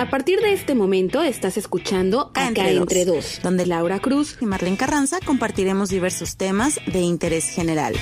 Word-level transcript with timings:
A 0.00 0.08
partir 0.08 0.40
de 0.40 0.54
este 0.54 0.74
momento 0.74 1.22
estás 1.22 1.58
escuchando 1.58 2.30
Acá, 2.30 2.48
entre, 2.48 2.74
entre 2.74 3.04
dos, 3.04 3.38
donde 3.42 3.66
Laura 3.66 3.98
Cruz 3.98 4.38
y 4.40 4.46
Marlene 4.46 4.78
Carranza 4.78 5.18
compartiremos 5.22 5.90
diversos 5.90 6.38
temas 6.38 6.80
de 6.86 7.00
interés 7.00 7.50
general. 7.50 7.92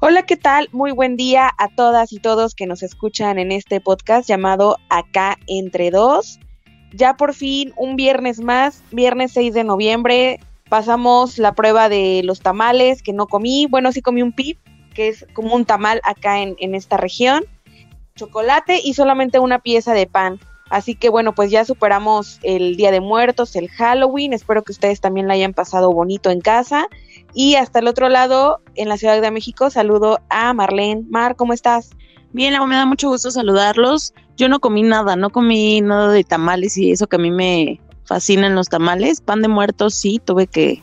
Hola, 0.00 0.26
¿qué 0.26 0.36
tal? 0.36 0.68
Muy 0.72 0.92
buen 0.92 1.16
día 1.16 1.50
a 1.56 1.68
todas 1.74 2.12
y 2.12 2.18
todos 2.18 2.54
que 2.54 2.66
nos 2.66 2.82
escuchan 2.82 3.38
en 3.38 3.50
este 3.50 3.80
podcast 3.80 4.28
llamado 4.28 4.76
Acá 4.90 5.38
entre 5.46 5.90
dos. 5.90 6.38
Ya 6.92 7.16
por 7.16 7.32
fin 7.32 7.72
un 7.78 7.96
viernes 7.96 8.40
más, 8.40 8.82
viernes 8.90 9.32
6 9.32 9.54
de 9.54 9.64
noviembre, 9.64 10.38
pasamos 10.70 11.36
la 11.36 11.52
prueba 11.52 11.90
de 11.90 12.22
los 12.24 12.40
tamales 12.40 13.02
que 13.02 13.12
no 13.12 13.26
comí. 13.26 13.66
Bueno, 13.66 13.92
sí 13.92 14.00
comí 14.00 14.22
un 14.22 14.32
pip, 14.32 14.58
que 14.94 15.08
es 15.08 15.26
como 15.34 15.54
un 15.54 15.66
tamal 15.66 16.00
acá 16.04 16.40
en, 16.40 16.56
en 16.58 16.74
esta 16.74 16.96
región. 16.96 17.44
Chocolate 18.14 18.80
y 18.82 18.94
solamente 18.94 19.38
una 19.38 19.58
pieza 19.58 19.92
de 19.92 20.06
pan. 20.06 20.40
Así 20.70 20.94
que 20.94 21.08
bueno, 21.08 21.34
pues 21.34 21.50
ya 21.50 21.64
superamos 21.64 22.38
el 22.44 22.76
Día 22.76 22.92
de 22.92 23.00
Muertos, 23.00 23.56
el 23.56 23.68
Halloween. 23.68 24.32
Espero 24.32 24.62
que 24.62 24.70
ustedes 24.70 25.00
también 25.00 25.26
la 25.26 25.34
hayan 25.34 25.52
pasado 25.52 25.92
bonito 25.92 26.30
en 26.30 26.40
casa. 26.40 26.86
Y 27.34 27.56
hasta 27.56 27.80
el 27.80 27.88
otro 27.88 28.08
lado, 28.08 28.60
en 28.76 28.88
la 28.88 28.96
Ciudad 28.96 29.20
de 29.20 29.30
México, 29.32 29.68
saludo 29.70 30.20
a 30.30 30.54
Marlene. 30.54 31.02
Mar, 31.10 31.34
¿cómo 31.34 31.52
estás? 31.52 31.90
Bien, 32.32 32.54
me 32.68 32.76
da 32.76 32.86
mucho 32.86 33.08
gusto 33.08 33.32
saludarlos. 33.32 34.14
Yo 34.36 34.48
no 34.48 34.60
comí 34.60 34.84
nada, 34.84 35.16
no 35.16 35.30
comí 35.30 35.80
nada 35.80 36.12
de 36.12 36.22
tamales 36.22 36.76
y 36.78 36.92
eso 36.92 37.08
que 37.08 37.16
a 37.16 37.18
mí 37.18 37.32
me, 37.32 37.80
fascinan 38.10 38.56
los 38.56 38.68
tamales. 38.68 39.20
Pan 39.20 39.40
de 39.40 39.46
muertos 39.46 39.94
sí, 39.94 40.20
tuve 40.22 40.48
que, 40.48 40.82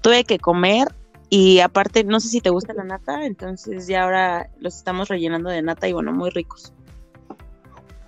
tuve 0.00 0.24
que 0.24 0.40
comer. 0.40 0.88
Y 1.30 1.60
aparte, 1.60 2.02
no 2.02 2.18
sé 2.18 2.28
si 2.28 2.40
te 2.40 2.50
gusta 2.50 2.72
la 2.72 2.82
nata, 2.82 3.24
entonces 3.24 3.86
ya 3.86 4.02
ahora 4.02 4.50
los 4.58 4.74
estamos 4.74 5.08
rellenando 5.08 5.50
de 5.50 5.62
nata 5.62 5.86
y 5.86 5.92
bueno, 5.92 6.12
muy 6.12 6.30
ricos. 6.30 6.72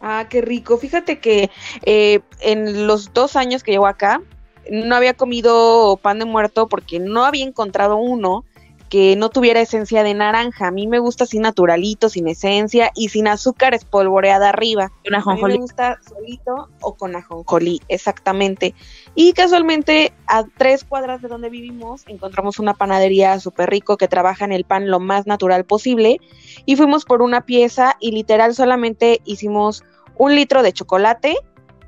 Ah, 0.01 0.27
qué 0.29 0.41
rico. 0.41 0.79
Fíjate 0.79 1.21
que 1.21 1.51
eh, 1.85 2.23
en 2.41 2.89
los 2.89 3.13
dos 3.13 3.37
años 3.37 3.63
que 3.63 3.71
llevo 3.71 3.87
acá, 3.87 4.21
no 4.69 4.97
había 4.97 5.15
comido 5.15 5.97
pan 6.03 6.19
de 6.19 6.25
muerto 6.25 6.67
porque 6.67 6.99
no 6.99 7.25
había 7.25 7.45
encontrado 7.45 7.99
uno 7.99 8.45
que 8.91 9.15
no 9.15 9.31
tuviera 9.31 9.61
esencia 9.61 10.03
de 10.03 10.13
naranja. 10.15 10.67
A 10.67 10.71
mí 10.73 10.89
me 10.89 10.99
gusta 10.99 11.25
así 11.25 11.39
naturalito, 11.39 12.09
sin 12.09 12.27
esencia 12.27 12.91
y 12.97 13.09
sin 13.09 13.29
azúcar 13.29 13.73
espolvoreada 13.73 14.49
arriba. 14.49 14.91
Con 15.05 15.15
ajonjolí. 15.15 15.55
A 15.55 15.55
mí 15.55 15.59
me 15.61 15.63
gusta 15.63 15.99
solito 16.07 16.69
o 16.83 16.95
con 16.97 17.15
ajonjolí, 17.15 17.81
exactamente. 17.89 18.75
Y 19.15 19.33
casualmente 19.33 20.13
a 20.27 20.45
tres 20.59 20.83
cuadras 20.83 21.23
de 21.23 21.29
donde 21.29 21.49
vivimos 21.51 22.03
encontramos 22.09 22.59
una 22.59 22.75
panadería 22.75 23.39
súper 23.39 23.71
rico 23.71 23.97
que 23.97 24.09
trabaja 24.09 24.45
en 24.45 24.53
el 24.53 24.65
pan 24.65 24.91
lo 24.91 24.99
más 24.99 25.27
natural 25.27 25.65
posible 25.65 26.19
y 26.67 26.75
fuimos 26.75 27.05
por 27.05 27.23
una 27.23 27.43
pieza 27.47 27.97
y 28.01 28.11
literal 28.11 28.55
solamente 28.55 29.21
hicimos 29.25 29.85
un 30.17 30.35
litro 30.35 30.65
de 30.65 30.73
chocolate, 30.73 31.37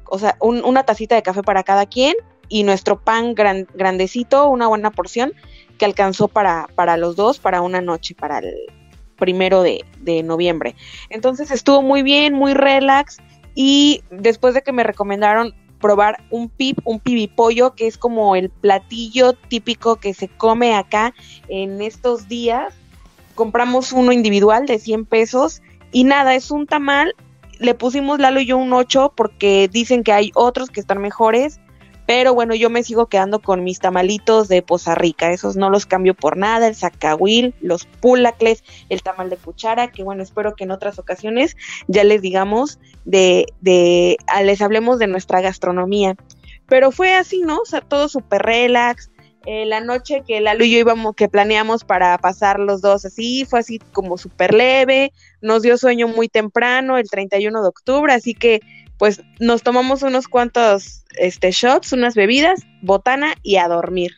o 0.09 0.19
sea, 0.19 0.37
una 0.41 0.85
tacita 0.85 1.17
de 1.17 1.23
café 1.23 1.43
para 1.43 1.65
cada 1.65 1.87
quien 1.87 2.15
y 2.49 2.65
nuestro 2.65 3.01
pan 3.01 3.35
grandecito, 3.35 4.49
una 4.49 4.69
buena 4.69 4.91
porción 4.91 5.33
que 5.83 5.87
alcanzó 5.87 6.29
para, 6.29 6.69
para 6.77 6.97
los 6.97 7.17
dos, 7.17 7.41
para 7.41 7.61
una 7.61 7.81
noche, 7.81 8.15
para 8.15 8.39
el 8.39 8.55
primero 9.19 9.65
de, 9.65 9.83
noviembre. 10.23 10.77
Entonces 11.11 11.51
estuvo 11.51 11.83
muy 11.83 12.05
bien, 12.05 12.35
muy 12.35 12.55
relax 12.55 13.19
y 13.57 14.05
después 14.09 14.55
de 14.55 14.63
que 14.63 14.71
me 14.71 14.85
recomendaron 14.85 15.57
probar 15.81 16.23
un 16.31 16.49
pip, 16.49 16.79
un 16.85 17.01
pibipollo, 17.01 17.75
que 17.75 17.89
es 17.89 17.99
como 17.99 18.37
el 18.37 18.49
platillo 18.49 19.33
típico 19.33 19.97
que 19.97 20.15
se 20.15 20.29
come 20.29 20.77
acá 20.77 21.15
en 21.49 21.83
estos 21.83 22.29
días. 22.29 22.73
Compramos 23.35 23.91
uno 23.91 24.13
individual 24.13 24.67
de 24.67 24.79
100 24.79 25.05
pesos 25.05 25.63
y 25.91 26.05
nada, 26.05 26.37
es 26.37 26.53
un 26.53 26.69
tamal. 26.69 27.17
Le 27.59 27.75
pusimos 27.75 28.21
Lalo 28.21 28.39
y 28.39 28.47
yo 28.47 28.57
un 28.57 28.73
8 28.73 29.15
porque 29.17 29.69
dicen 29.69 30.05
que 30.05 30.13
hay 30.13 30.31
otros 30.37 30.71
que 30.71 30.79
están 30.79 30.99
mejores 30.99 31.59
pero 32.07 32.35
bueno, 32.35 32.55
yo 32.55 32.69
me 32.69 32.83
sigo 32.83 33.07
quedando 33.07 33.41
con 33.41 33.63
mis 33.63 33.79
tamalitos 33.79 34.49
de 34.49 34.63
Poza 34.63 34.95
Rica. 34.95 35.33
Esos 35.33 35.57
no 35.57 35.71
los 35.71 35.87
cambio 35.87 36.15
por 36.15 36.37
nada. 36.37 36.67
El 36.67 36.75
zacahuil, 36.75 37.55
los 37.61 37.87
pulacles, 37.87 38.65
el 38.89 39.03
tamal 39.03 39.31
de 39.31 39.37
cuchara, 39.37 39.93
que 39.93 40.03
bueno, 40.03 40.23
espero 40.23 40.55
que 40.55 40.65
en 40.65 40.73
otras 40.73 40.99
ocasiones 40.99 41.57
ya 41.87 42.05
les 42.05 42.21
digamos 42.21 42.79
de, 43.05 43.47
de, 43.61 44.17
les 44.43 44.61
hablemos 44.61 44.99
de 44.99 45.07
nuestra 45.07 45.41
gastronomía. 45.41 46.17
Pero 46.67 46.91
fue 46.91 47.15
así, 47.15 47.41
¿no? 47.41 47.59
O 47.59 47.67
sea, 47.67 47.81
todo 47.81 48.09
súper 48.09 48.43
relax. 48.43 49.11
Eh, 49.45 49.67
la 49.67 49.81
noche 49.81 50.23
que 50.27 50.41
Lalo 50.41 50.65
y 50.65 50.71
yo 50.71 50.79
íbamos, 50.79 51.17
que 51.17 51.29
planeamos 51.29 51.83
para 51.83 52.17
pasar 52.19 52.61
los 52.61 52.81
dos 52.81 53.05
así, 53.05 53.45
fue 53.45 53.61
así 53.61 53.81
como 53.93 54.17
súper 54.17 54.55
leve. 54.55 55.13
Nos 55.41 55.63
dio 55.63 55.77
sueño 55.77 56.09
muy 56.09 56.29
temprano, 56.29 56.97
el 56.97 57.09
31 57.11 57.63
de 57.63 57.69
octubre, 57.69 58.13
así 58.13 58.35
que 58.35 58.61
pues 59.03 59.21
nos 59.41 59.65
tomamos 59.65 60.05
unos 60.05 60.29
cuantos 60.29 61.03
este, 61.19 61.51
shots, 61.51 61.93
unas 61.93 62.15
bebidas, 62.15 62.61
botana 62.83 63.35
y 63.43 63.57
a 63.57 63.67
dormir. 63.67 64.13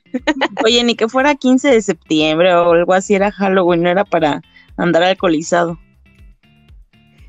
Oye, 0.62 0.84
ni 0.84 0.94
que 0.94 1.08
fuera 1.08 1.36
15 1.36 1.70
de 1.70 1.80
septiembre 1.80 2.54
o 2.54 2.72
algo 2.72 2.92
así, 2.92 3.14
era 3.14 3.32
Halloween, 3.32 3.82
no 3.82 3.88
era 3.88 4.04
para 4.04 4.42
andar 4.76 5.02
alcoholizado. 5.02 5.78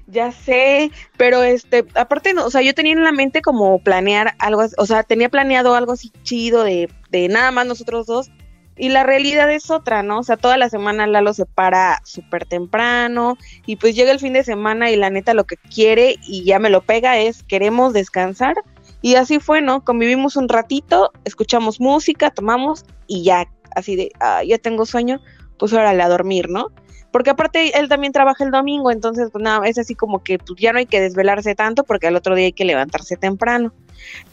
Ya 0.08 0.34
sé, 0.34 0.92
pero 1.16 1.44
este, 1.44 1.86
aparte, 1.96 2.34
no, 2.34 2.46
o 2.46 2.52
sea, 2.52 2.62
yo 2.62 2.74
tenía 2.74 2.92
en 2.92 3.06
la 3.06 3.14
mente 3.14 3.42
como 3.42 3.80
planear 3.80 4.36
algo, 4.40 4.66
o 4.78 4.86
sea, 4.86 5.04
tenía 5.04 5.30
planeado 5.30 5.76
algo 5.76 5.94
así 5.94 6.12
chido 6.24 6.66
de, 6.66 6.90
de 7.10 7.30
nada 7.30 7.52
más 7.52 7.66
nosotros 7.66 8.06
dos, 8.06 8.32
y 8.78 8.90
la 8.90 9.04
realidad 9.04 9.52
es 9.52 9.72
otra, 9.72 10.04
¿no? 10.04 10.20
O 10.20 10.24
sea, 10.24 10.38
toda 10.38 10.58
la 10.58 10.70
semana 10.70 11.08
Lalo 11.08 11.34
se 11.34 11.46
para 11.46 12.02
súper 12.04 12.46
temprano 12.46 13.38
y 13.66 13.78
pues 13.78 13.96
llega 13.96 14.12
el 14.12 14.20
fin 14.20 14.34
de 14.34 14.44
semana 14.44 14.92
y 14.92 14.96
la 14.96 15.10
neta 15.10 15.34
lo 15.34 15.46
que 15.46 15.58
quiere 15.58 16.18
y 16.24 16.44
ya 16.44 16.60
me 16.60 16.70
lo 16.70 16.82
pega 16.82 17.18
es 17.18 17.44
queremos 17.44 17.94
descansar 17.94 18.56
y 19.02 19.16
así 19.16 19.40
fue, 19.40 19.62
¿no? 19.62 19.84
Convivimos 19.84 20.36
un 20.36 20.50
ratito, 20.50 21.12
escuchamos 21.24 21.80
música, 21.80 22.32
tomamos 22.32 22.86
y 23.08 23.24
ya, 23.24 23.48
así 23.76 23.96
de, 23.96 24.12
ah, 24.20 24.44
ya 24.44 24.58
tengo 24.58 24.86
sueño, 24.86 25.22
pues 25.60 25.74
órale 25.74 26.02
a 26.02 26.10
dormir, 26.10 26.50
¿no? 26.50 26.72
Porque 27.12 27.30
aparte 27.30 27.78
él 27.80 27.88
también 27.88 28.12
trabaja 28.12 28.44
el 28.44 28.52
domingo, 28.52 28.92
entonces 28.92 29.30
pues 29.32 29.42
nada, 29.42 29.66
es 29.68 29.78
así 29.78 29.96
como 29.96 30.22
que 30.24 30.38
pues, 30.38 30.60
ya 30.60 30.74
no 30.74 30.80
hay 30.80 30.86
que 30.86 31.00
desvelarse 31.00 31.56
tanto 31.56 31.84
porque 31.84 32.08
al 32.08 32.16
otro 32.16 32.36
día 32.36 32.48
hay 32.48 32.52
que 32.52 32.66
levantarse 32.66 33.16
temprano. 33.16 33.74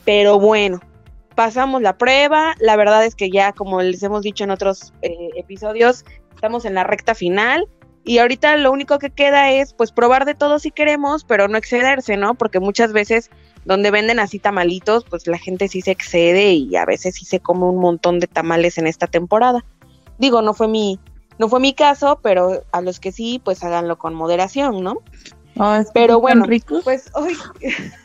Pero 0.04 0.40
bueno, 0.40 0.80
pasamos 1.42 1.82
la 1.82 1.98
prueba, 1.98 2.54
la 2.60 2.76
verdad 2.76 3.04
es 3.04 3.16
que 3.16 3.28
ya 3.28 3.52
como 3.52 3.82
les 3.82 4.00
hemos 4.04 4.22
dicho 4.22 4.44
en 4.44 4.52
otros 4.52 4.92
eh, 5.02 5.30
episodios, 5.34 6.04
estamos 6.32 6.64
en 6.64 6.74
la 6.74 6.84
recta 6.84 7.16
final 7.16 7.66
y 8.04 8.18
ahorita 8.18 8.56
lo 8.58 8.70
único 8.70 9.00
que 9.00 9.10
queda 9.10 9.50
es 9.50 9.74
pues 9.74 9.90
probar 9.90 10.24
de 10.24 10.36
todo 10.36 10.60
si 10.60 10.70
queremos, 10.70 11.24
pero 11.24 11.48
no 11.48 11.58
excederse, 11.58 12.16
¿no? 12.16 12.36
Porque 12.36 12.60
muchas 12.60 12.92
veces 12.92 13.28
donde 13.64 13.90
venden 13.90 14.20
así 14.20 14.38
tamalitos, 14.38 15.04
pues 15.10 15.26
la 15.26 15.36
gente 15.36 15.66
sí 15.66 15.80
se 15.80 15.90
excede 15.90 16.52
y 16.52 16.76
a 16.76 16.84
veces 16.84 17.16
sí 17.16 17.24
se 17.24 17.40
come 17.40 17.64
un 17.64 17.80
montón 17.80 18.20
de 18.20 18.28
tamales 18.28 18.78
en 18.78 18.86
esta 18.86 19.08
temporada. 19.08 19.64
Digo, 20.18 20.42
no 20.42 20.54
fue 20.54 20.68
mi 20.68 21.00
no 21.40 21.48
fue 21.48 21.58
mi 21.58 21.72
caso, 21.72 22.20
pero 22.22 22.62
a 22.70 22.80
los 22.82 23.00
que 23.00 23.10
sí, 23.10 23.42
pues 23.44 23.64
háganlo 23.64 23.98
con 23.98 24.14
moderación, 24.14 24.84
¿no? 24.84 24.98
Ah, 25.58 25.82
pero 25.92 26.20
bueno, 26.20 26.46
pues 26.84 27.10
hoy 27.14 27.36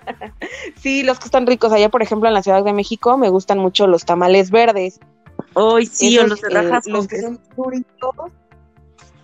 sí, 0.76 1.02
los 1.02 1.18
que 1.18 1.26
están 1.26 1.46
ricos. 1.46 1.72
Allá, 1.72 1.88
por 1.88 2.02
ejemplo, 2.02 2.28
en 2.28 2.34
la 2.34 2.42
Ciudad 2.42 2.64
de 2.64 2.72
México, 2.72 3.16
me 3.18 3.28
gustan 3.28 3.58
mucho 3.58 3.86
los 3.86 4.04
tamales 4.04 4.50
verdes. 4.50 5.00
Ay, 5.54 5.86
sí, 5.86 6.18
o 6.18 6.26
los 6.26 6.40
de 6.40 6.48
eh, 6.48 6.80
los 6.86 7.06
que 7.06 7.20
son 7.20 7.40
duritos. 7.56 8.14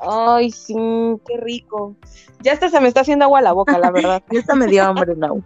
Ay, 0.01 0.51
sí, 0.51 0.75
qué 1.27 1.37
rico. 1.39 1.97
Ya 2.41 2.53
hasta 2.53 2.69
se 2.69 2.81
me 2.81 2.89
está 2.89 3.01
haciendo 3.01 3.25
agua 3.25 3.41
a 3.41 3.43
la 3.43 3.53
boca, 3.53 3.79
la 3.79 3.91
verdad. 3.91 4.23
ya 4.31 4.41
está 4.41 4.55
me 4.55 4.67
dio 4.67 4.85
hambre, 4.85 5.15
no. 5.17 5.43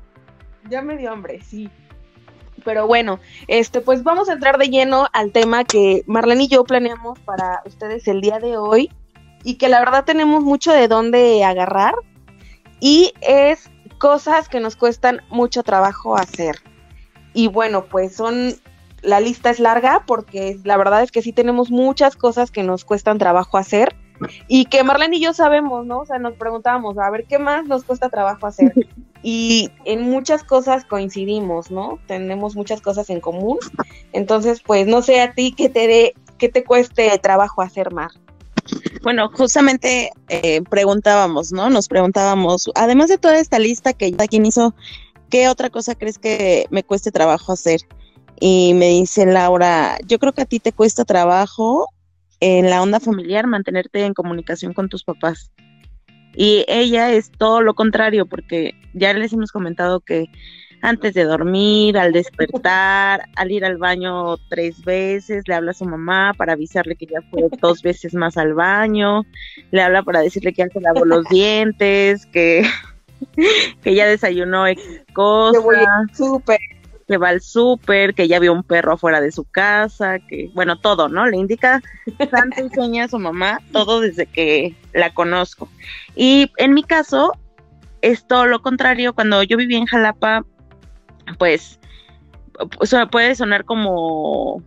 ya 0.70 0.82
me 0.82 0.96
dio 0.96 1.12
hambre, 1.12 1.40
sí. 1.42 1.70
Pero 2.64 2.86
bueno, 2.88 3.20
este, 3.46 3.80
pues 3.80 4.02
vamos 4.02 4.28
a 4.28 4.32
entrar 4.32 4.58
de 4.58 4.68
lleno 4.68 5.06
al 5.12 5.30
tema 5.30 5.62
que 5.64 6.02
Marlene 6.06 6.44
y 6.44 6.48
yo 6.48 6.64
planeamos 6.64 7.18
para 7.20 7.62
ustedes 7.64 8.08
el 8.08 8.20
día 8.20 8.40
de 8.40 8.56
hoy 8.56 8.90
y 9.44 9.54
que 9.54 9.68
la 9.68 9.78
verdad 9.78 10.04
tenemos 10.04 10.42
mucho 10.42 10.72
de 10.72 10.88
dónde 10.88 11.44
agarrar 11.44 11.94
y 12.80 13.12
es 13.20 13.70
cosas 14.06 14.48
que 14.48 14.60
nos 14.60 14.76
cuestan 14.76 15.20
mucho 15.30 15.64
trabajo 15.64 16.16
hacer. 16.16 16.62
Y 17.34 17.48
bueno, 17.48 17.86
pues 17.86 18.14
son, 18.14 18.54
la 19.02 19.18
lista 19.18 19.50
es 19.50 19.58
larga 19.58 20.04
porque 20.06 20.60
la 20.62 20.76
verdad 20.76 21.02
es 21.02 21.10
que 21.10 21.22
sí 21.22 21.32
tenemos 21.32 21.72
muchas 21.72 22.14
cosas 22.14 22.52
que 22.52 22.62
nos 22.62 22.84
cuestan 22.84 23.18
trabajo 23.18 23.58
hacer 23.58 23.96
y 24.46 24.66
que 24.66 24.84
Marlene 24.84 25.16
y 25.16 25.20
yo 25.22 25.34
sabemos, 25.34 25.84
¿no? 25.86 25.98
O 25.98 26.06
sea, 26.06 26.20
nos 26.20 26.34
preguntábamos, 26.34 26.96
a 26.98 27.10
ver, 27.10 27.24
¿qué 27.24 27.40
más 27.40 27.66
nos 27.66 27.82
cuesta 27.82 28.08
trabajo 28.08 28.46
hacer? 28.46 28.72
Y 29.22 29.72
en 29.84 30.02
muchas 30.02 30.44
cosas 30.44 30.84
coincidimos, 30.84 31.72
¿no? 31.72 31.98
Tenemos 32.06 32.54
muchas 32.54 32.80
cosas 32.80 33.10
en 33.10 33.18
común. 33.18 33.58
Entonces, 34.12 34.62
pues 34.64 34.86
no 34.86 35.02
sé 35.02 35.20
a 35.20 35.32
ti 35.32 35.50
qué 35.50 35.68
te 35.68 35.88
dé, 35.88 36.14
qué 36.38 36.48
te 36.48 36.62
cueste 36.62 37.18
trabajo 37.18 37.60
hacer, 37.60 37.92
más. 37.92 38.12
Bueno, 39.02 39.30
justamente 39.32 40.10
eh, 40.28 40.62
preguntábamos, 40.68 41.52
¿no? 41.52 41.70
Nos 41.70 41.88
preguntábamos, 41.88 42.70
además 42.74 43.08
de 43.08 43.18
toda 43.18 43.38
esta 43.38 43.58
lista 43.58 43.92
que 43.92 44.12
ya 44.12 44.26
quien 44.26 44.46
hizo, 44.46 44.74
¿qué 45.30 45.48
otra 45.48 45.70
cosa 45.70 45.94
crees 45.94 46.18
que 46.18 46.66
me 46.70 46.82
cueste 46.82 47.12
trabajo 47.12 47.52
hacer? 47.52 47.80
Y 48.40 48.74
me 48.74 48.88
dice 48.88 49.24
Laura, 49.26 49.98
yo 50.06 50.18
creo 50.18 50.32
que 50.32 50.42
a 50.42 50.46
ti 50.46 50.60
te 50.60 50.72
cuesta 50.72 51.04
trabajo 51.04 51.88
en 52.40 52.68
la 52.68 52.82
onda 52.82 53.00
familiar, 53.00 53.46
mantenerte 53.46 54.04
en 54.04 54.14
comunicación 54.14 54.74
con 54.74 54.88
tus 54.88 55.04
papás. 55.04 55.50
Y 56.34 56.66
ella 56.68 57.12
es 57.12 57.30
todo 57.30 57.62
lo 57.62 57.74
contrario, 57.74 58.26
porque 58.26 58.74
ya 58.92 59.12
les 59.14 59.32
hemos 59.32 59.52
comentado 59.52 60.00
que 60.00 60.26
antes 60.82 61.14
de 61.14 61.24
dormir, 61.24 61.98
al 61.98 62.12
despertar, 62.12 63.28
al 63.36 63.50
ir 63.50 63.64
al 63.64 63.78
baño 63.78 64.36
tres 64.48 64.84
veces, 64.84 65.44
le 65.46 65.54
habla 65.54 65.72
a 65.72 65.74
su 65.74 65.84
mamá 65.84 66.32
para 66.36 66.52
avisarle 66.52 66.96
que 66.96 67.06
ya 67.06 67.20
fue 67.30 67.48
dos 67.60 67.82
veces 67.82 68.14
más 68.14 68.36
al 68.36 68.54
baño, 68.54 69.24
le 69.70 69.82
habla 69.82 70.02
para 70.02 70.20
decirle 70.20 70.52
que 70.52 70.62
ya 70.62 70.68
se 70.68 70.80
lavó 70.80 71.04
los 71.04 71.24
dientes, 71.28 72.26
que, 72.26 72.64
que 73.82 73.94
ya 73.94 74.06
desayunó 74.06 74.66
X 74.66 75.02
cosas. 75.12 75.62
Súper 76.12 76.58
que 77.06 77.18
va 77.18 77.28
al 77.28 77.40
súper, 77.40 78.14
que 78.14 78.26
ya 78.28 78.38
vio 78.40 78.52
un 78.52 78.64
perro 78.64 78.94
afuera 78.94 79.20
de 79.20 79.30
su 79.30 79.44
casa, 79.44 80.18
que, 80.18 80.50
bueno, 80.54 80.80
todo, 80.80 81.08
¿no? 81.08 81.26
Le 81.26 81.36
indica 81.36 81.80
tanto 82.30 82.60
enseña 82.60 83.04
a 83.04 83.08
su 83.08 83.18
mamá, 83.18 83.60
todo 83.72 84.00
desde 84.00 84.26
que 84.26 84.74
la 84.92 85.14
conozco. 85.14 85.68
Y 86.16 86.50
en 86.56 86.74
mi 86.74 86.82
caso, 86.82 87.32
es 88.02 88.26
todo 88.26 88.46
lo 88.46 88.60
contrario. 88.60 89.14
Cuando 89.14 89.42
yo 89.42 89.56
vivía 89.56 89.78
en 89.78 89.86
Jalapa, 89.86 90.44
pues, 91.38 91.78
puede 93.10 93.34
sonar 93.34 93.64
como 93.64 94.62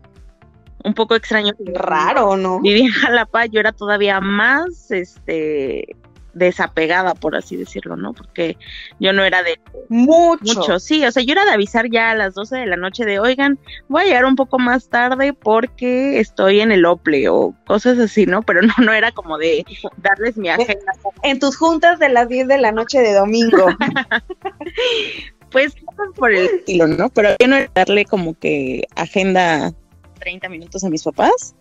un 0.84 0.94
poco 0.94 1.16
extraño. 1.16 1.54
Raro, 1.74 2.38
¿no? 2.38 2.60
Vivía 2.62 2.86
en 2.86 2.92
Jalapa, 2.92 3.46
yo 3.46 3.60
era 3.60 3.72
todavía 3.72 4.20
más, 4.22 4.92
este, 4.92 5.96
desapegada, 6.34 7.16
por 7.16 7.36
así 7.36 7.58
decirlo, 7.58 7.96
¿no? 7.96 8.14
Porque 8.14 8.58
yo 9.00 9.14
no 9.14 9.24
era 9.24 9.44
de 9.44 9.60
mucho. 9.90 10.60
mucho, 10.60 10.80
sí, 10.80 11.06
o 11.06 11.12
sea, 11.12 11.24
yo 11.24 11.34
era 11.34 11.46
de 11.46 11.52
avisar 11.52 11.90
ya 11.90 12.12
a 12.12 12.16
las 12.16 12.34
12 12.34 12.58
de 12.58 12.66
la 12.66 12.78
noche 12.78 13.06
de, 13.06 13.20
oigan, 13.20 13.60
voy 13.88 14.04
a 14.04 14.06
llegar 14.06 14.26
un 14.26 14.36
poco 14.36 14.60
más 14.60 14.90
tarde 14.90 15.34
porque 15.34 16.20
estoy 16.20 16.62
en 16.62 16.72
el 16.72 16.86
OPLE 16.86 17.30
o 17.30 17.56
cosas 17.66 18.00
así, 18.00 18.26
¿no? 18.26 18.42
Pero 18.44 18.62
no, 18.62 18.74
no 18.84 18.94
era 18.94 19.12
como 19.12 19.38
de 19.38 19.66
darles 19.98 20.38
mi 20.38 20.50
agenda. 20.50 20.94
En 21.24 21.40
tus 21.40 21.58
juntas 21.58 22.00
de 22.00 22.10
las 22.10 22.30
10 22.30 22.48
de 22.48 22.58
la 22.58 22.72
noche 22.72 23.00
de 23.00 23.14
domingo. 23.14 23.68
pues 25.52 25.76
por 26.16 26.32
el 26.32 26.46
estilo, 26.46 26.88
¿no? 26.88 27.10
Pero 27.10 27.30
yo 27.40 27.48
no 27.48 27.56
era 27.56 27.72
darle 27.74 28.06
como 28.06 28.38
que 28.38 28.88
agenda 28.96 29.74
30 30.20 30.50
minutos 30.50 30.84
a 30.84 30.90
mis 30.90 31.04
papás 31.04 31.56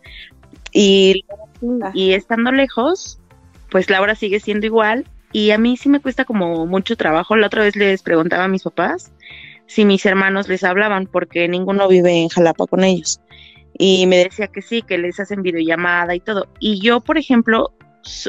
y, 0.73 1.25
y 1.95 2.13
estando 2.13 2.53
lejos, 2.53 3.19
pues 3.71 3.91
la 3.91 4.01
hora 4.01 4.15
sigue 4.15 4.41
siendo 4.41 4.67
igual 4.67 5.07
y 5.33 5.51
a 5.51 5.59
mí 5.59 5.77
sí 5.77 5.89
me 5.89 6.01
cuesta 6.01 6.25
como 6.25 6.67
mucho 6.67 6.97
trabajo. 6.97 7.37
La 7.37 7.47
otra 7.47 7.63
vez 7.63 7.77
les 7.77 8.03
preguntaba 8.03 8.45
a 8.45 8.49
mis 8.49 8.63
papás 8.63 9.13
si 9.67 9.85
mis 9.85 10.05
hermanos 10.07 10.49
les 10.49 10.65
hablaban 10.65 11.07
porque 11.07 11.47
ninguno 11.49 11.89
vive 11.89 12.23
en 12.23 12.29
Jalapa 12.29 12.67
con 12.67 12.85
ellos. 12.85 13.21
Y 13.81 14.07
me 14.07 14.17
decía 14.17 14.49
que 14.49 14.63
sí, 14.63 14.83
que 14.83 14.99
les 14.99 15.21
hacen 15.21 15.43
videollamada 15.43 16.15
y 16.15 16.21
todo. 16.21 16.49
Y 16.59 16.81
yo, 16.81 17.01
por 17.01 17.17
ejemplo, 17.17 17.73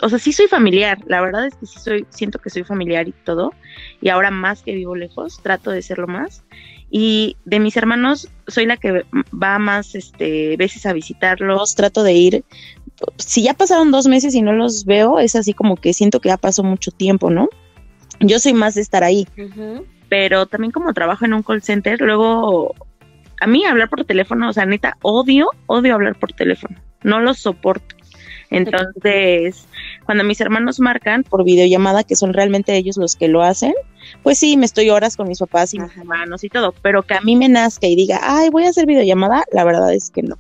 o 0.01 0.09
sea, 0.09 0.19
sí 0.19 0.31
soy 0.31 0.47
familiar, 0.47 0.99
la 1.07 1.21
verdad 1.21 1.45
es 1.45 1.55
que 1.55 1.65
sí 1.65 1.79
soy, 1.79 2.05
siento 2.09 2.39
que 2.39 2.49
soy 2.49 2.63
familiar 2.63 3.07
y 3.07 3.13
todo, 3.23 3.53
y 4.01 4.09
ahora 4.09 4.31
más 4.31 4.61
que 4.61 4.73
vivo 4.73 4.95
lejos, 4.95 5.41
trato 5.41 5.71
de 5.71 5.81
serlo 5.81 6.07
más. 6.07 6.43
Y 6.91 7.37
de 7.45 7.59
mis 7.59 7.77
hermanos, 7.77 8.29
soy 8.47 8.65
la 8.65 8.75
que 8.75 9.05
va 9.31 9.59
más 9.59 9.93
este, 9.93 10.57
veces 10.57 10.87
a 10.87 10.93
visitarlos, 10.93 11.75
trato 11.75 12.01
de 12.01 12.13
ir 12.13 12.43
si 13.17 13.43
ya 13.43 13.53
pasaron 13.53 13.91
dos 13.91 14.07
meses 14.07 14.35
y 14.35 14.41
no 14.41 14.53
los 14.53 14.85
veo, 14.85 15.19
es 15.19 15.35
así 15.35 15.53
como 15.53 15.75
que 15.75 15.93
siento 15.93 16.19
que 16.19 16.29
ya 16.29 16.37
pasó 16.37 16.63
mucho 16.63 16.91
tiempo, 16.91 17.29
¿no? 17.29 17.49
Yo 18.19 18.39
soy 18.39 18.53
más 18.53 18.75
de 18.75 18.81
estar 18.81 19.03
ahí, 19.03 19.27
pero 20.09 20.45
también 20.45 20.71
como 20.71 20.93
trabajo 20.93 21.25
en 21.25 21.33
un 21.33 21.43
call 21.43 21.61
center, 21.61 22.01
luego 22.01 22.75
a 23.39 23.47
mí 23.47 23.63
hablar 23.63 23.89
por 23.89 24.03
teléfono, 24.03 24.49
o 24.49 24.53
sea, 24.53 24.65
neta, 24.65 24.97
odio, 25.01 25.49
odio 25.67 25.93
hablar 25.93 26.19
por 26.19 26.33
teléfono, 26.33 26.77
no 27.03 27.19
lo 27.19 27.33
soporto. 27.33 27.95
Entonces, 28.51 29.67
cuando 30.05 30.23
mis 30.23 30.41
hermanos 30.41 30.79
marcan 30.79 31.23
por 31.23 31.43
videollamada, 31.43 32.03
que 32.03 32.15
son 32.15 32.33
realmente 32.33 32.75
ellos 32.75 32.97
los 32.97 33.15
que 33.15 33.27
lo 33.27 33.43
hacen, 33.43 33.73
pues 34.23 34.39
sí, 34.39 34.57
me 34.57 34.65
estoy 34.65 34.89
horas 34.89 35.15
con 35.15 35.27
mis 35.27 35.39
papás 35.39 35.73
y 35.73 35.79
mis 35.79 35.95
hermanos 35.95 36.43
y 36.43 36.49
todo, 36.49 36.73
pero 36.81 37.03
que 37.03 37.13
a 37.13 37.21
mí 37.21 37.35
me 37.35 37.47
nazca 37.47 37.87
y 37.87 37.95
diga, 37.95 38.19
ay, 38.23 38.49
voy 38.49 38.65
a 38.65 38.69
hacer 38.69 38.85
videollamada, 38.85 39.43
la 39.51 39.63
verdad 39.63 39.93
es 39.93 40.09
que 40.09 40.23
no. 40.23 40.37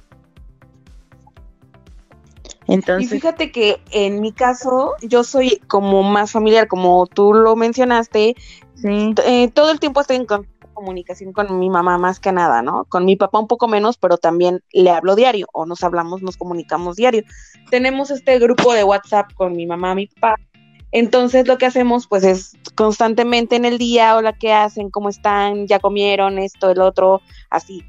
Y 2.99 3.07
fíjate 3.07 3.51
que 3.51 3.81
en 3.91 4.21
mi 4.21 4.31
caso, 4.31 4.93
yo 5.01 5.23
soy 5.23 5.59
como 5.67 6.03
más 6.03 6.31
familiar, 6.31 6.67
como 6.67 7.07
tú 7.07 7.33
lo 7.33 7.55
mencionaste, 7.55 8.35
eh, 8.83 9.51
todo 9.53 9.71
el 9.71 9.79
tiempo 9.79 10.01
estoy 10.01 10.17
en 10.17 10.25
comunicación 10.79 11.33
con 11.33 11.59
mi 11.59 11.69
mamá 11.69 11.97
más 11.97 12.21
que 12.21 12.31
nada, 12.31 12.61
¿no? 12.61 12.85
Con 12.85 13.03
mi 13.03 13.17
papá 13.17 13.37
un 13.39 13.47
poco 13.47 13.67
menos, 13.67 13.97
pero 13.97 14.17
también 14.17 14.63
le 14.71 14.91
hablo 14.91 15.15
diario 15.15 15.47
o 15.51 15.65
nos 15.65 15.83
hablamos, 15.83 16.21
nos 16.21 16.37
comunicamos 16.37 16.95
diario. 16.95 17.23
Tenemos 17.69 18.11
este 18.11 18.39
grupo 18.39 18.73
de 18.73 18.85
WhatsApp 18.85 19.33
con 19.33 19.57
mi 19.57 19.65
mamá, 19.65 19.93
mi 19.93 20.07
papá. 20.07 20.35
Entonces 20.93 21.47
lo 21.47 21.57
que 21.57 21.65
hacemos 21.65 22.07
pues 22.07 22.23
es 22.23 22.57
constantemente 22.75 23.57
en 23.57 23.65
el 23.65 23.77
día, 23.77 24.15
hola, 24.15 24.33
¿qué 24.33 24.53
hacen? 24.53 24.89
¿Cómo 24.89 25.09
están? 25.09 25.67
¿Ya 25.67 25.79
comieron 25.79 26.39
esto, 26.39 26.71
el 26.71 26.79
otro? 26.79 27.21
Así 27.49 27.83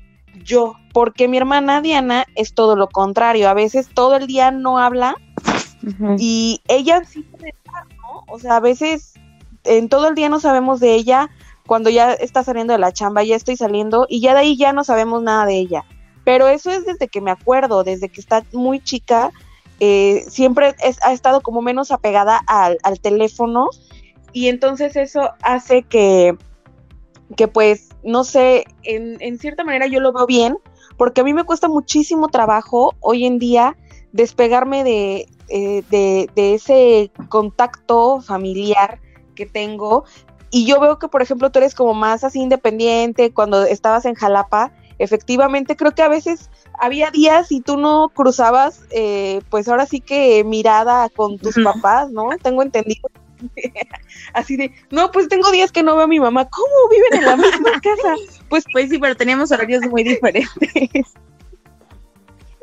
yo, 0.45 0.75
porque 0.93 1.29
mi 1.29 1.37
hermana 1.37 1.81
Diana 1.81 2.25
es 2.35 2.55
todo 2.55 2.75
lo 2.75 2.89
contrario, 2.89 3.49
a 3.49 3.55
veces 3.55 3.89
todo 3.89 4.17
el 4.17 4.27
día 4.27 4.51
no 4.51 4.79
habla 4.79 5.15
y 6.19 6.61
ella 6.69 7.05
sí 7.05 7.23
puede 7.23 7.51
estar, 7.51 7.87
¿no? 7.97 8.25
O 8.29 8.39
sea, 8.39 8.57
a 8.57 8.61
veces 8.61 9.15
en 9.65 9.89
todo 9.89 10.09
el 10.09 10.15
día 10.15 10.29
no 10.29 10.41
sabemos 10.41 10.81
de 10.81 10.95
ella, 10.95 11.31
cuando 11.71 11.89
ya 11.89 12.15
está 12.15 12.43
saliendo 12.43 12.73
de 12.73 12.81
la 12.81 12.91
chamba, 12.91 13.23
ya 13.23 13.37
estoy 13.37 13.57
saliendo 13.57 14.05
y 14.09 14.21
ya 14.21 14.35
de 14.35 14.41
ahí 14.41 14.57
ya 14.57 14.73
no 14.73 14.83
sabemos 14.83 15.23
nada 15.23 15.47
de 15.47 15.55
ella. 15.55 15.85
Pero 16.25 16.49
eso 16.49 16.69
es 16.69 16.85
desde 16.85 17.07
que 17.07 17.21
me 17.21 17.31
acuerdo, 17.31 17.85
desde 17.85 18.09
que 18.09 18.21
está 18.21 18.45
muy 18.53 18.81
chica, 18.81 19.31
eh, 19.79 20.25
siempre 20.29 20.75
ha 21.01 21.13
estado 21.13 21.43
como 21.43 21.63
menos 21.63 21.93
apegada 21.93 22.41
al, 22.49 22.81
teléfono 23.01 23.69
y 24.33 24.49
entonces 24.49 24.97
eso 24.97 25.31
hace 25.43 25.85
que, 25.85 26.37
que 27.37 27.47
pues 27.47 27.91
no 28.03 28.25
sé, 28.25 28.65
en, 28.83 29.39
cierta 29.39 29.63
manera 29.63 29.87
yo 29.87 30.01
lo 30.01 30.13
veo 30.13 30.27
bien, 30.27 30.59
porque 30.97 31.21
a 31.21 31.25
mí 31.25 31.33
me 31.33 31.45
cuesta 31.45 31.69
muchísimo 31.69 32.31
trabajo 32.31 32.97
hoy 32.99 33.27
en 33.27 33.39
día 33.39 33.77
despegarme 34.11 34.83
de, 34.83 35.29
eh, 35.49 35.85
de, 35.89 36.29
ese 36.53 37.13
contacto 37.29 38.21
familiar 38.23 39.01
que 39.37 39.47
tengo. 39.47 40.05
Y 40.51 40.67
yo 40.67 40.81
veo 40.81 40.99
que, 40.99 41.09
por 41.09 41.23
ejemplo, 41.23 41.51
tú 41.51 41.59
eres 41.61 41.75
como 41.75 41.95
más 41.95 42.25
así 42.25 42.41
independiente 42.41 43.33
cuando 43.33 43.63
estabas 43.65 44.05
en 44.05 44.15
Jalapa. 44.15 44.73
Efectivamente, 44.99 45.77
creo 45.77 45.93
que 45.93 46.03
a 46.03 46.09
veces 46.09 46.51
había 46.79 47.11
días 47.11 47.53
y 47.53 47.61
tú 47.61 47.77
no 47.77 48.11
cruzabas, 48.11 48.83
eh, 48.91 49.41
pues 49.49 49.69
ahora 49.69 49.87
sí 49.87 50.01
que 50.01 50.45
mirada 50.45 51.09
con 51.09 51.39
tus 51.39 51.55
papás, 51.63 52.11
¿no? 52.11 52.29
Tengo 52.43 52.63
entendido 52.63 53.09
así 54.35 54.57
de, 54.57 54.73
no, 54.91 55.11
pues 55.11 55.29
tengo 55.29 55.51
días 55.51 55.73
que 55.73 55.83
no 55.83 55.95
veo 55.95 56.05
a 56.05 56.09
mi 56.09 56.21
mamá, 56.21 56.49
¿cómo 56.49 56.89
viven 56.91 57.21
en 57.21 57.25
la 57.25 57.37
misma 57.37 57.81
casa? 57.83 58.15
Pues, 58.49 58.65
pues 58.73 58.91
sí, 58.91 58.99
pero 58.99 59.17
teníamos 59.17 59.51
horarios 59.53 59.83
muy 59.87 60.03
diferentes. 60.05 60.51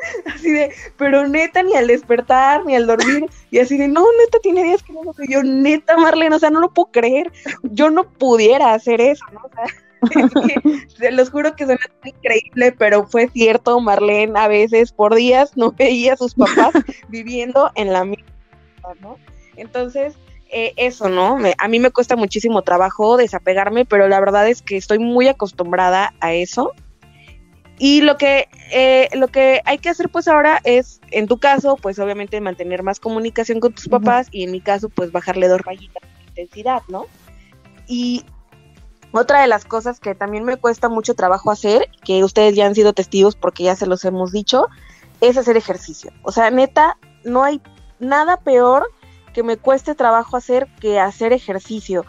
Así 0.34 0.52
de, 0.52 0.74
pero 0.98 1.28
neta, 1.28 1.64
ni 1.64 1.76
al 1.76 1.88
despertar, 1.88 2.66
ni 2.66 2.76
al 2.76 2.88
dormir, 2.88 3.26
y 3.52 3.60
así 3.60 3.78
de, 3.78 3.88
no, 3.88 4.06
neta, 4.20 4.40
tiene 4.42 4.64
días 4.64 4.84
que 4.84 4.94
no 4.94 5.04
lo. 5.04 5.14
Yo, 5.28 5.44
neta, 5.44 5.98
Marlene, 5.98 6.36
o 6.36 6.40
sea, 6.40 6.50
no 6.50 6.60
lo 6.60 6.74
puedo 6.74 6.92
creer. 6.92 7.32
Yo 7.64 7.90
no 7.90 8.04
pudiera 8.04 8.74
hacer 8.74 9.02
eso, 9.02 9.26
¿no? 9.32 9.42
O 9.44 9.50
sea, 9.50 9.66
se 11.00 11.12
los 11.12 11.30
juro 11.30 11.56
que 11.56 11.66
suena 11.66 11.82
increíble, 12.04 12.72
pero 12.72 13.08
fue 13.08 13.30
cierto, 13.30 13.80
Marlene 13.80 14.40
a 14.40 14.48
veces 14.48 14.92
por 14.92 15.16
días 15.16 15.56
no 15.56 15.72
veía 15.78 16.14
a 16.14 16.18
sus 16.18 16.36
papás 16.36 16.74
viviendo 17.10 17.72
en 17.76 17.94
la 17.94 18.06
misma, 18.06 18.26
¿no? 19.02 19.18
Entonces, 19.56 20.16
eh, 20.50 20.74
eso, 20.78 21.10
¿no? 21.10 21.38
a 21.58 21.68
mí 21.68 21.80
me 21.80 21.92
cuesta 21.92 22.16
muchísimo 22.16 22.62
trabajo 22.62 23.18
desapegarme, 23.18 23.84
pero 23.84 24.08
la 24.08 24.20
verdad 24.20 24.48
es 24.48 24.62
que 24.62 24.78
estoy 24.78 25.00
muy 25.00 25.28
acostumbrada 25.28 26.14
a 26.22 26.34
eso. 26.34 26.72
Y 27.80 28.02
lo 28.02 28.18
que, 28.18 28.50
eh, 28.72 29.10
lo 29.14 29.28
que 29.28 29.62
hay 29.66 29.78
que 29.78 29.90
hacer 29.90 30.10
pues 30.10 30.28
ahora 30.28 30.60
es, 30.64 31.00
en 31.12 31.28
tu 31.28 31.38
caso, 31.38 31.76
pues 31.76 32.00
obviamente 32.00 32.42
mantener 32.42 32.82
más 32.82 33.00
comunicación 33.00 33.60
con 33.60 33.74
tus 33.74 33.88
papás 33.88 34.28
y 34.32 34.44
en 34.44 34.52
mi 34.52 34.62
caso 34.62 34.90
pues 34.90 35.12
bajarle 35.12 35.48
dos 35.48 35.62
rayitas 35.62 36.02
de 36.02 36.24
intensidad, 36.28 36.82
¿no? 36.88 37.06
Y 37.88 38.26
otra 39.12 39.42
de 39.42 39.48
las 39.48 39.66
cosas 39.66 40.00
que 40.00 40.16
también 40.16 40.44
me 40.44 40.58
cuesta 40.58 40.90
mucho 40.90 41.14
trabajo 41.14 41.52
hacer, 41.52 41.90
que 42.04 42.24
ustedes 42.24 42.56
ya 42.56 42.66
han 42.66 42.76
sido 42.76 42.94
testigos 42.94 43.36
porque 43.36 43.64
ya 43.64 43.76
se 43.76 43.88
los 43.88 44.04
hemos 44.06 44.32
dicho, 44.32 44.68
es 45.22 45.38
hacer 45.38 45.56
ejercicio. 45.56 46.12
O 46.24 46.32
sea, 46.32 46.50
neta, 46.52 46.98
no 47.24 47.44
hay 47.44 47.62
nada 48.00 48.38
peor 48.38 48.88
que 49.34 49.44
me 49.44 49.58
cueste 49.58 49.96
trabajo 49.96 50.36
hacer 50.36 50.68
que 50.80 51.00
hacer 51.00 51.32
ejercicio. 51.32 52.06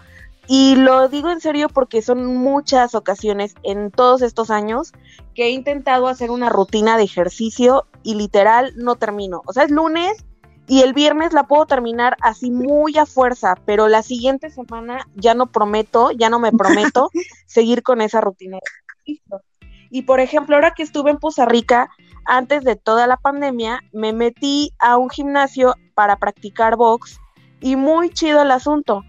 Y 0.50 0.76
lo 0.76 1.09
digo 1.09 1.31
en 1.31 1.40
serio 1.40 1.69
porque 1.69 2.00
son 2.00 2.25
muchas 2.37 2.95
ocasiones 2.95 3.55
en 3.62 3.90
todos 3.90 4.23
estos 4.23 4.50
años 4.50 4.93
que 5.35 5.45
he 5.45 5.50
intentado 5.50 6.09
hacer 6.09 6.31
una 6.31 6.49
rutina 6.49 6.97
de 6.97 7.05
ejercicio 7.05 7.87
y 8.02 8.14
literal 8.14 8.73
no 8.76 8.97
termino. 8.97 9.43
O 9.45 9.52
sea, 9.52 9.64
es 9.64 9.71
lunes 9.71 10.25
y 10.67 10.81
el 10.81 10.95
viernes 10.95 11.35
la 11.35 11.45
puedo 11.45 11.67
terminar 11.67 12.17
así 12.23 12.50
muy 12.50 12.97
a 12.97 13.05
fuerza, 13.05 13.57
pero 13.67 13.88
la 13.88 14.02
siguiente 14.02 14.49
semana 14.49 15.07
ya 15.17 15.35
no 15.35 15.47
prometo, 15.52 16.12
ya 16.12 16.31
no 16.31 16.38
me 16.38 16.50
prometo 16.50 17.11
seguir 17.47 17.83
con 17.83 18.00
esa 18.00 18.23
rutina 18.23 18.57
de 18.57 19.12
ejercicio. 19.12 19.43
Y 19.90 20.02
por 20.02 20.21
ejemplo, 20.21 20.57
ahora 20.57 20.73
que 20.75 20.83
estuve 20.83 21.11
en 21.11 21.19
Poza 21.19 21.45
Rica, 21.45 21.90
antes 22.25 22.64
de 22.64 22.76
toda 22.76 23.07
la 23.07 23.19
pandemia, 23.19 23.81
me 23.93 24.14
metí 24.14 24.73
a 24.78 24.97
un 24.97 25.11
gimnasio 25.11 25.75
para 25.95 26.17
practicar 26.17 26.76
box 26.76 27.19
y 27.61 27.76
muy 27.76 28.11
chido 28.11 28.43
el 28.43 28.50
asunto. 28.50 29.02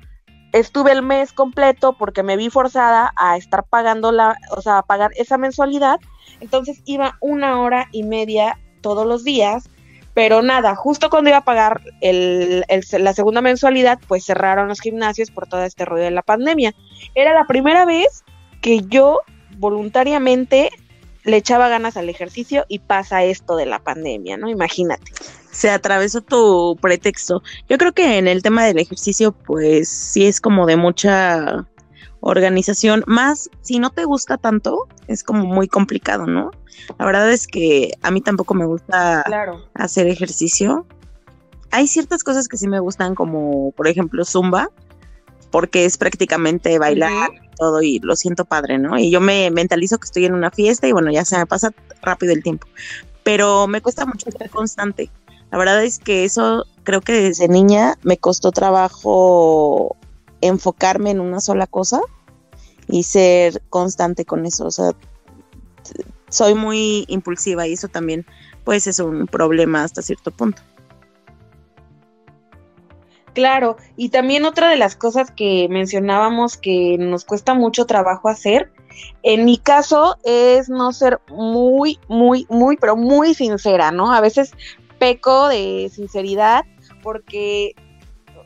Estuve 0.52 0.92
el 0.92 1.02
mes 1.02 1.32
completo 1.32 1.94
porque 1.94 2.24
me 2.24 2.38
vi 2.38 2.50
forzada 2.50 3.14
a 3.16 3.38
estar 3.38 3.64
pagando 3.64 4.12
la, 4.12 4.38
o 4.52 4.62
sea, 4.62 4.80
a 4.80 4.84
pagar 4.84 5.12
esa 5.16 5.38
mensualidad. 5.38 6.00
Entonces 6.40 6.82
iba 6.86 7.18
una 7.22 7.62
hora 7.62 7.88
y 7.92 8.04
media 8.04 8.60
todos 8.82 9.06
los 9.06 9.24
días 9.24 9.70
pero 10.20 10.42
nada, 10.42 10.76
justo 10.76 11.10
cuando 11.10 11.30
iba 11.30 11.38
a 11.38 11.46
pagar 11.46 11.82
el, 12.02 12.66
la 12.92 13.14
segunda 13.14 13.40
mensualidad, 13.40 14.00
pues 14.06 14.26
cerraron 14.26 14.68
los 14.68 14.82
gimnasios 14.82 15.32
por 15.32 15.48
todo 15.48 15.64
este 15.64 15.86
rollo 15.86 16.04
de 16.04 16.12
la 16.12 16.24
pandemia. 16.24 16.76
Era 17.16 17.34
la 17.34 17.46
primera 17.46 17.86
vez 17.86 18.26
que 18.62 18.82
yo 18.82 19.22
voluntariamente 19.58 20.72
le 21.24 21.38
echaba 21.38 21.70
ganas 21.70 21.96
al 21.96 22.10
ejercicio 22.10 22.66
y 22.68 22.80
pasa 22.80 23.24
esto 23.24 23.56
de 23.56 23.66
la 23.66 23.80
pandemia, 23.80 24.36
¿no? 24.36 24.50
Imagínate. 24.50 25.10
Se 25.52 25.70
atravesó 25.70 26.22
tu 26.22 26.78
pretexto. 26.82 27.42
Yo 27.68 27.78
creo 27.78 27.92
que 27.94 28.18
en 28.18 28.28
el 28.28 28.44
tema 28.44 28.66
del 28.66 28.80
ejercicio, 28.80 29.32
pues 29.32 29.90
sí 29.90 30.26
es 30.26 30.40
como 30.42 30.66
de 30.66 30.78
mucha 30.78 31.66
organización, 32.22 33.04
más 33.08 33.50
si 33.62 33.80
no 33.80 33.90
te 33.92 34.06
gusta 34.06 34.38
tanto, 34.38 34.88
es 35.08 35.24
como 35.24 35.46
muy 35.46 35.68
complicado, 35.68 36.26
¿no? 36.28 36.52
La 36.98 37.06
verdad 37.06 37.32
es 37.32 37.48
que 37.48 37.94
a 38.02 38.12
mí 38.12 38.22
tampoco 38.22 38.54
me 38.54 38.66
gusta 38.66 39.24
hacer 39.74 40.08
ejercicio. 40.08 40.86
Hay 41.72 41.88
ciertas 41.88 42.24
cosas 42.24 42.48
que 42.48 42.58
sí 42.58 42.68
me 42.68 42.80
gustan, 42.80 43.16
como 43.16 43.72
por 43.72 43.88
ejemplo 43.88 44.26
Zumba, 44.26 44.70
porque 45.52 45.86
es 45.86 45.98
prácticamente 45.98 46.78
bailar 46.80 47.30
todo 47.58 47.82
y 47.82 48.00
lo 48.00 48.16
siento 48.16 48.46
padre, 48.46 48.78
¿no? 48.78 48.98
Y 48.98 49.12
yo 49.12 49.22
me 49.22 49.52
mentalizo 49.52 49.98
que 49.98 50.06
estoy 50.06 50.26
en 50.26 50.34
una 50.34 50.52
fiesta 50.52 50.88
y 50.88 50.92
bueno, 50.92 51.12
ya 51.12 51.26
se 51.26 51.38
me 51.38 51.46
pasa 51.46 51.72
rápido 52.02 52.34
el 52.34 52.44
tiempo. 52.44 52.68
Pero 53.24 53.68
me 53.68 53.82
cuesta 53.82 54.06
mucho 54.06 54.32
ser 54.32 54.50
constante. 54.50 55.12
La 55.52 55.58
verdad 55.58 55.84
es 55.84 56.00
que 56.00 56.26
eso 56.26 56.66
creo 56.84 57.02
que 57.02 57.14
desde 57.14 57.48
niña 57.48 57.98
me 58.04 58.18
costó 58.18 58.52
trabajo 58.52 59.96
enfocarme 60.42 61.12
en 61.12 61.20
una 61.20 61.40
sola 61.42 61.68
cosa 61.68 62.02
y 62.88 63.04
ser 63.04 63.62
constante 63.70 64.26
con 64.26 64.46
eso. 64.46 64.66
O 64.66 64.72
sea, 64.72 64.92
soy 66.30 66.54
muy 66.54 67.06
impulsiva 67.08 67.68
y 67.68 67.74
eso 67.74 67.88
también 67.88 68.26
pues 68.64 68.88
es 68.88 69.00
un 69.00 69.26
problema 69.26 69.84
hasta 69.84 70.02
cierto 70.02 70.32
punto. 70.32 70.62
Claro, 73.34 73.78
y 73.96 74.10
también 74.10 74.46
otra 74.46 74.70
de 74.70 74.76
las 74.76 74.96
cosas 74.96 75.32
que 75.32 75.68
mencionábamos 75.70 76.58
que 76.58 76.98
nos 77.00 77.26
cuesta 77.26 77.54
mucho 77.54 77.86
trabajo 77.86 78.28
hacer, 78.28 78.72
en 79.24 79.46
mi 79.46 79.58
caso 79.58 80.18
es 80.24 80.70
no 80.70 80.92
ser 80.92 81.20
muy, 81.30 82.00
muy, 82.08 82.46
muy, 82.50 82.78
pero 82.78 82.96
muy 82.96 83.34
sincera, 83.34 83.92
¿no? 83.92 84.12
A 84.12 84.20
veces 84.20 84.52
peco 85.00 85.48
de 85.48 85.90
sinceridad 85.94 86.66
porque 87.02 87.76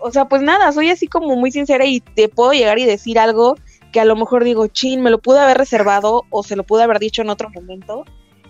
o 0.03 0.11
sea, 0.11 0.25
pues 0.25 0.41
nada, 0.41 0.71
soy 0.73 0.89
así 0.89 1.07
como 1.07 1.33
muy 1.37 1.49
sincera 1.49 1.85
y 1.85 2.01
te 2.01 2.27
puedo 2.27 2.51
llegar 2.51 2.77
y 2.77 2.85
decir 2.85 3.17
algo 3.17 3.55
que 3.93 4.01
a 4.01 4.05
lo 4.05 4.17
mejor 4.17 4.43
digo, 4.43 4.67
chin, 4.67 5.01
me 5.01 5.09
lo 5.09 5.19
pude 5.19 5.39
haber 5.39 5.57
reservado 5.57 6.25
o 6.29 6.43
se 6.43 6.57
lo 6.57 6.63
pude 6.63 6.83
haber 6.83 6.99
dicho 6.99 7.21
en 7.21 7.29
otro 7.29 7.49
momento. 7.49 8.03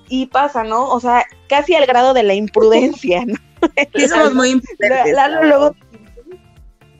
Y 0.10 0.26
pasa, 0.26 0.64
¿no? 0.64 0.90
O 0.90 1.00
sea, 1.00 1.26
casi 1.48 1.76
al 1.76 1.86
grado 1.86 2.16
de 2.16 2.24
la 2.24 2.34
imprudencia, 2.34 3.24
¿no? 3.26 3.36
Sí, 3.94 4.08
somos 4.08 4.34
muy 4.34 4.50
imprudentes. 4.80 5.16
luego 5.44 5.76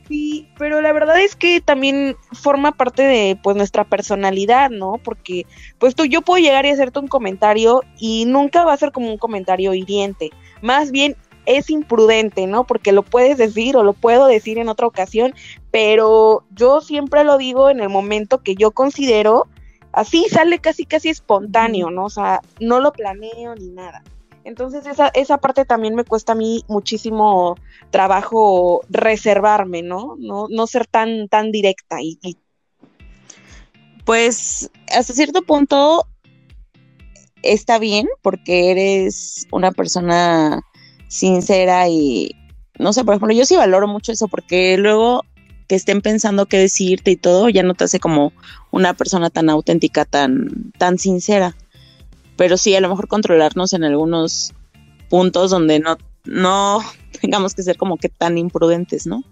Sí, 0.08 0.50
pero 0.58 0.82
la 0.82 0.92
verdad 0.92 1.22
es 1.22 1.36
que 1.36 1.62
también 1.62 2.18
forma 2.34 2.74
parte 2.74 3.04
de 3.04 3.40
pues 3.42 3.56
nuestra 3.56 3.86
personalidad, 3.86 4.70
¿no? 4.70 5.00
Porque 5.02 5.46
pues 5.80 5.96
tú 5.96 6.06
yo 6.06 6.22
puedo 6.22 6.44
llegar 6.44 6.66
y 6.66 6.70
hacerte 6.70 7.00
un 7.00 7.08
comentario 7.08 7.82
y 7.98 8.26
nunca 8.26 8.66
va 8.66 8.74
a 8.74 8.78
ser 8.78 8.92
como 8.92 9.10
un 9.10 9.18
comentario 9.18 9.74
hiriente. 9.74 10.32
Más 10.62 10.92
bien 10.92 11.16
es 11.46 11.70
imprudente, 11.70 12.48
¿no? 12.48 12.66
Porque 12.66 12.92
lo 12.92 13.04
puedes 13.04 13.38
decir 13.38 13.78
o 13.78 13.84
lo 13.84 13.94
puedo 13.94 14.28
decir 14.28 14.58
en 14.58 14.70
otra 14.70 14.88
ocasión, 14.88 15.34
pero 15.72 16.46
yo 16.52 16.82
siempre 16.82 17.24
lo 17.24 17.38
digo 17.38 17.70
en 17.70 17.80
el 17.80 17.90
momento 17.90 18.42
que 18.44 18.56
yo 18.56 18.72
considero, 18.72 19.48
así 19.94 20.26
sale 20.30 20.60
casi 20.60 20.86
casi 20.86 21.10
espontáneo, 21.10 21.92
¿no? 21.92 22.06
O 22.06 22.10
sea, 22.10 22.42
no 22.60 22.80
lo 22.80 22.92
planeo 22.92 23.56
ni 23.56 23.70
nada. 23.70 24.04
Entonces 24.46 24.86
esa, 24.86 25.08
esa 25.10 25.38
parte 25.38 25.66
también 25.66 25.96
me 25.96 26.04
cuesta 26.04 26.34
a 26.34 26.36
mí 26.36 26.64
muchísimo 26.68 27.56
trabajo 27.92 28.82
reservarme, 28.90 29.84
¿no? 29.84 30.16
No, 30.20 30.48
no 30.50 30.68
ser 30.68 30.86
tan, 30.86 31.30
tan 31.30 31.52
directa 31.52 32.02
y, 32.02 32.20
pues 34.06 34.70
hasta 34.94 35.14
cierto 35.14 35.44
punto 35.44 36.06
está 37.42 37.80
bien 37.80 38.10
porque 38.22 38.72
eres 38.72 39.48
una 39.52 39.72
persona 39.72 40.62
sincera 41.08 41.88
y 41.88 42.36
no 42.80 42.92
sé, 42.92 43.06
por 43.06 43.16
ejemplo, 43.16 43.34
yo 43.36 43.46
sí 43.46 43.56
valoro 43.56 43.88
mucho 43.88 44.12
eso 44.12 44.28
porque 44.28 44.78
luego 44.78 45.24
que 45.68 45.76
estén 45.76 46.02
pensando 46.02 46.48
qué 46.48 46.58
decirte 46.58 47.12
y 47.12 47.16
todo, 47.16 47.48
ya 47.48 47.64
no 47.64 47.76
te 47.76 47.86
hace 47.86 48.00
como 48.00 48.34
una 48.72 48.94
persona 48.94 49.30
tan 49.30 49.50
auténtica, 49.50 50.04
tan, 50.04 50.72
tan 50.78 50.98
sincera. 50.98 51.56
Pero 52.38 52.58
sí, 52.58 52.76
a 52.76 52.82
lo 52.82 52.90
mejor 52.90 53.08
controlarnos 53.08 53.74
en 53.74 53.84
algunos 53.84 54.54
puntos 55.10 55.52
donde 55.52 55.80
no, 55.80 55.98
no 56.26 56.80
tengamos 57.22 57.54
que 57.54 57.64
ser 57.64 57.78
como 57.78 57.98
que 57.98 58.10
tan 58.10 58.38
imprudentes, 58.38 59.08
¿no? 59.08 59.24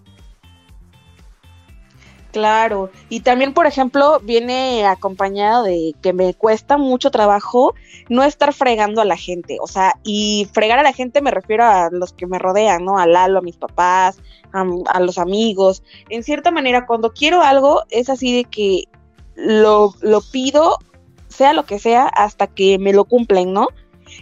Claro, 2.32 2.90
y 3.10 3.20
también, 3.20 3.52
por 3.52 3.66
ejemplo, 3.66 4.18
viene 4.20 4.86
acompañado 4.86 5.64
de 5.64 5.94
que 6.00 6.14
me 6.14 6.32
cuesta 6.32 6.78
mucho 6.78 7.10
trabajo 7.10 7.74
no 8.08 8.24
estar 8.24 8.54
fregando 8.54 9.02
a 9.02 9.04
la 9.04 9.18
gente, 9.18 9.58
o 9.60 9.66
sea, 9.66 9.98
y 10.02 10.48
fregar 10.54 10.78
a 10.78 10.82
la 10.82 10.94
gente 10.94 11.20
me 11.20 11.30
refiero 11.30 11.64
a 11.64 11.90
los 11.92 12.14
que 12.14 12.26
me 12.26 12.38
rodean, 12.38 12.86
¿no? 12.86 12.98
A 12.98 13.06
Lalo, 13.06 13.40
a 13.40 13.42
mis 13.42 13.58
papás, 13.58 14.18
a, 14.52 15.00
los 15.00 15.18
amigos. 15.18 15.82
En 16.08 16.22
cierta 16.22 16.50
manera, 16.50 16.86
cuando 16.86 17.12
quiero 17.12 17.42
algo, 17.42 17.82
es 17.90 18.08
así 18.08 18.34
de 18.34 18.44
que 18.44 18.84
lo, 19.34 19.92
lo 20.00 20.22
pido, 20.22 20.78
sea 21.32 21.52
lo 21.52 21.64
que 21.64 21.78
sea, 21.78 22.04
hasta 22.06 22.46
que 22.46 22.78
me 22.78 22.92
lo 22.92 23.04
cumplen, 23.04 23.52
¿no? 23.52 23.68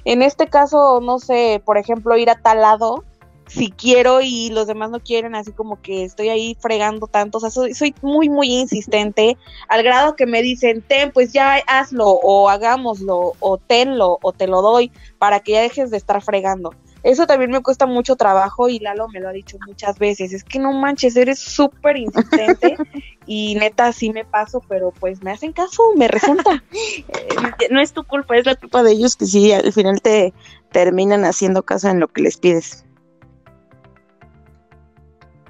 En 0.05 0.23
este 0.23 0.47
caso, 0.47 1.01
no 1.03 1.19
sé, 1.19 1.63
por 1.65 1.79
ejemplo, 1.79 2.17
ir 2.17 2.31
a 2.31 2.41
tal 2.41 2.61
lado, 2.61 3.05
si 3.51 3.73
quiero 3.73 4.21
y 4.21 4.51
los 4.51 4.69
demás 4.69 4.91
no 4.91 5.01
quieren, 5.01 5.35
así 5.35 5.51
como 5.51 5.83
que 5.83 6.05
estoy 6.05 6.29
ahí 6.29 6.57
fregando 6.61 7.09
tanto, 7.09 7.39
o 7.39 7.41
sea, 7.41 7.51
soy, 7.51 7.75
soy 7.75 7.95
muy, 8.01 8.29
muy 8.29 8.53
insistente, 8.53 9.37
al 9.69 9.83
grado 9.83 10.15
que 10.15 10.27
me 10.27 10.41
dicen, 10.41 10.83
ten, 10.87 11.11
pues 11.11 11.33
ya 11.33 11.57
hazlo, 11.67 12.07
o 12.07 12.49
hagámoslo, 12.49 13.33
o 13.41 13.59
tenlo, 13.59 14.19
o 14.23 14.33
te 14.33 14.47
lo 14.47 14.63
doy, 14.63 14.93
para 15.19 15.41
que 15.41 15.53
ya 15.53 15.63
dejes 15.63 15.91
de 15.91 15.97
estar 15.97 16.23
fregando. 16.23 16.73
Eso 17.03 17.27
también 17.27 17.51
me 17.51 17.63
cuesta 17.63 17.87
mucho 17.87 18.17
trabajo 18.17 18.69
y 18.69 18.79
Lalo 18.79 19.09
me 19.09 19.21
lo 19.21 19.29
ha 19.29 19.33
dicho 19.33 19.57
muchas 19.67 19.99
veces, 19.99 20.33
es 20.33 20.45
que 20.45 20.59
no 20.59 20.73
manches, 20.73 21.17
eres 21.17 21.39
súper 21.39 21.97
insistente 21.97 22.77
y 23.27 23.55
neta 23.55 23.93
sí 23.93 24.11
me 24.11 24.25
paso, 24.25 24.63
pero 24.69 24.93
pues 24.93 25.23
me 25.23 25.31
hacen 25.31 25.53
caso, 25.53 25.83
me 25.97 26.09
resulta. 26.09 26.63
no 27.71 27.81
es 27.81 27.93
tu 27.93 28.05
culpa, 28.05 28.37
es 28.37 28.45
la 28.45 28.55
culpa 28.55 28.83
de 28.83 28.93
ellos 28.93 29.17
que 29.17 29.27
sí, 29.27 29.53
al 29.53 29.73
final 29.73 30.03
te 30.03 30.35
terminan 30.73 31.25
haciendo 31.25 31.63
caso 31.63 31.89
en 31.89 32.01
lo 32.01 32.09
que 32.09 32.23
les 32.23 32.37
pides. 32.37 32.85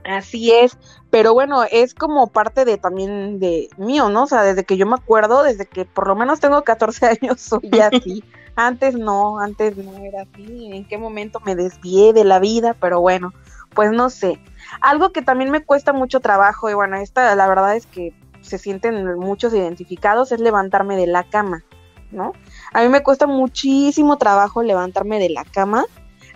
Así 0.04 0.52
es, 0.52 0.78
pero 1.10 1.34
bueno, 1.34 1.62
es 1.70 1.94
como 1.94 2.28
parte 2.28 2.64
de 2.64 2.78
también 2.78 3.38
de 3.38 3.68
mío, 3.76 4.08
¿no? 4.08 4.24
O 4.24 4.26
sea, 4.26 4.42
desde 4.42 4.64
que 4.64 4.76
yo 4.76 4.86
me 4.86 4.94
acuerdo, 4.94 5.42
desde 5.42 5.66
que 5.66 5.84
por 5.84 6.08
lo 6.08 6.16
menos 6.16 6.40
tengo 6.40 6.62
14 6.62 7.06
años, 7.22 7.40
soy 7.40 7.70
así. 7.80 8.24
Antes 8.66 8.94
no, 8.94 9.40
antes 9.40 9.76
no 9.76 9.96
era 9.98 10.22
así. 10.22 10.70
¿En 10.72 10.84
qué 10.84 10.98
momento 10.98 11.40
me 11.40 11.54
desvié 11.54 12.12
de 12.12 12.24
la 12.24 12.38
vida? 12.38 12.74
Pero 12.80 13.00
bueno, 13.00 13.32
pues 13.74 13.90
no 13.92 14.10
sé. 14.10 14.40
Algo 14.80 15.12
que 15.12 15.22
también 15.22 15.50
me 15.50 15.62
cuesta 15.62 15.92
mucho 15.92 16.20
trabajo, 16.20 16.70
y 16.70 16.74
bueno, 16.74 16.96
esta 16.96 17.34
la 17.34 17.48
verdad 17.48 17.76
es 17.76 17.86
que 17.86 18.14
se 18.40 18.58
sienten 18.58 19.18
muchos 19.18 19.52
identificados, 19.52 20.32
es 20.32 20.40
levantarme 20.40 20.96
de 20.96 21.06
la 21.06 21.24
cama, 21.24 21.64
¿no? 22.10 22.32
A 22.72 22.82
mí 22.82 22.88
me 22.88 23.02
cuesta 23.02 23.26
muchísimo 23.26 24.16
trabajo 24.16 24.62
levantarme 24.62 25.18
de 25.18 25.30
la 25.30 25.44
cama 25.44 25.84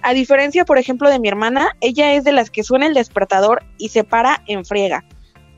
a 0.06 0.12
diferencia, 0.12 0.66
por 0.66 0.76
ejemplo, 0.76 1.08
de 1.08 1.18
mi 1.18 1.28
hermana, 1.28 1.78
ella 1.80 2.12
es 2.12 2.24
de 2.24 2.32
las 2.32 2.50
que 2.50 2.62
suena 2.62 2.86
el 2.86 2.92
despertador 2.92 3.62
y 3.78 3.88
se 3.88 4.04
para 4.04 4.42
en 4.46 4.66
friega. 4.66 5.02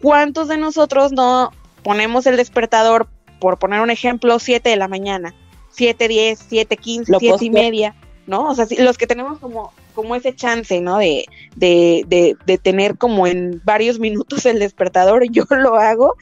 ¿Cuántos 0.00 0.46
de 0.46 0.56
nosotros 0.56 1.10
no 1.10 1.50
ponemos 1.82 2.26
el 2.26 2.36
despertador, 2.36 3.08
por 3.40 3.58
poner 3.58 3.80
un 3.80 3.90
ejemplo, 3.90 4.38
7 4.38 4.70
de 4.70 4.76
la 4.76 4.86
mañana? 4.86 5.34
7, 5.76 6.08
10, 6.08 6.46
7, 6.48 6.76
15, 6.76 7.12
7 7.18 7.44
y 7.44 7.50
media, 7.50 7.94
¿no? 8.26 8.48
O 8.48 8.54
sea, 8.54 8.66
los 8.78 8.98
que 8.98 9.06
tenemos 9.06 9.38
como, 9.38 9.72
como 9.94 10.14
ese 10.14 10.34
chance, 10.34 10.80
¿no? 10.80 10.98
De, 10.98 11.26
de, 11.54 12.04
de, 12.06 12.36
de 12.46 12.58
tener 12.58 12.96
como 12.96 13.26
en 13.26 13.60
varios 13.64 13.98
minutos 13.98 14.46
el 14.46 14.58
despertador, 14.58 15.24
yo 15.30 15.44
lo 15.50 15.76
hago 15.76 16.16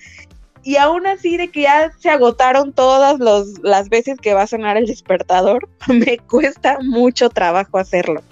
y 0.64 0.76
aún 0.76 1.06
así 1.06 1.36
de 1.36 1.48
que 1.48 1.62
ya 1.62 1.92
se 1.98 2.08
agotaron 2.08 2.72
todas 2.72 3.20
las 3.62 3.88
veces 3.90 4.18
que 4.18 4.32
va 4.32 4.42
a 4.42 4.46
sonar 4.46 4.78
el 4.78 4.86
despertador, 4.86 5.68
me 5.88 6.18
cuesta 6.18 6.78
mucho 6.82 7.28
trabajo 7.28 7.78
hacerlo. 7.78 8.22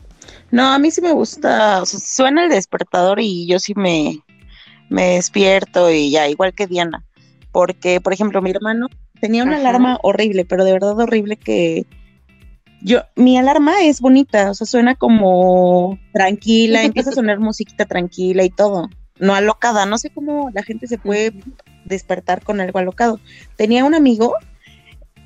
No, 0.50 0.72
a 0.72 0.78
mí 0.78 0.90
sí 0.90 1.00
me 1.00 1.12
gusta, 1.12 1.82
o 1.82 1.86
sea, 1.86 2.00
suena 2.00 2.44
el 2.44 2.50
despertador 2.50 3.20
y 3.20 3.46
yo 3.46 3.58
sí 3.58 3.74
me, 3.74 4.20
me 4.88 5.14
despierto 5.14 5.90
y 5.90 6.10
ya, 6.10 6.28
igual 6.28 6.54
que 6.54 6.66
Diana, 6.66 7.04
porque 7.52 8.00
por 8.00 8.12
ejemplo 8.12 8.42
mi 8.42 8.50
hermano 8.50 8.88
tenía 9.22 9.44
una 9.44 9.58
alarma 9.58 10.00
horrible, 10.02 10.44
pero 10.44 10.64
de 10.64 10.72
verdad 10.72 10.98
horrible 10.98 11.36
que 11.36 11.86
yo, 12.80 13.02
mi 13.14 13.38
alarma 13.38 13.84
es 13.84 14.00
bonita, 14.00 14.50
o 14.50 14.54
sea, 14.54 14.66
suena 14.66 14.96
como 14.96 15.96
tranquila, 16.12 16.82
empieza 16.82 17.10
a 17.10 17.12
sonar 17.12 17.38
musiquita 17.38 17.84
tranquila 17.84 18.42
y 18.42 18.50
todo, 18.50 18.90
no 19.20 19.36
alocada, 19.36 19.86
no 19.86 19.96
sé 19.96 20.10
cómo 20.10 20.50
la 20.52 20.64
gente 20.64 20.88
se 20.88 20.98
puede 20.98 21.34
despertar 21.84 22.42
con 22.42 22.60
algo 22.60 22.80
alocado. 22.80 23.20
Tenía 23.54 23.84
un 23.84 23.94
amigo, 23.94 24.34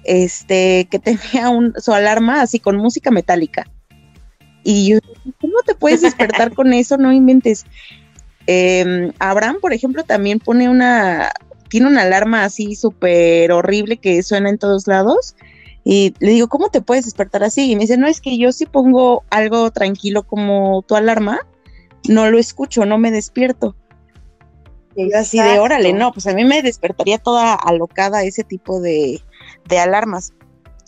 este, 0.05 0.89
que 0.91 0.99
tenía 0.99 1.49
un, 1.49 1.73
su 1.79 1.95
alarma 1.95 2.43
así 2.43 2.59
con 2.59 2.77
música 2.77 3.11
metálica. 3.11 3.67
Y 4.63 4.89
yo, 4.89 4.99
¿cómo 5.41 5.55
te 5.65 5.75
puedes 5.75 6.03
despertar 6.03 6.53
con 6.53 6.75
eso? 6.75 6.99
No 6.99 7.13
inventes. 7.15 7.65
Em, 8.47 9.13
Abraham, 9.19 9.57
por 9.63 9.73
ejemplo, 9.73 10.05
también 10.05 10.39
pone 10.39 10.69
una, 10.69 11.33
tiene 11.77 11.91
una 11.91 12.05
alarma 12.05 12.43
así 12.43 12.75
súper 12.75 13.53
horrible 13.53 13.99
que 13.99 14.23
suena 14.23 14.49
en 14.49 14.57
todos 14.57 14.87
lados. 14.87 15.37
Y 15.85 16.15
le 16.21 16.31
digo, 16.31 16.49
¿cómo 16.49 16.71
te 16.71 16.81
puedes 16.81 17.05
despertar 17.05 17.45
así? 17.45 17.71
Y 17.71 17.75
me 17.75 17.83
dice, 17.83 17.99
no, 17.99 18.07
es 18.07 18.23
que 18.23 18.39
yo 18.39 18.51
si 18.51 18.65
pongo 18.65 19.25
algo 19.29 19.71
tranquilo 19.71 20.23
como 20.23 20.81
tu 20.89 20.97
alarma, 20.97 21.41
no 22.09 22.31
lo 22.31 22.39
escucho, 22.39 22.87
no 22.87 22.97
me 22.97 23.11
despierto. 23.11 23.77
Y 24.97 25.13
así 25.13 25.39
de, 25.39 25.59
órale, 25.59 25.93
no, 25.93 26.13
pues 26.13 26.27
a 26.27 26.33
mí 26.33 26.47
me 26.47 26.63
despertaría 26.63 27.19
toda 27.19 27.53
alocada 27.53 28.23
ese 28.23 28.43
tipo 28.43 28.81
de, 28.81 29.21
alarmas. 29.69 30.33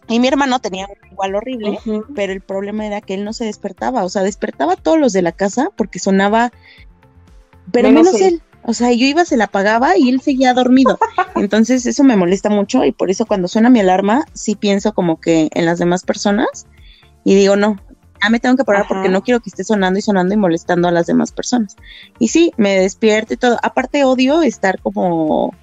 Y 0.09 0.21
mi 0.21 0.29
hermano 0.29 0.59
tenía 0.59 0.89
igual 1.13 1.35
horrible, 1.35 1.79
pero 2.15 2.33
el 2.33 2.41
problema 2.41 2.87
era 2.87 3.03
que 3.03 3.13
él 3.13 3.27
no 3.27 3.35
se 3.35 3.45
despertaba, 3.45 4.05
o 4.05 4.09
sea, 4.09 4.23
despertaba 4.23 4.73
a 4.73 4.77
todos 4.77 4.99
los 4.99 5.13
de 5.13 5.21
la 5.21 5.33
casa 5.33 5.69
porque 5.77 5.99
sonaba, 5.99 6.51
pero 7.73 7.91
menos, 7.91 8.19
él. 8.23 8.41
O 8.69 8.75
sea, 8.75 8.93
yo 8.93 9.07
iba, 9.07 9.25
se 9.25 9.39
la 9.39 9.45
apagaba 9.45 9.97
y 9.97 10.11
él 10.11 10.21
seguía 10.21 10.53
dormido. 10.53 10.99
Entonces 11.37 11.87
eso 11.87 12.05
me 12.05 12.19
molesta 12.19 12.51
mucho 12.51 12.85
y 12.85 12.93
por 12.93 13.09
eso 13.09 13.25
cuando 13.25 13.49
suena 13.49 13.71
mi 13.71 13.81
alarma 13.81 14.27
sí 14.35 14.57
pienso 14.57 14.93
como 14.93 15.23
que 15.23 15.49
en 15.55 15.65
las 15.65 15.79
demás 15.79 16.05
personas 16.05 16.67
y 17.25 17.35
digo, 17.35 17.57
no, 17.57 17.81
ya 18.23 18.29
me 18.29 18.41
tengo 18.41 18.59
que 18.59 18.65
parar 18.65 18.85
porque 18.87 19.09
no 19.09 19.23
quiero 19.23 19.41
que 19.41 19.49
esté 19.49 19.65
sonando 19.65 19.99
y 19.99 20.03
sonando 20.03 20.35
y 20.35 20.37
molestando 20.37 20.87
a 20.87 20.91
las 20.91 21.07
demás 21.07 21.33
personas. 21.33 21.77
Y 22.19 22.29
sí, 22.29 22.53
me 22.59 22.79
despierto 22.79 23.33
y 23.33 23.39
todo. 23.39 23.59
Aparte 23.63 24.05
odio 24.05 24.43
estar 24.43 24.83
como 24.83 25.55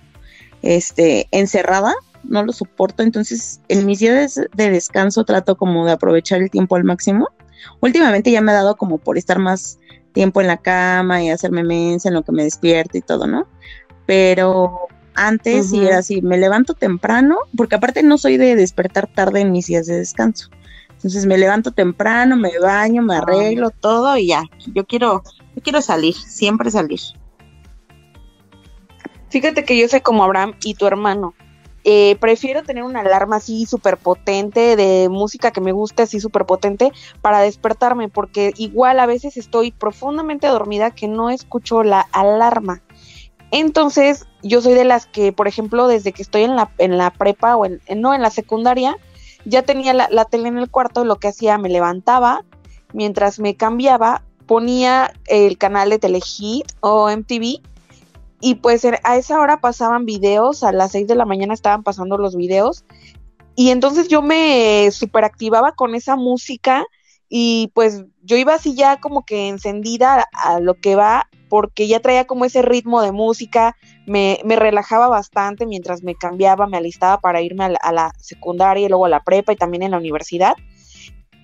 este 0.64 1.28
encerrada, 1.30 1.94
no 2.24 2.44
lo 2.44 2.54
soporto, 2.54 3.04
entonces 3.04 3.62
en 3.68 3.86
mis 3.86 4.00
días 4.00 4.42
de 4.52 4.72
descanso 4.72 5.26
trato 5.26 5.58
como 5.58 5.86
de 5.86 5.92
aprovechar 5.92 6.42
el 6.42 6.50
tiempo 6.50 6.76
al 6.76 6.84
máximo. 6.84 7.28
Últimamente 7.82 8.32
ya 8.32 8.42
me 8.42 8.52
ha 8.52 8.56
dado 8.56 8.78
como 8.78 8.98
por 8.98 9.20
estar 9.20 9.38
más 9.38 9.78
tiempo 10.16 10.42
en 10.42 10.48
la 10.48 10.58
cama 10.58 11.22
y 11.22 11.30
hacerme 11.30 11.64
mensa 11.64 12.08
en 12.08 12.16
lo 12.16 12.24
que 12.24 12.32
me 12.32 12.44
despierto 12.44 12.98
y 12.98 13.02
todo, 13.02 13.28
¿no? 13.28 13.46
Pero 14.08 14.88
antes 15.14 15.70
sí 15.70 15.86
era 15.86 16.00
así, 16.00 16.22
me 16.22 16.38
levanto 16.38 16.74
temprano, 16.74 17.38
porque 17.56 17.76
aparte 17.76 18.02
no 18.02 18.18
soy 18.18 18.38
de 18.38 18.56
despertar 18.56 19.08
tarde 19.08 19.42
en 19.42 19.52
mis 19.52 19.68
días 19.68 19.86
de 19.86 19.98
descanso. 19.98 20.50
Entonces 20.90 21.26
me 21.26 21.38
levanto 21.38 21.72
temprano, 21.72 22.38
me 22.38 22.58
baño, 22.60 23.04
me 23.04 23.18
arreglo 23.18 23.70
todo 23.70 24.18
y 24.18 24.28
ya. 24.28 24.44
Yo 24.74 24.86
quiero, 24.86 25.22
yo 25.56 25.62
quiero 25.62 25.82
salir, 25.82 26.16
siempre 26.16 26.72
salir. 26.72 27.02
Fíjate 29.30 29.66
que 29.66 29.78
yo 29.78 29.88
sé 29.90 30.02
como 30.02 30.24
Abraham 30.24 30.56
y 30.64 30.76
tu 30.76 30.88
hermano. 30.88 31.34
Eh, 31.88 32.18
prefiero 32.20 32.64
tener 32.64 32.84
una 32.84 33.02
alarma 33.02 33.36
así 33.36 33.68
súper 33.68 33.98
potente, 33.98 34.76
de 34.76 35.08
música 35.08 35.52
que 35.52 35.62
me 35.62 35.72
guste 35.72 36.02
así 36.02 36.20
súper 36.20 36.48
potente, 36.48 36.92
para 37.22 37.42
despertarme, 37.42 38.10
porque 38.10 38.54
igual 38.58 39.00
a 39.00 39.06
veces 39.06 39.38
estoy 39.38 39.72
profundamente 39.72 40.48
dormida 40.48 40.90
que 40.90 41.08
no 41.08 41.30
escucho 41.30 41.84
la 41.84 42.02
alarma. 42.12 42.82
Entonces, 43.52 44.26
yo 44.42 44.62
soy 44.62 44.74
de 44.74 44.84
las 44.84 45.06
que, 45.06 45.32
por 45.32 45.48
ejemplo, 45.48 45.88
desde 45.88 46.12
que 46.12 46.24
estoy 46.24 46.42
en 46.42 46.56
la, 46.56 46.72
en 46.80 46.98
la 46.98 47.12
prepa 47.12 47.56
o 47.56 47.68
en, 47.68 47.80
no, 47.98 48.16
en 48.16 48.24
la 48.24 48.32
secundaria, 48.32 48.98
ya 49.46 49.62
tenía 49.62 49.94
la, 49.94 50.08
la 50.10 50.26
tele 50.26 50.48
en 50.48 50.58
el 50.58 50.72
cuarto, 50.72 51.06
lo 51.06 51.18
que 51.18 51.28
hacía, 51.28 51.60
me 51.60 51.70
levantaba, 51.70 52.44
mientras 52.94 53.40
me 53.40 53.56
cambiaba, 53.56 54.24
ponía 54.48 55.14
el 55.28 55.60
canal 55.60 55.92
de 55.92 56.00
Telehit 56.00 56.66
o 56.80 57.12
MTV 57.16 57.62
y 58.46 58.54
pues 58.54 58.86
a 58.86 59.18
esa 59.18 59.40
hora 59.40 59.60
pasaban 59.60 60.06
videos, 60.06 60.64
a 60.64 60.72
las 60.72 60.92
6 60.92 61.08
de 61.08 61.16
la 61.16 61.26
mañana 61.26 61.56
estaban 61.56 61.82
pasando 61.82 62.20
los 62.20 62.36
videos. 62.36 62.86
Y 63.56 63.72
entonces 63.72 64.08
yo 64.08 64.22
me 64.22 64.92
superactivaba 64.92 65.72
con 65.72 65.96
esa 65.96 66.16
música 66.16 66.86
y 67.28 67.72
pues 67.74 68.06
yo 68.22 68.38
iba 68.38 68.54
así 68.54 68.76
ya 68.76 69.00
como 69.00 69.26
que 69.26 69.48
encendida 69.48 70.28
a 70.32 70.60
lo 70.60 70.76
que 70.76 70.96
va 70.96 71.28
porque 71.50 71.88
ya 71.88 72.02
traía 72.02 72.28
como 72.28 72.46
ese 72.46 72.62
ritmo 72.62 73.02
de 73.02 73.12
música, 73.12 73.76
me, 74.06 74.40
me 74.46 74.56
relajaba 74.56 75.08
bastante 75.08 75.66
mientras 75.66 76.04
me 76.04 76.14
cambiaba, 76.14 76.68
me 76.68 76.78
alistaba 76.78 77.20
para 77.20 77.42
irme 77.42 77.64
a 77.64 77.70
la, 77.70 77.80
a 77.82 77.92
la, 77.92 78.12
secundaria 78.20 78.86
y 78.86 78.90
luego 78.90 79.08
a 79.08 79.10
la 79.10 79.24
prepa 79.24 79.54
y 79.54 79.56
también 79.56 79.82
en 79.82 79.90
la 79.90 79.98
universidad. 79.98 80.54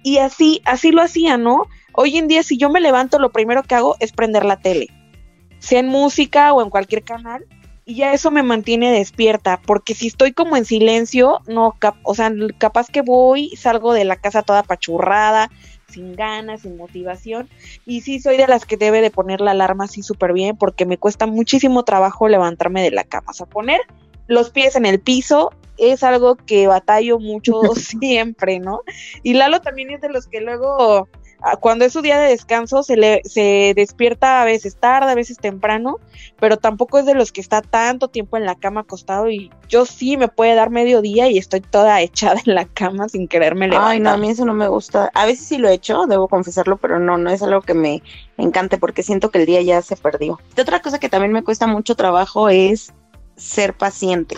Y 0.03 0.19
así, 0.19 0.61
así 0.65 0.91
lo 0.91 1.01
hacía, 1.01 1.37
¿no? 1.37 1.63
Hoy 1.93 2.19
en 2.19 2.27
día 2.27 2.43
si 2.43 2.59
yo 2.59 2.69
me 2.69 2.79
levanto 2.79 3.17
lo 3.17 3.31
primero 3.31 3.63
que 3.63 3.73
hago 3.73 3.95
es 3.99 4.11
prender 4.11 4.45
la 4.45 4.59
tele 4.59 5.00
sea 5.61 5.79
en 5.79 5.87
música 5.87 6.51
o 6.51 6.61
en 6.61 6.69
cualquier 6.69 7.03
canal, 7.03 7.45
y 7.85 7.95
ya 7.95 8.13
eso 8.13 8.31
me 8.31 8.43
mantiene 8.43 8.91
despierta, 8.91 9.59
porque 9.65 9.95
si 9.95 10.07
estoy 10.07 10.33
como 10.33 10.57
en 10.57 10.65
silencio, 10.65 11.39
no, 11.47 11.75
o 12.03 12.15
sea, 12.15 12.31
capaz 12.57 12.87
que 12.89 13.01
voy, 13.01 13.49
salgo 13.55 13.93
de 13.93 14.05
la 14.05 14.17
casa 14.17 14.43
toda 14.43 14.63
pachurrada, 14.63 15.49
sin 15.89 16.15
ganas, 16.15 16.61
sin 16.61 16.77
motivación, 16.77 17.49
y 17.85 18.01
sí 18.01 18.19
soy 18.19 18.37
de 18.37 18.47
las 18.47 18.65
que 18.65 18.77
debe 18.77 19.01
de 19.01 19.11
poner 19.11 19.41
la 19.41 19.51
alarma 19.51 19.85
así 19.85 20.03
súper 20.03 20.33
bien, 20.33 20.57
porque 20.57 20.85
me 20.85 20.97
cuesta 20.97 21.25
muchísimo 21.25 21.83
trabajo 21.83 22.27
levantarme 22.27 22.83
de 22.83 22.91
la 22.91 23.03
cama, 23.03 23.31
o 23.31 23.33
sea, 23.33 23.45
poner 23.45 23.81
los 24.27 24.49
pies 24.49 24.75
en 24.75 24.85
el 24.85 24.99
piso 24.99 25.51
es 25.77 26.03
algo 26.03 26.35
que 26.35 26.67
batallo 26.67 27.19
mucho 27.19 27.61
siempre, 27.75 28.59
¿no? 28.59 28.81
Y 29.23 29.33
Lalo 29.33 29.61
también 29.61 29.89
es 29.91 30.01
de 30.01 30.09
los 30.09 30.27
que 30.27 30.41
luego 30.41 31.09
cuando 31.59 31.85
es 31.85 31.93
su 31.93 32.01
día 32.01 32.19
de 32.19 32.29
descanso 32.29 32.83
se 32.83 32.97
le 32.97 33.21
se 33.25 33.73
despierta 33.75 34.41
a 34.41 34.45
veces 34.45 34.75
tarde, 34.75 35.11
a 35.11 35.15
veces 35.15 35.37
temprano, 35.37 35.97
pero 36.39 36.57
tampoco 36.57 36.99
es 36.99 37.05
de 37.05 37.15
los 37.15 37.31
que 37.31 37.41
está 37.41 37.61
tanto 37.61 38.09
tiempo 38.09 38.37
en 38.37 38.45
la 38.45 38.55
cama 38.55 38.81
acostado 38.81 39.29
y 39.29 39.51
yo 39.67 39.85
sí 39.85 40.17
me 40.17 40.27
puede 40.27 40.53
dar 40.55 40.69
medio 40.69 41.01
día 41.01 41.29
y 41.29 41.37
estoy 41.37 41.61
toda 41.61 42.01
echada 42.01 42.39
en 42.45 42.55
la 42.55 42.65
cama 42.65 43.09
sin 43.09 43.27
quererme 43.27 43.67
levantar. 43.67 43.91
Ay, 43.91 43.99
no, 43.99 44.11
a 44.11 44.17
mí 44.17 44.29
eso 44.29 44.45
no 44.45 44.53
me 44.53 44.67
gusta. 44.67 45.09
A 45.13 45.25
veces 45.25 45.47
sí 45.47 45.57
lo 45.57 45.67
he 45.67 45.73
hecho, 45.73 46.05
debo 46.05 46.27
confesarlo, 46.27 46.77
pero 46.77 46.99
no, 46.99 47.17
no 47.17 47.29
es 47.29 47.41
algo 47.41 47.61
que 47.61 47.73
me 47.73 48.03
encante 48.37 48.77
porque 48.77 49.03
siento 49.03 49.31
que 49.31 49.39
el 49.39 49.45
día 49.45 49.61
ya 49.61 49.81
se 49.81 49.95
perdió. 49.95 50.39
Y 50.55 50.61
otra 50.61 50.81
cosa 50.81 50.99
que 50.99 51.09
también 51.09 51.31
me 51.31 51.43
cuesta 51.43 51.67
mucho 51.67 51.95
trabajo 51.95 52.49
es 52.49 52.93
ser 53.35 53.73
paciente. 53.73 54.37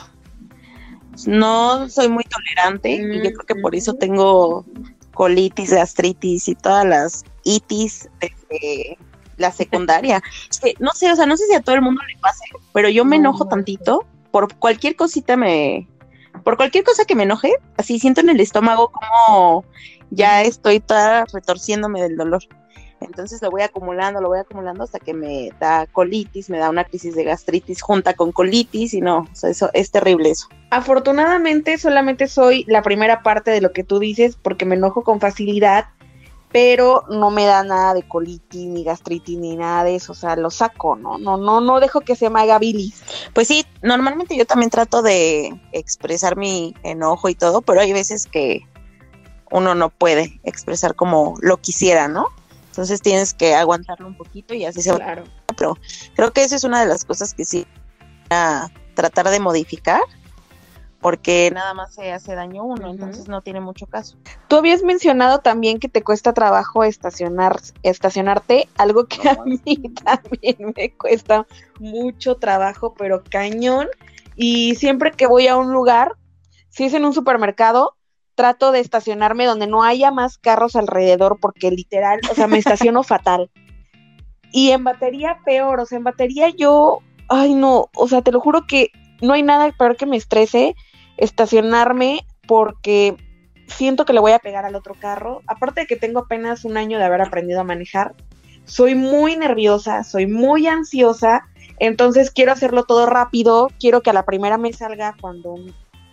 No 1.27 1.89
soy 1.89 2.09
muy 2.09 2.23
tolerante 2.23 2.91
y 2.91 3.17
yo 3.17 3.33
creo 3.33 3.45
que 3.45 3.55
por 3.55 3.75
eso 3.75 3.93
tengo 3.93 4.65
colitis, 5.13 5.71
gastritis 5.71 6.47
y 6.47 6.55
todas 6.55 6.85
las 6.85 7.23
itis 7.43 8.09
de 8.19 8.97
la 9.37 9.51
secundaria. 9.51 10.21
no 10.79 10.91
sé, 10.91 11.11
o 11.11 11.15
sea, 11.15 11.25
no 11.25 11.37
sé 11.37 11.45
si 11.47 11.53
a 11.53 11.61
todo 11.61 11.75
el 11.75 11.81
mundo 11.81 12.01
le 12.07 12.19
pase, 12.19 12.45
pero 12.73 12.89
yo 12.89 13.05
me 13.05 13.17
enojo 13.17 13.47
tantito 13.47 14.05
por 14.31 14.55
cualquier 14.55 14.95
cosita 14.95 15.37
me 15.37 15.87
por 16.43 16.57
cualquier 16.57 16.83
cosa 16.83 17.05
que 17.05 17.15
me 17.15 17.23
enoje, 17.23 17.53
así 17.77 17.99
siento 17.99 18.21
en 18.21 18.29
el 18.29 18.39
estómago 18.39 18.91
como 18.91 19.63
ya 20.09 20.41
estoy 20.41 20.79
toda 20.79 21.25
retorciéndome 21.31 22.01
del 22.01 22.17
dolor. 22.17 22.43
Entonces 23.03 23.41
lo 23.41 23.51
voy 23.51 23.61
acumulando, 23.61 24.21
lo 24.21 24.29
voy 24.29 24.39
acumulando 24.39 24.83
hasta 24.83 24.99
que 24.99 25.13
me 25.13 25.51
da 25.59 25.85
colitis, 25.87 26.49
me 26.49 26.57
da 26.57 26.69
una 26.69 26.83
crisis 26.83 27.15
de 27.15 27.23
gastritis 27.23 27.81
junta 27.81 28.13
con 28.13 28.31
colitis 28.31 28.93
y 28.93 29.01
no, 29.01 29.19
o 29.19 29.35
sea, 29.35 29.49
eso 29.49 29.69
es 29.73 29.91
terrible 29.91 30.31
eso. 30.31 30.47
Afortunadamente 30.69 31.77
solamente 31.77 32.27
soy 32.27 32.65
la 32.67 32.81
primera 32.81 33.23
parte 33.23 33.51
de 33.51 33.61
lo 33.61 33.71
que 33.71 33.83
tú 33.83 33.99
dices 33.99 34.37
porque 34.41 34.65
me 34.65 34.75
enojo 34.75 35.03
con 35.03 35.19
facilidad, 35.19 35.85
pero 36.51 37.03
no 37.09 37.31
me 37.31 37.45
da 37.45 37.63
nada 37.63 37.95
de 37.95 38.07
colitis 38.07 38.67
ni 38.67 38.83
gastritis 38.83 39.37
ni 39.39 39.55
nada 39.55 39.83
de 39.83 39.95
eso, 39.95 40.11
o 40.11 40.15
sea, 40.15 40.35
lo 40.35 40.51
saco, 40.51 40.95
no, 40.95 41.17
no, 41.17 41.37
no, 41.37 41.61
no 41.61 41.79
dejo 41.79 42.01
que 42.01 42.15
se 42.15 42.29
me 42.29 42.41
haga 42.41 42.59
bilis. 42.59 43.03
Pues 43.33 43.47
sí, 43.47 43.65
normalmente 43.81 44.37
yo 44.37 44.45
también 44.45 44.69
trato 44.69 45.01
de 45.01 45.59
expresar 45.71 46.37
mi 46.37 46.75
enojo 46.83 47.27
y 47.27 47.35
todo, 47.35 47.61
pero 47.61 47.81
hay 47.81 47.91
veces 47.91 48.27
que 48.27 48.61
uno 49.53 49.75
no 49.75 49.89
puede 49.89 50.39
expresar 50.43 50.95
como 50.95 51.35
lo 51.41 51.57
quisiera, 51.57 52.07
¿no? 52.07 52.27
Entonces 52.73 53.03
tienes 53.03 53.35
que 53.35 53.53
aguantarlo 53.53 54.07
un 54.07 54.17
poquito 54.17 54.55
y 54.55 54.65
así 54.65 54.81
se 54.81 54.91
va. 54.91 55.23
Pero 55.55 55.77
creo 56.15 56.33
que 56.33 56.43
esa 56.43 56.55
es 56.55 56.63
una 56.63 56.81
de 56.81 56.87
las 56.87 57.05
cosas 57.05 57.35
que 57.35 57.45
sí 57.45 57.67
a 58.31 58.67
tratar 58.95 59.29
de 59.29 59.39
modificar 59.39 60.01
porque 61.01 61.51
nada 61.53 61.75
más 61.75 61.93
se 61.93 62.11
hace 62.11 62.33
daño 62.33 62.63
uno, 62.63 62.89
entonces 62.89 63.27
no 63.27 63.41
tiene 63.41 63.59
mucho 63.59 63.85
caso. 63.85 64.17
Tú 64.47 64.55
habías 64.55 64.81
mencionado 64.81 65.39
también 65.39 65.77
que 65.77 65.87
te 65.87 66.01
cuesta 66.01 66.33
trabajo 66.33 66.83
estacionar, 66.83 67.59
estacionarte, 67.83 68.67
algo 68.75 69.05
que 69.05 69.29
a 69.29 69.37
mí 69.43 69.59
también 70.03 70.73
me 70.75 70.93
cuesta 70.93 71.45
mucho 71.79 72.37
trabajo, 72.37 72.95
pero 72.97 73.21
cañón. 73.29 73.87
Y 74.35 74.73
siempre 74.75 75.11
que 75.11 75.27
voy 75.27 75.45
a 75.45 75.57
un 75.57 75.71
lugar, 75.73 76.13
si 76.69 76.85
es 76.85 76.93
en 76.95 77.05
un 77.05 77.13
supermercado, 77.13 77.97
trato 78.35 78.71
de 78.71 78.79
estacionarme 78.79 79.45
donde 79.45 79.67
no 79.67 79.83
haya 79.83 80.11
más 80.11 80.37
carros 80.37 80.75
alrededor 80.75 81.39
porque 81.39 81.71
literal, 81.71 82.19
o 82.31 82.35
sea, 82.35 82.47
me 82.47 82.57
estaciono 82.57 83.03
fatal. 83.03 83.49
Y 84.51 84.71
en 84.71 84.83
batería 84.83 85.39
peor, 85.45 85.79
o 85.79 85.85
sea, 85.85 85.97
en 85.97 86.03
batería 86.03 86.49
yo, 86.49 86.99
ay 87.29 87.55
no, 87.55 87.89
o 87.95 88.07
sea, 88.07 88.21
te 88.21 88.31
lo 88.31 88.39
juro 88.39 88.67
que 88.67 88.91
no 89.21 89.33
hay 89.33 89.43
nada 89.43 89.71
peor 89.71 89.95
que 89.97 90.05
me 90.05 90.17
estrese 90.17 90.75
estacionarme 91.17 92.25
porque 92.47 93.15
siento 93.67 94.05
que 94.05 94.13
le 94.13 94.19
voy 94.19 94.33
a 94.33 94.39
pegar 94.39 94.65
al 94.65 94.75
otro 94.75 94.95
carro. 94.95 95.41
Aparte 95.47 95.81
de 95.81 95.87
que 95.87 95.95
tengo 95.95 96.19
apenas 96.19 96.65
un 96.65 96.77
año 96.77 96.99
de 96.99 97.05
haber 97.05 97.21
aprendido 97.21 97.61
a 97.61 97.63
manejar, 97.63 98.15
soy 98.65 98.95
muy 98.95 99.35
nerviosa, 99.35 100.03
soy 100.03 100.27
muy 100.27 100.67
ansiosa, 100.67 101.47
entonces 101.79 102.31
quiero 102.31 102.51
hacerlo 102.51 102.83
todo 102.83 103.05
rápido, 103.05 103.69
quiero 103.79 104.01
que 104.01 104.09
a 104.09 104.13
la 104.13 104.25
primera 104.25 104.57
me 104.57 104.71
salga 104.73 105.15
cuando, 105.19 105.55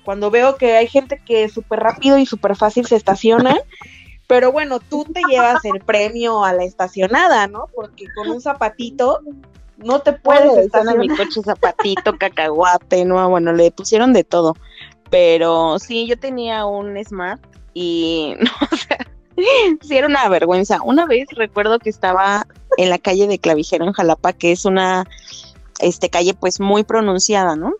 cuando 0.04 0.30
veo 0.30 0.56
que 0.56 0.76
hay 0.76 0.86
gente 0.86 1.20
que 1.24 1.48
súper 1.48 1.80
rápido 1.80 2.18
y 2.18 2.26
súper 2.26 2.56
fácil 2.56 2.86
se 2.86 2.96
estaciona. 2.96 3.58
Pero 4.26 4.52
bueno, 4.52 4.78
tú 4.78 5.04
te 5.04 5.22
llevas 5.28 5.64
el 5.64 5.80
premio 5.80 6.44
a 6.44 6.52
la 6.52 6.64
estacionada, 6.64 7.48
¿no? 7.48 7.66
Porque 7.74 8.06
con 8.14 8.30
un 8.30 8.40
zapatito 8.40 9.20
no 9.76 10.00
te 10.00 10.12
puedes 10.12 10.56
estacionar. 10.56 10.98
mi 10.98 11.08
coche 11.08 11.42
zapatito, 11.42 12.16
cacahuate, 12.16 13.04
no, 13.04 13.28
bueno, 13.28 13.52
le 13.52 13.70
pusieron 13.72 14.12
de 14.12 14.24
todo. 14.24 14.54
Pero 15.10 15.78
sí, 15.78 16.06
yo 16.06 16.18
tenía 16.18 16.64
un 16.66 17.02
Smart 17.04 17.42
y 17.74 18.36
no, 18.40 18.50
o 18.70 18.76
sea, 18.76 18.98
sí 19.80 19.96
era 19.96 20.06
una 20.06 20.28
vergüenza. 20.28 20.80
Una 20.82 21.06
vez 21.06 21.26
recuerdo 21.32 21.78
que 21.78 21.90
estaba 21.90 22.46
en 22.76 22.90
la 22.90 22.98
calle 22.98 23.26
de 23.26 23.38
Clavijero 23.38 23.84
en 23.84 23.92
Jalapa, 23.92 24.32
que 24.32 24.52
es 24.52 24.64
una 24.64 25.06
este 25.80 26.10
calle 26.10 26.34
pues 26.34 26.60
muy 26.60 26.84
pronunciada, 26.84 27.56
¿no? 27.56 27.72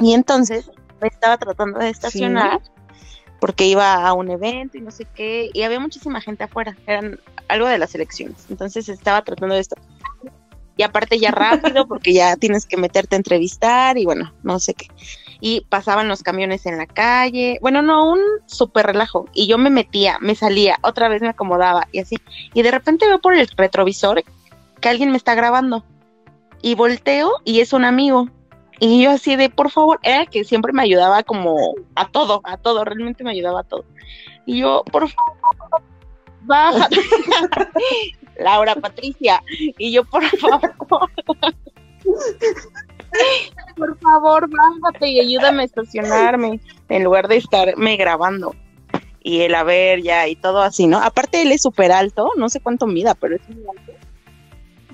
Y 0.00 0.14
entonces 0.14 0.70
me 1.00 1.08
estaba 1.08 1.36
tratando 1.36 1.78
de 1.78 1.90
estacionar 1.90 2.60
porque 3.40 3.66
iba 3.66 4.06
a 4.06 4.12
un 4.12 4.30
evento 4.30 4.78
y 4.78 4.80
no 4.80 4.90
sé 4.90 5.06
qué, 5.14 5.50
y 5.52 5.62
había 5.62 5.78
muchísima 5.78 6.20
gente 6.20 6.44
afuera, 6.44 6.76
eran 6.86 7.20
algo 7.48 7.66
de 7.68 7.78
las 7.78 7.94
elecciones. 7.94 8.46
Entonces 8.48 8.88
estaba 8.88 9.22
tratando 9.22 9.54
de 9.54 9.60
estacionar 9.60 9.96
y 10.76 10.82
aparte 10.82 11.18
ya 11.18 11.30
rápido 11.32 11.86
porque 11.86 12.12
ya 12.12 12.36
tienes 12.36 12.66
que 12.66 12.76
meterte 12.76 13.16
a 13.16 13.18
entrevistar 13.18 13.98
y 13.98 14.04
bueno, 14.04 14.32
no 14.42 14.58
sé 14.58 14.74
qué. 14.74 14.86
Y 15.40 15.62
pasaban 15.68 16.08
los 16.08 16.22
camiones 16.22 16.64
en 16.66 16.78
la 16.78 16.86
calle, 16.86 17.58
bueno, 17.60 17.82
no, 17.82 18.10
un 18.10 18.20
súper 18.46 18.86
relajo. 18.86 19.26
Y 19.34 19.46
yo 19.46 19.58
me 19.58 19.70
metía, 19.70 20.18
me 20.20 20.34
salía, 20.34 20.78
otra 20.82 21.08
vez 21.08 21.20
me 21.20 21.28
acomodaba 21.28 21.88
y 21.92 21.98
así. 21.98 22.16
Y 22.54 22.62
de 22.62 22.70
repente 22.70 23.06
veo 23.06 23.20
por 23.20 23.34
el 23.34 23.46
retrovisor 23.48 24.24
que 24.80 24.88
alguien 24.88 25.10
me 25.10 25.18
está 25.18 25.34
grabando. 25.34 25.84
Y 26.62 26.74
volteo 26.74 27.32
y 27.44 27.60
es 27.60 27.74
un 27.74 27.84
amigo. 27.84 28.30
Y 28.78 29.02
yo 29.02 29.10
así 29.10 29.36
de, 29.36 29.48
por 29.48 29.70
favor, 29.70 29.98
era 30.02 30.26
que 30.26 30.44
siempre 30.44 30.72
me 30.72 30.82
ayudaba 30.82 31.22
como 31.22 31.74
a 31.94 32.08
todo, 32.08 32.42
a 32.44 32.58
todo, 32.58 32.84
realmente 32.84 33.24
me 33.24 33.30
ayudaba 33.30 33.60
a 33.60 33.64
todo. 33.64 33.84
Y 34.44 34.60
yo, 34.60 34.84
por 34.92 35.08
favor, 35.08 35.82
bájate. 36.42 36.96
Laura 38.38 38.74
Patricia. 38.74 39.42
Y 39.78 39.92
yo, 39.92 40.04
por 40.04 40.24
favor, 40.38 40.74
por 43.76 43.98
favor, 43.98 44.50
bájate 44.50 45.08
y 45.08 45.20
ayúdame 45.20 45.62
a 45.62 45.66
estacionarme 45.66 46.60
en 46.88 47.04
lugar 47.04 47.28
de 47.28 47.36
estarme 47.36 47.96
grabando. 47.96 48.54
Y 49.22 49.40
el 49.40 49.54
haber 49.54 50.02
ya 50.02 50.28
y 50.28 50.36
todo 50.36 50.62
así, 50.62 50.86
¿no? 50.86 50.98
Aparte, 50.98 51.42
él 51.42 51.50
es 51.50 51.62
súper 51.62 51.90
alto, 51.90 52.30
no 52.36 52.48
sé 52.48 52.60
cuánto 52.60 52.86
mida, 52.86 53.14
pero 53.14 53.36
es 53.36 53.48
muy 53.48 53.64
alto. 53.76 53.92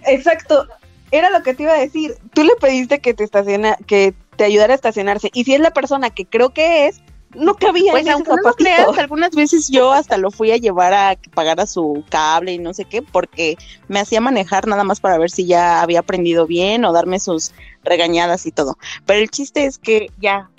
Exacto, 0.06 0.66
era 1.12 1.30
lo 1.30 1.42
que 1.44 1.54
te 1.54 1.62
iba 1.62 1.74
a 1.74 1.78
decir. 1.78 2.16
Tú 2.34 2.42
le 2.42 2.56
pediste 2.56 3.00
que 3.00 3.14
te 3.14 3.22
estaciona, 3.22 3.76
que 3.86 4.14
te 4.36 4.44
ayudara 4.44 4.72
a 4.72 4.76
estacionarse. 4.76 5.30
Y 5.32 5.44
si 5.44 5.54
es 5.54 5.60
la 5.60 5.72
persona 5.72 6.10
que 6.10 6.26
creo 6.26 6.50
que 6.50 6.88
es, 6.88 7.00
no 7.34 7.54
cabía 7.54 7.92
pues, 7.92 8.08
aunque 8.08 8.30
no 8.30 8.52
creas, 8.54 8.98
algunas 8.98 9.34
veces 9.34 9.68
yo 9.68 9.92
hasta 9.92 10.16
lo 10.16 10.30
fui 10.30 10.50
a 10.50 10.56
llevar 10.56 10.92
a 10.92 11.16
que 11.16 11.30
pagara 11.30 11.66
su 11.66 12.04
cable 12.10 12.52
y 12.52 12.58
no 12.58 12.74
sé 12.74 12.84
qué, 12.84 13.02
porque 13.02 13.56
me 13.88 14.00
hacía 14.00 14.20
manejar 14.20 14.66
nada 14.66 14.84
más 14.84 15.00
para 15.00 15.18
ver 15.18 15.30
si 15.30 15.46
ya 15.46 15.82
había 15.82 16.00
aprendido 16.00 16.46
bien 16.46 16.84
o 16.84 16.92
darme 16.92 17.18
sus 17.20 17.52
regañadas 17.84 18.44
y 18.46 18.52
todo. 18.52 18.76
Pero 19.06 19.20
el 19.20 19.30
chiste 19.30 19.64
es 19.64 19.78
que 19.78 20.10
ya 20.18 20.50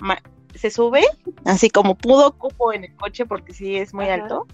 se 0.54 0.70
sube, 0.70 1.04
así 1.44 1.70
como 1.70 1.94
pudo, 1.94 2.32
cupo 2.32 2.72
en 2.72 2.84
el 2.84 2.94
coche 2.96 3.26
porque 3.26 3.52
sí 3.52 3.76
es 3.76 3.94
muy 3.94 4.08
alto, 4.08 4.46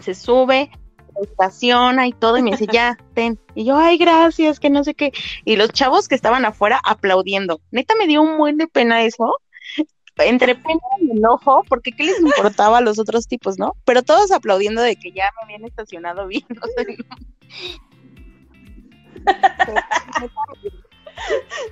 se 0.00 0.14
sube, 0.14 0.70
estaciona 1.22 2.06
y 2.06 2.12
todo, 2.12 2.36
y 2.38 2.42
me 2.42 2.52
dice, 2.52 2.66
ya, 2.72 2.98
ten. 3.14 3.38
Y 3.54 3.64
yo, 3.64 3.76
ay, 3.76 3.98
gracias, 3.98 4.60
que 4.60 4.70
no 4.70 4.84
sé 4.84 4.94
qué. 4.94 5.12
Y 5.44 5.56
los 5.56 5.70
chavos 5.72 6.08
que 6.08 6.14
estaban 6.14 6.44
afuera 6.44 6.80
aplaudiendo. 6.84 7.60
Neta 7.70 7.94
me 7.96 8.06
dio 8.06 8.22
un 8.22 8.38
buen 8.38 8.56
de 8.56 8.68
pena 8.68 9.02
eso, 9.02 9.36
entre 10.18 10.54
pena 10.54 10.80
y 11.00 11.10
enojo, 11.12 11.64
porque 11.68 11.92
qué 11.92 12.04
les 12.04 12.20
importaba 12.20 12.78
a 12.78 12.80
los 12.80 12.98
otros 12.98 13.28
tipos, 13.28 13.58
¿no? 13.58 13.76
Pero 13.84 14.02
todos 14.02 14.30
aplaudiendo 14.32 14.82
de 14.82 14.96
que 14.96 15.12
ya 15.12 15.30
me 15.36 15.44
habían 15.44 15.64
estacionado 15.64 16.26
bien. 16.26 16.44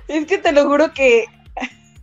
es 0.07 0.25
que 0.25 0.37
te 0.37 0.51
lo 0.51 0.67
juro 0.67 0.93
que 0.93 1.25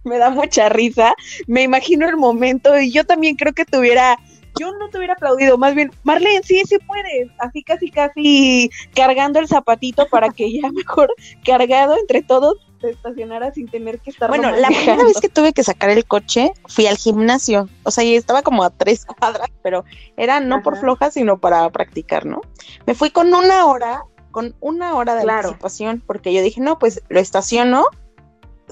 me 0.04 0.18
da 0.18 0.30
mucha 0.30 0.68
risa. 0.68 1.14
Me 1.46 1.62
imagino 1.62 2.08
el 2.08 2.16
momento 2.16 2.78
y 2.78 2.92
yo 2.92 3.04
también 3.04 3.36
creo 3.36 3.52
que 3.52 3.64
tuviera 3.64 4.18
yo 4.58 4.72
no 4.78 4.88
te 4.88 4.98
hubiera 4.98 5.14
aplaudido, 5.14 5.58
más 5.58 5.74
bien, 5.74 5.90
Marlene, 6.02 6.42
sí, 6.42 6.62
sí 6.66 6.78
puedes, 6.86 7.30
así 7.38 7.62
casi, 7.62 7.90
casi 7.90 8.70
cargando 8.94 9.38
el 9.38 9.48
zapatito 9.48 10.06
para 10.08 10.30
que 10.30 10.52
ya 10.52 10.70
mejor 10.70 11.12
cargado 11.44 11.96
entre 11.98 12.22
todos 12.22 12.56
te 12.80 12.90
estacionara 12.90 13.52
sin 13.52 13.68
tener 13.68 13.98
que 14.00 14.10
estar. 14.10 14.28
Bueno, 14.28 14.50
la 14.50 14.68
primera 14.68 15.04
vez 15.04 15.20
que 15.20 15.28
tuve 15.28 15.52
que 15.52 15.64
sacar 15.64 15.90
el 15.90 16.04
coche, 16.04 16.52
fui 16.66 16.86
al 16.86 16.96
gimnasio, 16.96 17.68
o 17.84 17.90
sea, 17.90 18.04
y 18.04 18.14
estaba 18.14 18.42
como 18.42 18.62
a 18.62 18.70
tres 18.70 19.06
cuadras, 19.06 19.48
pero 19.62 19.84
era 20.16 20.40
no 20.40 20.62
por 20.62 20.78
floja, 20.78 21.10
sino 21.10 21.38
para 21.38 21.68
practicar, 21.70 22.26
¿no? 22.26 22.42
Me 22.86 22.94
fui 22.94 23.10
con 23.10 23.32
una 23.32 23.66
hora, 23.66 24.02
con 24.30 24.54
una 24.60 24.94
hora 24.94 25.14
de 25.14 25.30
anticipación, 25.30 26.02
porque 26.06 26.32
yo 26.32 26.42
dije, 26.42 26.60
no, 26.60 26.78
pues 26.78 27.02
lo 27.08 27.20
estaciono 27.20 27.86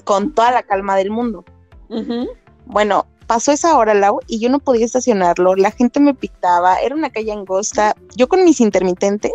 con 0.03 0.33
toda 0.33 0.51
la 0.51 0.63
calma 0.63 0.95
del 0.95 1.09
mundo. 1.09 1.43
Bueno, 2.65 3.07
pasó 3.27 3.51
esa 3.51 3.77
hora, 3.77 3.93
Lau, 3.93 4.19
y 4.27 4.39
yo 4.39 4.49
no 4.49 4.59
podía 4.59 4.85
estacionarlo, 4.85 5.55
la 5.55 5.71
gente 5.71 5.99
me 5.99 6.13
pitaba, 6.13 6.77
era 6.77 6.95
una 6.95 7.09
calle 7.09 7.31
angosta, 7.31 7.95
yo 8.15 8.27
con 8.27 8.43
mis 8.43 8.59
intermitentes, 8.61 9.31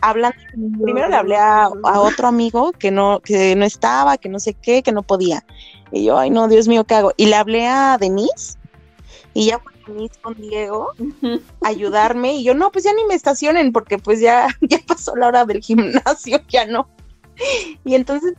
hablando, 0.00 0.38
primero 0.82 1.08
le 1.08 1.16
hablé 1.16 1.36
a, 1.36 1.68
otro 1.68 2.28
amigo 2.28 2.72
que 2.72 2.90
no, 2.90 3.20
que 3.20 3.54
no 3.56 3.64
estaba, 3.64 4.16
que 4.18 4.28
no 4.28 4.38
sé 4.38 4.54
qué, 4.54 4.82
que 4.82 4.92
no 4.92 5.02
podía, 5.02 5.44
y 5.92 6.04
yo, 6.04 6.18
ay 6.18 6.30
no, 6.30 6.48
Dios 6.48 6.68
mío, 6.68 6.84
¿qué 6.84 6.94
hago? 6.94 7.12
Y 7.16 7.26
le 7.26 7.36
hablé 7.36 7.66
a 7.66 7.98
Denise, 7.98 8.58
y 9.34 9.46
ya 9.46 9.58
fue 9.58 9.72
Denise 9.86 10.20
con 10.20 10.34
Diego, 10.34 10.92
a 11.62 11.68
ayudarme, 11.68 12.34
y 12.34 12.44
yo, 12.44 12.54
no, 12.54 12.70
pues 12.70 12.84
ya 12.84 12.92
ni 12.92 13.04
me 13.04 13.14
estacionen, 13.14 13.72
porque 13.72 13.98
pues 13.98 14.20
ya, 14.20 14.48
ya 14.60 14.78
pasó 14.86 15.16
la 15.16 15.28
hora 15.28 15.44
del 15.44 15.60
gimnasio, 15.60 16.40
ya 16.48 16.66
no, 16.66 16.88
y 17.84 17.94
entonces, 17.94 18.34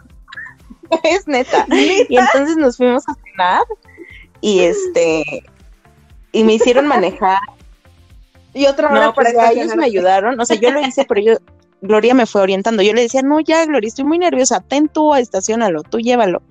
es 1.04 1.28
neta, 1.28 1.66
y 1.70 2.18
entonces 2.18 2.58
nos 2.58 2.78
fuimos 2.78 3.04
a 3.08 3.16
cenar, 3.16 3.64
y 4.42 4.60
este 4.60 5.44
y 6.32 6.44
me 6.44 6.54
hicieron 6.54 6.88
manejar 6.88 7.40
y 8.54 8.66
otra 8.66 8.90
hora 8.90 9.06
no, 9.06 9.14
pues 9.14 9.34
ellos 9.52 9.76
me 9.76 9.86
ayudaron, 9.86 10.40
o 10.40 10.46
sea, 10.46 10.58
yo 10.58 10.72
lo 10.72 10.82
hice, 10.82 11.06
pero 11.06 11.22
yo 11.22 11.38
Gloria 11.82 12.14
me 12.14 12.28
fue 12.28 12.42
orientando. 12.42 12.84
Yo 12.84 12.94
le 12.94 13.02
decía, 13.02 13.22
"No, 13.24 13.40
ya, 13.40 13.66
Gloria, 13.66 13.88
estoy 13.88 14.06
muy 14.06 14.20
nerviosa, 14.20 14.60
ten 14.60 14.88
tú, 14.88 15.16
estacionalo, 15.16 15.82
tú 15.82 16.00
llévalo." 16.00 16.44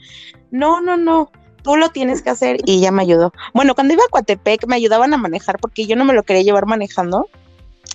No, 0.51 0.81
no, 0.81 0.97
no, 0.97 1.31
tú 1.63 1.77
lo 1.77 1.91
tienes 1.91 2.23
que 2.23 2.31
hacer 2.31 2.59
y 2.65 2.81
ya 2.81 2.91
me 2.91 3.03
ayudó. 3.03 3.33
Bueno, 3.55 3.75
cuando 3.75 3.95
iba 3.95 4.03
a 4.05 4.09
Coatepec 4.11 4.67
me 4.67 4.77
ayudaban 4.77 5.15
a 5.15 5.19
manejar 5.19 5.59
porque 5.61 5.87
yo 5.87 5.95
no 5.95 6.05
me 6.05 6.15
lo 6.15 6.25
quería 6.25 6.43
llevar 6.43 6.67
manejando 6.67 7.29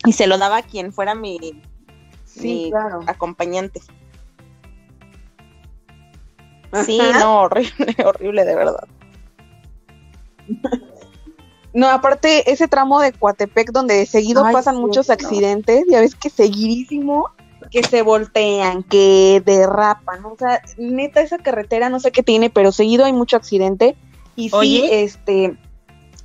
y 0.06 0.14
se 0.14 0.28
lo 0.28 0.38
daba 0.38 0.58
a 0.58 0.62
quien 0.62 0.94
fuera 0.94 1.14
mi, 1.14 1.62
sí, 2.24 2.70
claro. 2.72 3.02
acompañante. 3.08 3.82
Sí, 6.86 7.00
no, 7.20 7.42
horrible, 7.42 7.96
horrible 8.06 8.46
de 8.46 8.56
verdad. 8.56 8.88
No, 11.74 11.90
aparte, 11.90 12.50
ese 12.50 12.70
tramo 12.70 13.02
de 13.02 13.12
Coatepec 13.12 13.72
donde 13.72 14.06
seguido 14.06 14.44
pasan 14.44 14.78
muchos 14.78 15.10
accidentes, 15.10 15.84
ya 15.90 16.00
ves 16.00 16.16
que 16.16 16.30
seguidísimo, 16.30 17.32
que 17.70 17.84
se 17.84 18.02
voltean, 18.02 18.84
que 18.84 19.44
derrapan, 19.46 20.24
o 20.24 20.38
sea, 20.38 20.62
neta 20.78 21.20
esa 21.20 21.38
carretera 21.38 21.90
no 21.90 22.00
sé 22.00 22.14
qué 22.14 22.24
tiene, 22.24 22.50
pero 22.50 22.72
seguido 22.72 23.04
hay 23.04 23.12
mucho 23.12 23.36
accidente. 23.36 23.98
Y 24.38 24.50
sí, 24.52 24.88
este, 24.90 25.58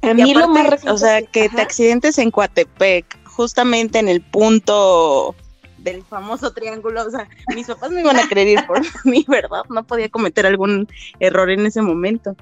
a 0.03 0.15
mí 0.15 0.35
lo 0.35 0.49
más 0.49 0.85
O 0.87 0.97
sea, 0.97 1.23
que 1.23 1.49
te 1.49 1.61
accidentes 1.61 2.19
en 2.19 2.31
Coatepec, 2.31 3.19
justamente 3.25 3.99
en 3.99 4.09
el 4.09 4.21
punto 4.21 5.35
del 5.79 6.05
famoso 6.05 6.53
triángulo, 6.53 7.07
o 7.07 7.11
sea, 7.11 7.29
mis 7.55 7.67
papás 7.67 7.91
me 7.91 8.03
iban 8.03 8.19
a 8.19 8.29
creer 8.29 8.67
por 8.67 8.81
mí, 9.05 9.25
¿verdad? 9.27 9.63
No 9.69 9.85
podía 9.85 10.09
cometer 10.09 10.47
algún 10.47 10.87
error 11.19 11.51
en 11.51 11.67
ese 11.67 11.83
momento. 11.83 12.37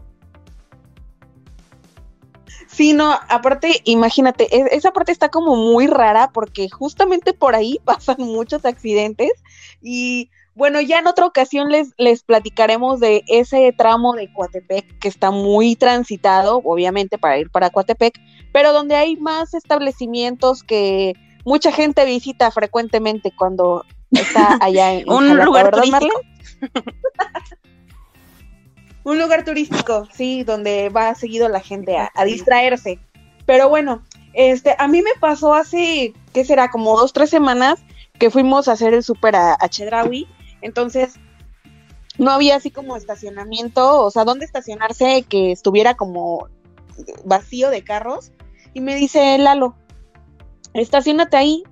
Sí, 2.78 2.92
no, 2.92 3.12
aparte, 3.28 3.82
imagínate, 3.86 4.56
e, 4.56 4.76
esa 4.76 4.92
parte 4.92 5.10
está 5.10 5.30
como 5.30 5.56
muy 5.56 5.88
rara 5.88 6.30
porque 6.32 6.68
justamente 6.70 7.32
por 7.32 7.56
ahí 7.56 7.80
pasan 7.84 8.18
muchos 8.20 8.64
accidentes 8.64 9.32
y 9.82 10.30
bueno, 10.54 10.80
ya 10.80 11.00
en 11.00 11.08
otra 11.08 11.26
ocasión 11.26 11.72
les, 11.72 11.92
les 11.98 12.22
platicaremos 12.22 13.00
de 13.00 13.24
ese 13.26 13.74
tramo 13.76 14.12
de 14.12 14.32
Coatepec 14.32 14.96
que 15.00 15.08
está 15.08 15.32
muy 15.32 15.74
transitado, 15.74 16.60
obviamente, 16.64 17.18
para 17.18 17.38
ir 17.38 17.50
para 17.50 17.70
Coatepec, 17.70 18.14
pero 18.52 18.72
donde 18.72 18.94
hay 18.94 19.16
más 19.16 19.54
establecimientos 19.54 20.62
que 20.62 21.14
mucha 21.44 21.72
gente 21.72 22.04
visita 22.04 22.48
frecuentemente 22.52 23.32
cuando 23.36 23.84
está 24.12 24.56
allá 24.60 24.92
en, 24.92 25.10
un 25.10 25.36
lugar 25.36 25.72
turístico. 25.72 26.20
un 29.08 29.18
lugar 29.18 29.44
turístico, 29.44 30.06
sí, 30.12 30.44
donde 30.44 30.90
va 30.90 31.14
seguido 31.14 31.48
la 31.48 31.60
gente 31.60 31.96
a, 31.96 32.24
distraerse. 32.24 32.98
Pero 33.46 33.68
bueno, 33.68 34.02
este, 34.34 34.74
a 34.78 34.86
mí 34.86 35.00
me 35.00 35.12
pasó 35.18 35.54
hace, 35.54 36.12
¿qué 36.34 36.44
será? 36.44 36.70
Como 36.70 36.96
dos, 36.96 37.12
tres 37.12 37.30
semanas 37.30 37.80
que 38.18 38.30
fuimos 38.30 38.68
a 38.68 38.72
hacer 38.72 38.92
el 38.92 39.02
súper 39.02 39.36
a, 39.36 39.56
a 39.58 39.68
Chedraui. 39.68 40.28
Entonces, 40.60 41.14
no 42.18 42.32
había 42.32 42.56
así 42.56 42.70
como 42.70 42.96
estacionamiento, 42.96 44.04
o 44.04 44.10
sea, 44.10 44.24
dónde 44.24 44.44
estacionarse 44.44 45.22
que 45.22 45.52
estuviera 45.52 45.94
como 45.94 46.48
vacío 47.24 47.70
de 47.70 47.82
carros. 47.82 48.32
Y 48.74 48.80
me 48.80 48.94
dice 48.94 49.38
Lalo, 49.38 49.74
estacionate 50.74 51.36
ahí. 51.36 51.62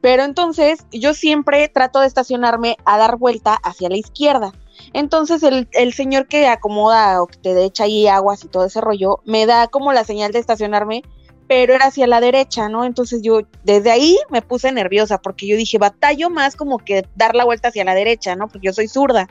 Pero 0.00 0.24
entonces 0.24 0.84
yo 0.90 1.14
siempre 1.14 1.68
trato 1.68 2.00
de 2.00 2.08
estacionarme 2.08 2.76
a 2.84 2.98
dar 2.98 3.18
vuelta 3.18 3.54
hacia 3.54 3.88
la 3.88 3.96
izquierda. 3.96 4.52
Entonces 4.92 5.42
el, 5.42 5.68
el, 5.72 5.92
señor 5.92 6.26
que 6.26 6.46
acomoda 6.46 7.22
o 7.22 7.26
que 7.26 7.38
te 7.38 7.64
echa 7.64 7.84
ahí 7.84 8.06
aguas 8.06 8.44
y 8.44 8.48
todo 8.48 8.66
ese 8.66 8.80
rollo, 8.80 9.20
me 9.24 9.46
da 9.46 9.68
como 9.68 9.92
la 9.92 10.04
señal 10.04 10.32
de 10.32 10.38
estacionarme, 10.38 11.02
pero 11.48 11.74
era 11.74 11.86
hacia 11.86 12.06
la 12.06 12.20
derecha, 12.20 12.68
¿no? 12.68 12.84
Entonces 12.84 13.20
yo 13.22 13.40
desde 13.64 13.90
ahí 13.90 14.18
me 14.30 14.42
puse 14.42 14.72
nerviosa 14.72 15.18
porque 15.18 15.46
yo 15.46 15.56
dije, 15.56 15.78
batallo 15.78 16.30
más 16.30 16.56
como 16.56 16.78
que 16.78 17.06
dar 17.16 17.34
la 17.34 17.44
vuelta 17.44 17.68
hacia 17.68 17.84
la 17.84 17.94
derecha, 17.94 18.36
¿no? 18.36 18.48
Porque 18.48 18.66
yo 18.66 18.72
soy 18.72 18.88
zurda. 18.88 19.28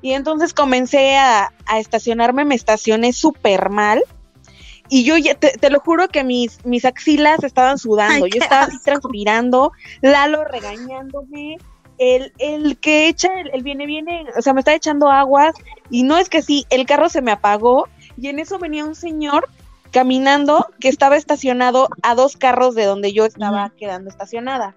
Y 0.00 0.12
entonces 0.12 0.54
comencé 0.54 1.16
a, 1.16 1.52
a 1.66 1.80
estacionarme, 1.80 2.44
me 2.44 2.54
estacioné 2.54 3.12
súper 3.12 3.70
mal 3.70 4.04
y 4.88 5.04
yo 5.04 5.14
te, 5.36 5.70
lo 5.70 5.80
juro 5.80 6.08
que 6.08 6.24
mis, 6.24 6.64
mis 6.64 6.84
axilas 6.84 7.44
estaban 7.44 7.78
sudando, 7.78 8.26
yo 8.26 8.40
estaba 8.40 8.62
así 8.62 8.78
transpirando, 8.82 9.72
Lalo 10.00 10.44
regañándome, 10.44 11.56
el, 11.98 12.32
el 12.38 12.78
que 12.78 13.08
echa, 13.08 13.28
el, 13.40 13.62
viene, 13.62 13.86
viene, 13.86 14.26
o 14.36 14.42
sea, 14.42 14.54
me 14.54 14.60
está 14.60 14.74
echando 14.74 15.10
aguas 15.10 15.54
y 15.90 16.02
no 16.02 16.16
es 16.16 16.28
que 16.28 16.42
sí, 16.42 16.66
el 16.70 16.86
carro 16.86 17.08
se 17.08 17.22
me 17.22 17.32
apagó 17.32 17.88
y 18.16 18.28
en 18.28 18.38
eso 18.38 18.58
venía 18.58 18.84
un 18.84 18.94
señor 18.94 19.48
caminando 19.90 20.66
que 20.80 20.88
estaba 20.88 21.16
estacionado 21.16 21.88
a 22.02 22.14
dos 22.14 22.36
carros 22.36 22.74
de 22.74 22.84
donde 22.84 23.12
yo 23.12 23.24
estaba 23.24 23.70
quedando 23.76 24.10
estacionada 24.10 24.74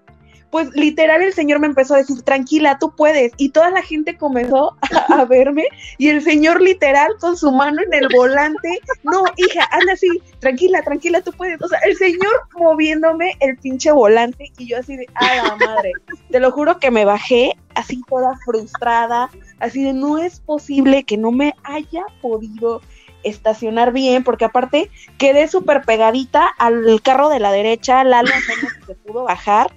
pues 0.51 0.69
literal 0.75 1.21
el 1.21 1.33
señor 1.33 1.59
me 1.59 1.67
empezó 1.67 1.95
a 1.95 1.99
decir, 1.99 2.21
tranquila, 2.23 2.77
tú 2.77 2.93
puedes. 2.93 3.31
Y 3.37 3.49
toda 3.49 3.71
la 3.71 3.81
gente 3.81 4.17
comenzó 4.17 4.75
a, 5.07 5.25
verme 5.25 5.65
y 5.97 6.09
el 6.09 6.21
señor 6.21 6.61
literal 6.61 7.13
con 7.19 7.37
su 7.37 7.51
mano 7.51 7.81
en 7.81 7.93
el 7.93 8.09
volante, 8.13 8.79
no, 9.03 9.23
hija, 9.37 9.67
anda 9.71 9.93
así, 9.93 10.09
tranquila, 10.39 10.81
tranquila, 10.83 11.21
tú 11.21 11.31
puedes. 11.31 11.61
O 11.61 11.67
sea, 11.67 11.79
el 11.85 11.95
señor 11.95 12.47
moviéndome 12.57 13.37
el 13.39 13.57
pinche 13.57 13.91
volante 13.91 14.51
y 14.57 14.67
yo 14.67 14.77
así 14.77 14.97
de, 14.97 15.07
a 15.15 15.35
la 15.35 15.55
madre. 15.55 15.93
Te 16.29 16.39
lo 16.41 16.51
juro 16.51 16.79
que 16.79 16.91
me 16.91 17.05
bajé 17.05 17.53
así 17.75 18.01
toda 18.09 18.37
frustrada, 18.43 19.29
así 19.59 19.83
de, 19.83 19.93
no 19.93 20.17
es 20.17 20.41
posible 20.41 21.03
que 21.03 21.17
no 21.17 21.31
me 21.31 21.55
haya 21.63 22.03
podido 22.21 22.81
estacionar 23.23 23.93
bien, 23.93 24.23
porque 24.23 24.45
aparte 24.45 24.89
quedé 25.17 25.47
súper 25.47 25.83
pegadita 25.83 26.47
al 26.57 27.01
carro 27.01 27.29
de 27.29 27.39
la 27.39 27.51
derecha, 27.51 28.03
Lalo 28.03 28.29
apenas 28.29 28.73
se 28.85 28.95
pudo 28.95 29.23
bajar 29.23 29.71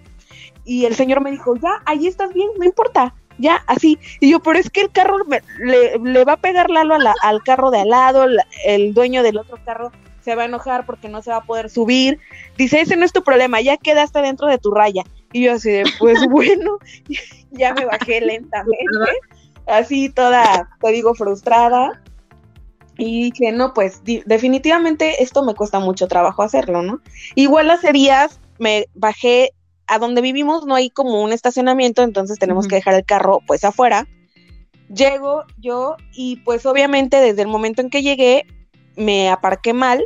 y 0.64 0.84
el 0.84 0.94
señor 0.94 1.20
me 1.20 1.30
dijo, 1.30 1.56
ya, 1.56 1.82
ahí 1.84 2.06
estás 2.06 2.32
bien, 2.32 2.48
no 2.58 2.64
importa, 2.64 3.14
ya, 3.38 3.62
así. 3.66 3.98
Y 4.20 4.30
yo, 4.30 4.40
pero 4.40 4.58
es 4.58 4.70
que 4.70 4.80
el 4.80 4.90
carro 4.90 5.16
le, 5.58 6.24
va 6.24 6.34
a 6.34 6.36
pegar 6.36 6.70
Lalo 6.70 6.96
al 7.22 7.42
carro 7.42 7.70
de 7.70 7.80
al 7.80 7.88
lado, 7.88 8.26
el 8.64 8.94
dueño 8.94 9.22
del 9.22 9.38
otro 9.38 9.58
carro 9.64 9.90
se 10.20 10.34
va 10.34 10.42
a 10.42 10.46
enojar 10.46 10.86
porque 10.86 11.08
no 11.08 11.20
se 11.20 11.30
va 11.30 11.38
a 11.38 11.44
poder 11.44 11.68
subir. 11.68 12.18
Dice, 12.56 12.80
ese 12.80 12.96
no 12.96 13.04
es 13.04 13.12
tu 13.12 13.22
problema, 13.22 13.60
ya 13.60 13.76
quedaste 13.76 14.20
dentro 14.22 14.48
de 14.48 14.58
tu 14.58 14.70
raya. 14.70 15.02
Y 15.32 15.44
yo 15.44 15.52
así 15.52 15.70
de, 15.70 15.84
pues 15.98 16.18
bueno, 16.30 16.78
ya 17.50 17.74
me 17.74 17.84
bajé 17.84 18.20
lentamente, 18.20 18.86
así 19.66 20.08
toda, 20.08 20.70
te 20.80 20.90
digo, 20.90 21.14
frustrada. 21.14 22.00
Y 22.96 23.32
dije, 23.32 23.50
no, 23.50 23.74
pues 23.74 24.02
definitivamente 24.04 25.20
esto 25.22 25.42
me 25.42 25.56
cuesta 25.56 25.80
mucho 25.80 26.06
trabajo 26.06 26.44
hacerlo, 26.44 26.80
¿no? 26.82 27.00
Igual 27.34 27.68
hace 27.70 27.92
días 27.92 28.40
me 28.60 28.86
bajé 28.94 29.50
a 29.86 29.98
donde 29.98 30.20
vivimos 30.20 30.66
no 30.66 30.74
hay 30.74 30.90
como 30.90 31.22
un 31.22 31.32
estacionamiento, 31.32 32.02
entonces 32.02 32.38
tenemos 32.38 32.68
que 32.68 32.76
dejar 32.76 32.94
el 32.94 33.04
carro 33.04 33.40
pues 33.46 33.64
afuera. 33.64 34.06
Llego 34.88 35.44
yo 35.58 35.96
y 36.12 36.36
pues 36.36 36.66
obviamente 36.66 37.20
desde 37.20 37.42
el 37.42 37.48
momento 37.48 37.80
en 37.80 37.90
que 37.90 38.02
llegué 38.02 38.46
me 38.96 39.30
aparqué 39.30 39.72
mal. 39.72 40.04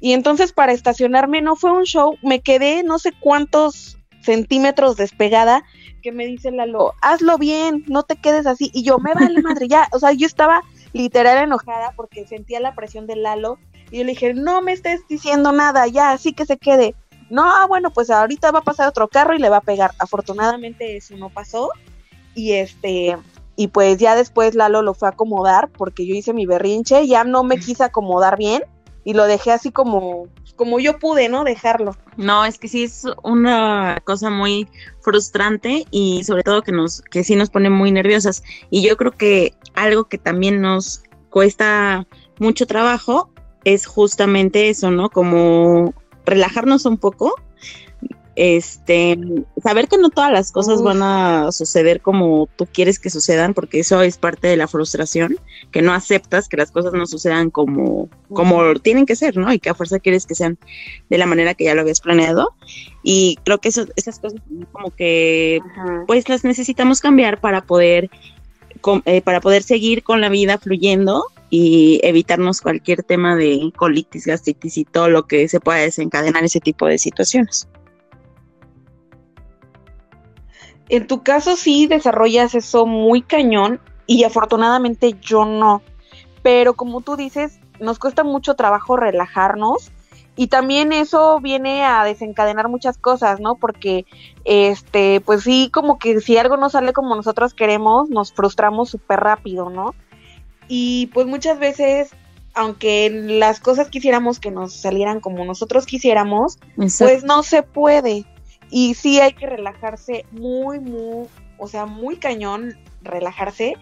Y 0.00 0.12
entonces 0.12 0.52
para 0.52 0.72
estacionarme 0.72 1.42
no 1.42 1.54
fue 1.54 1.72
un 1.72 1.84
show, 1.84 2.16
me 2.22 2.40
quedé 2.40 2.82
no 2.82 2.98
sé 2.98 3.12
cuántos 3.20 3.98
centímetros 4.20 4.96
despegada 4.96 5.64
que 6.02 6.12
me 6.12 6.26
dice 6.26 6.50
Lalo, 6.50 6.92
hazlo 7.00 7.38
bien, 7.38 7.84
no 7.86 8.02
te 8.02 8.16
quedes 8.16 8.46
así 8.46 8.70
y 8.74 8.82
yo 8.82 8.98
me 8.98 9.14
vale 9.14 9.40
madre 9.42 9.68
ya, 9.68 9.88
o 9.92 9.98
sea, 9.98 10.12
yo 10.12 10.26
estaba 10.26 10.62
literal 10.92 11.38
enojada 11.38 11.92
porque 11.96 12.26
sentía 12.26 12.60
la 12.60 12.74
presión 12.74 13.06
de 13.06 13.16
Lalo. 13.16 13.58
Y 13.90 13.98
yo 13.98 14.04
le 14.04 14.12
dije, 14.12 14.34
no 14.34 14.62
me 14.62 14.72
estés 14.72 15.06
diciendo 15.08 15.52
nada, 15.52 15.86
ya, 15.86 16.12
así 16.12 16.32
que 16.32 16.46
se 16.46 16.56
quede 16.56 16.94
no, 17.32 17.44
ah, 17.46 17.64
bueno, 17.66 17.90
pues 17.90 18.10
ahorita 18.10 18.50
va 18.50 18.58
a 18.58 18.62
pasar 18.62 18.88
otro 18.88 19.08
carro 19.08 19.34
y 19.34 19.38
le 19.38 19.48
va 19.48 19.56
a 19.56 19.62
pegar. 19.62 19.92
Afortunadamente 19.98 20.98
eso 20.98 21.16
no 21.16 21.30
pasó. 21.30 21.70
Y 22.34 22.52
este, 22.52 23.16
y 23.56 23.68
pues 23.68 23.96
ya 23.96 24.14
después 24.14 24.54
Lalo 24.54 24.82
lo 24.82 24.92
fue 24.92 25.08
a 25.08 25.12
acomodar 25.12 25.70
porque 25.70 26.06
yo 26.06 26.14
hice 26.14 26.34
mi 26.34 26.44
berrinche, 26.44 27.06
ya 27.06 27.24
no 27.24 27.42
me 27.42 27.56
quise 27.58 27.84
acomodar 27.84 28.36
bien 28.36 28.64
y 29.02 29.14
lo 29.14 29.24
dejé 29.24 29.50
así 29.50 29.72
como 29.72 30.28
como 30.56 30.78
yo 30.78 30.98
pude, 30.98 31.30
¿no? 31.30 31.44
Dejarlo. 31.44 31.96
No, 32.18 32.44
es 32.44 32.58
que 32.58 32.68
sí 32.68 32.84
es 32.84 33.06
una 33.22 34.02
cosa 34.04 34.28
muy 34.28 34.68
frustrante 35.00 35.86
y 35.90 36.24
sobre 36.24 36.42
todo 36.42 36.60
que 36.60 36.72
nos 36.72 37.00
que 37.00 37.24
sí 37.24 37.34
nos 37.34 37.48
pone 37.48 37.70
muy 37.70 37.92
nerviosas 37.92 38.42
y 38.68 38.82
yo 38.86 38.98
creo 38.98 39.12
que 39.12 39.54
algo 39.72 40.04
que 40.04 40.18
también 40.18 40.60
nos 40.60 41.02
cuesta 41.30 42.06
mucho 42.38 42.66
trabajo 42.66 43.30
es 43.64 43.86
justamente 43.86 44.68
eso, 44.68 44.90
¿no? 44.90 45.08
Como 45.08 45.94
relajarnos 46.24 46.84
un 46.86 46.98
poco, 46.98 47.34
este, 48.34 49.18
saber 49.62 49.88
que 49.88 49.98
no 49.98 50.08
todas 50.08 50.32
las 50.32 50.52
cosas 50.52 50.82
van 50.82 51.02
a 51.02 51.52
suceder 51.52 52.00
como 52.00 52.48
tú 52.56 52.66
quieres 52.66 52.98
que 52.98 53.10
sucedan, 53.10 53.52
porque 53.52 53.80
eso 53.80 54.00
es 54.00 54.16
parte 54.16 54.48
de 54.48 54.56
la 54.56 54.68
frustración, 54.68 55.36
que 55.70 55.82
no 55.82 55.92
aceptas 55.92 56.48
que 56.48 56.56
las 56.56 56.70
cosas 56.70 56.94
no 56.94 57.06
sucedan 57.06 57.50
como, 57.50 58.08
como 58.32 58.74
tienen 58.76 59.04
que 59.04 59.16
ser, 59.16 59.36
¿no? 59.36 59.52
Y 59.52 59.58
que 59.58 59.68
a 59.68 59.74
fuerza 59.74 60.00
quieres 60.00 60.24
que 60.24 60.34
sean 60.34 60.58
de 61.10 61.18
la 61.18 61.26
manera 61.26 61.54
que 61.54 61.64
ya 61.64 61.74
lo 61.74 61.82
habías 61.82 62.00
planeado. 62.00 62.54
Y 63.02 63.38
creo 63.44 63.58
que 63.58 63.68
eso, 63.68 63.86
esas 63.96 64.18
cosas 64.18 64.40
como 64.72 64.90
que, 64.90 65.60
pues 66.06 66.28
las 66.28 66.44
necesitamos 66.44 67.00
cambiar 67.00 67.38
para 67.38 67.62
poder, 67.62 68.10
eh, 69.04 69.20
para 69.20 69.40
poder 69.40 69.62
seguir 69.62 70.02
con 70.02 70.22
la 70.22 70.30
vida 70.30 70.56
fluyendo 70.56 71.26
y 71.54 72.00
evitarnos 72.02 72.62
cualquier 72.62 73.02
tema 73.02 73.36
de 73.36 73.70
colitis, 73.76 74.24
gastritis 74.24 74.78
y 74.78 74.86
todo 74.86 75.10
lo 75.10 75.26
que 75.26 75.48
se 75.48 75.60
pueda 75.60 75.80
desencadenar 75.80 76.42
ese 76.44 76.60
tipo 76.60 76.86
de 76.86 76.96
situaciones. 76.96 77.68
En 80.88 81.06
tu 81.06 81.22
caso 81.22 81.56
sí 81.56 81.86
desarrollas 81.86 82.54
eso 82.54 82.86
muy 82.86 83.20
cañón 83.20 83.80
y 84.06 84.24
afortunadamente 84.24 85.14
yo 85.20 85.44
no. 85.44 85.82
Pero 86.42 86.72
como 86.72 87.02
tú 87.02 87.16
dices, 87.16 87.60
nos 87.78 87.98
cuesta 87.98 88.24
mucho 88.24 88.54
trabajo 88.54 88.96
relajarnos 88.96 89.92
y 90.36 90.46
también 90.46 90.94
eso 90.94 91.38
viene 91.40 91.84
a 91.84 92.02
desencadenar 92.04 92.70
muchas 92.70 92.96
cosas, 92.96 93.40
¿no? 93.40 93.56
Porque 93.56 94.06
este, 94.46 95.20
pues 95.20 95.42
sí, 95.42 95.68
como 95.70 95.98
que 95.98 96.18
si 96.20 96.38
algo 96.38 96.56
no 96.56 96.70
sale 96.70 96.94
como 96.94 97.14
nosotros 97.14 97.52
queremos, 97.52 98.08
nos 98.08 98.32
frustramos 98.32 98.88
súper 98.88 99.20
rápido, 99.20 99.68
¿no? 99.68 99.94
Y 100.68 101.06
pues 101.08 101.26
muchas 101.26 101.58
veces, 101.58 102.10
aunque 102.54 103.10
las 103.10 103.60
cosas 103.60 103.88
quisiéramos 103.88 104.38
que 104.38 104.50
nos 104.50 104.72
salieran 104.72 105.20
como 105.20 105.44
nosotros 105.44 105.86
quisiéramos, 105.86 106.58
pues 106.76 107.24
no 107.24 107.42
se 107.42 107.62
puede. 107.62 108.24
Y 108.70 108.94
sí 108.94 109.20
hay 109.20 109.34
que 109.34 109.46
relajarse 109.46 110.24
muy, 110.30 110.80
muy, 110.80 111.26
o 111.58 111.68
sea, 111.68 111.86
muy 111.86 112.16
cañón 112.16 112.74
relajarse, 113.02 113.74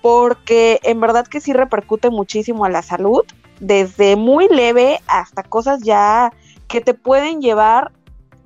porque 0.00 0.80
en 0.82 1.00
verdad 1.00 1.26
que 1.26 1.40
sí 1.40 1.52
repercute 1.52 2.10
muchísimo 2.10 2.64
a 2.64 2.70
la 2.70 2.82
salud, 2.82 3.22
desde 3.60 4.16
muy 4.16 4.48
leve 4.48 5.00
hasta 5.06 5.44
cosas 5.44 5.80
ya 5.82 6.32
que 6.66 6.80
te 6.80 6.94
pueden 6.94 7.40
llevar 7.40 7.92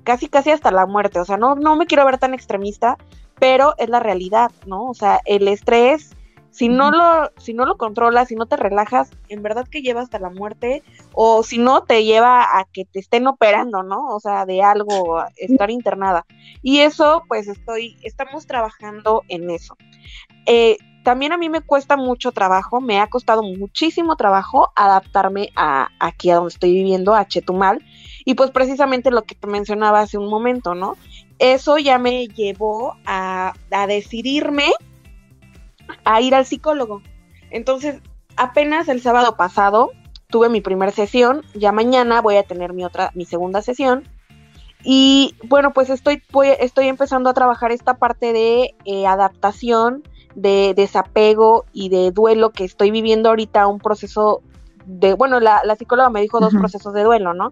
casi 0.03 0.29
casi 0.29 0.51
hasta 0.51 0.71
la 0.71 0.85
muerte. 0.85 1.19
O 1.19 1.25
sea, 1.25 1.37
no, 1.37 1.55
no 1.55 1.75
me 1.75 1.87
quiero 1.87 2.05
ver 2.05 2.17
tan 2.17 2.33
extremista, 2.33 2.97
pero 3.39 3.73
es 3.77 3.89
la 3.89 3.99
realidad, 3.99 4.51
¿no? 4.65 4.85
O 4.85 4.93
sea, 4.93 5.19
el 5.25 5.47
estrés 5.47 6.15
si 6.57 6.69
no 6.69 6.89
lo, 6.89 7.29
si 7.37 7.53
no 7.53 7.67
lo 7.67 7.77
controlas, 7.77 8.29
si 8.29 8.35
no 8.35 8.47
te 8.47 8.57
relajas, 8.57 9.11
en 9.29 9.43
verdad 9.43 9.67
que 9.67 9.83
lleva 9.83 10.01
hasta 10.01 10.17
la 10.17 10.31
muerte, 10.31 10.81
o 11.13 11.43
si 11.43 11.59
no, 11.59 11.83
te 11.83 12.03
lleva 12.03 12.57
a 12.57 12.65
que 12.73 12.83
te 12.83 12.99
estén 12.99 13.27
operando, 13.27 13.83
¿no? 13.83 14.07
O 14.07 14.19
sea, 14.19 14.47
de 14.47 14.63
algo, 14.63 15.23
estar 15.35 15.69
internada. 15.69 16.25
Y 16.63 16.79
eso, 16.79 17.21
pues 17.27 17.47
estoy, 17.47 17.97
estamos 18.01 18.47
trabajando 18.47 19.21
en 19.27 19.51
eso. 19.51 19.77
Eh, 20.47 20.77
también 21.03 21.31
a 21.31 21.37
mí 21.37 21.47
me 21.47 21.61
cuesta 21.61 21.95
mucho 21.95 22.31
trabajo, 22.31 22.81
me 22.81 22.99
ha 22.99 23.07
costado 23.07 23.43
muchísimo 23.43 24.15
trabajo 24.15 24.71
adaptarme 24.75 25.51
a 25.55 25.89
aquí 25.99 26.31
a 26.31 26.37
donde 26.37 26.49
estoy 26.49 26.73
viviendo, 26.73 27.13
a 27.13 27.27
Chetumal, 27.27 27.85
y 28.25 28.33
pues 28.33 28.49
precisamente 28.49 29.11
lo 29.11 29.25
que 29.25 29.35
te 29.35 29.45
mencionaba 29.45 29.99
hace 29.99 30.17
un 30.17 30.27
momento, 30.27 30.73
¿no? 30.73 30.97
Eso 31.37 31.77
ya 31.77 31.99
me 31.99 32.27
llevó 32.27 32.95
a, 33.05 33.53
a 33.69 33.85
decidirme 33.85 34.71
a 36.03 36.21
ir 36.21 36.35
al 36.35 36.45
psicólogo. 36.45 37.01
Entonces, 37.51 38.01
apenas 38.35 38.87
el 38.87 39.01
sábado 39.01 39.35
pasado 39.35 39.91
tuve 40.29 40.49
mi 40.49 40.61
primera 40.61 40.91
sesión, 40.91 41.43
ya 41.53 41.71
mañana 41.71 42.21
voy 42.21 42.35
a 42.35 42.43
tener 42.43 42.73
mi 42.73 42.83
otra, 42.83 43.11
mi 43.15 43.25
segunda 43.25 43.61
sesión. 43.61 44.07
Y 44.83 45.35
bueno, 45.43 45.73
pues 45.73 45.89
estoy, 45.89 46.21
estoy 46.59 46.87
empezando 46.87 47.29
a 47.29 47.33
trabajar 47.33 47.71
esta 47.71 47.95
parte 47.95 48.31
de 48.31 48.75
eh, 48.85 49.07
adaptación, 49.07 50.03
de 50.35 50.73
desapego 50.75 51.65
y 51.73 51.89
de 51.89 52.11
duelo 52.11 52.51
que 52.51 52.63
estoy 52.63 52.91
viviendo 52.91 53.29
ahorita, 53.29 53.67
un 53.67 53.79
proceso 53.79 54.41
de, 54.85 55.13
bueno, 55.13 55.39
la, 55.39 55.61
psicóloga 55.77 56.09
me 56.09 56.21
dijo 56.21 56.39
dos 56.39 56.53
procesos 56.53 56.93
de 56.93 57.03
duelo, 57.03 57.33
¿no? 57.33 57.51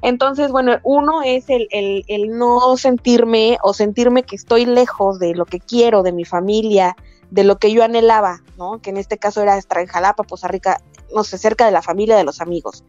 Entonces, 0.00 0.50
bueno, 0.50 0.78
uno 0.82 1.22
es 1.22 1.50
el, 1.50 1.68
el, 1.70 2.04
el, 2.08 2.38
no 2.38 2.76
sentirme 2.78 3.58
o 3.62 3.74
sentirme 3.74 4.22
que 4.22 4.36
estoy 4.36 4.64
lejos 4.64 5.18
de 5.18 5.34
lo 5.34 5.44
que 5.44 5.60
quiero, 5.60 6.02
de 6.02 6.12
mi 6.12 6.24
familia, 6.24 6.96
de 7.30 7.44
lo 7.44 7.58
que 7.58 7.72
yo 7.72 7.84
anhelaba, 7.84 8.42
¿no? 8.56 8.80
Que 8.80 8.90
en 8.90 8.96
este 8.96 9.18
caso 9.18 9.42
era 9.42 9.56
estar 9.56 9.78
en 9.78 9.86
Jalapa, 9.86 10.24
Poza 10.24 10.48
Rica, 10.48 10.80
no 11.14 11.24
sé, 11.24 11.38
cerca 11.38 11.64
de 11.64 11.72
la 11.72 11.82
familia, 11.82 12.16
de 12.16 12.24
los 12.24 12.40
amigos. 12.40 12.84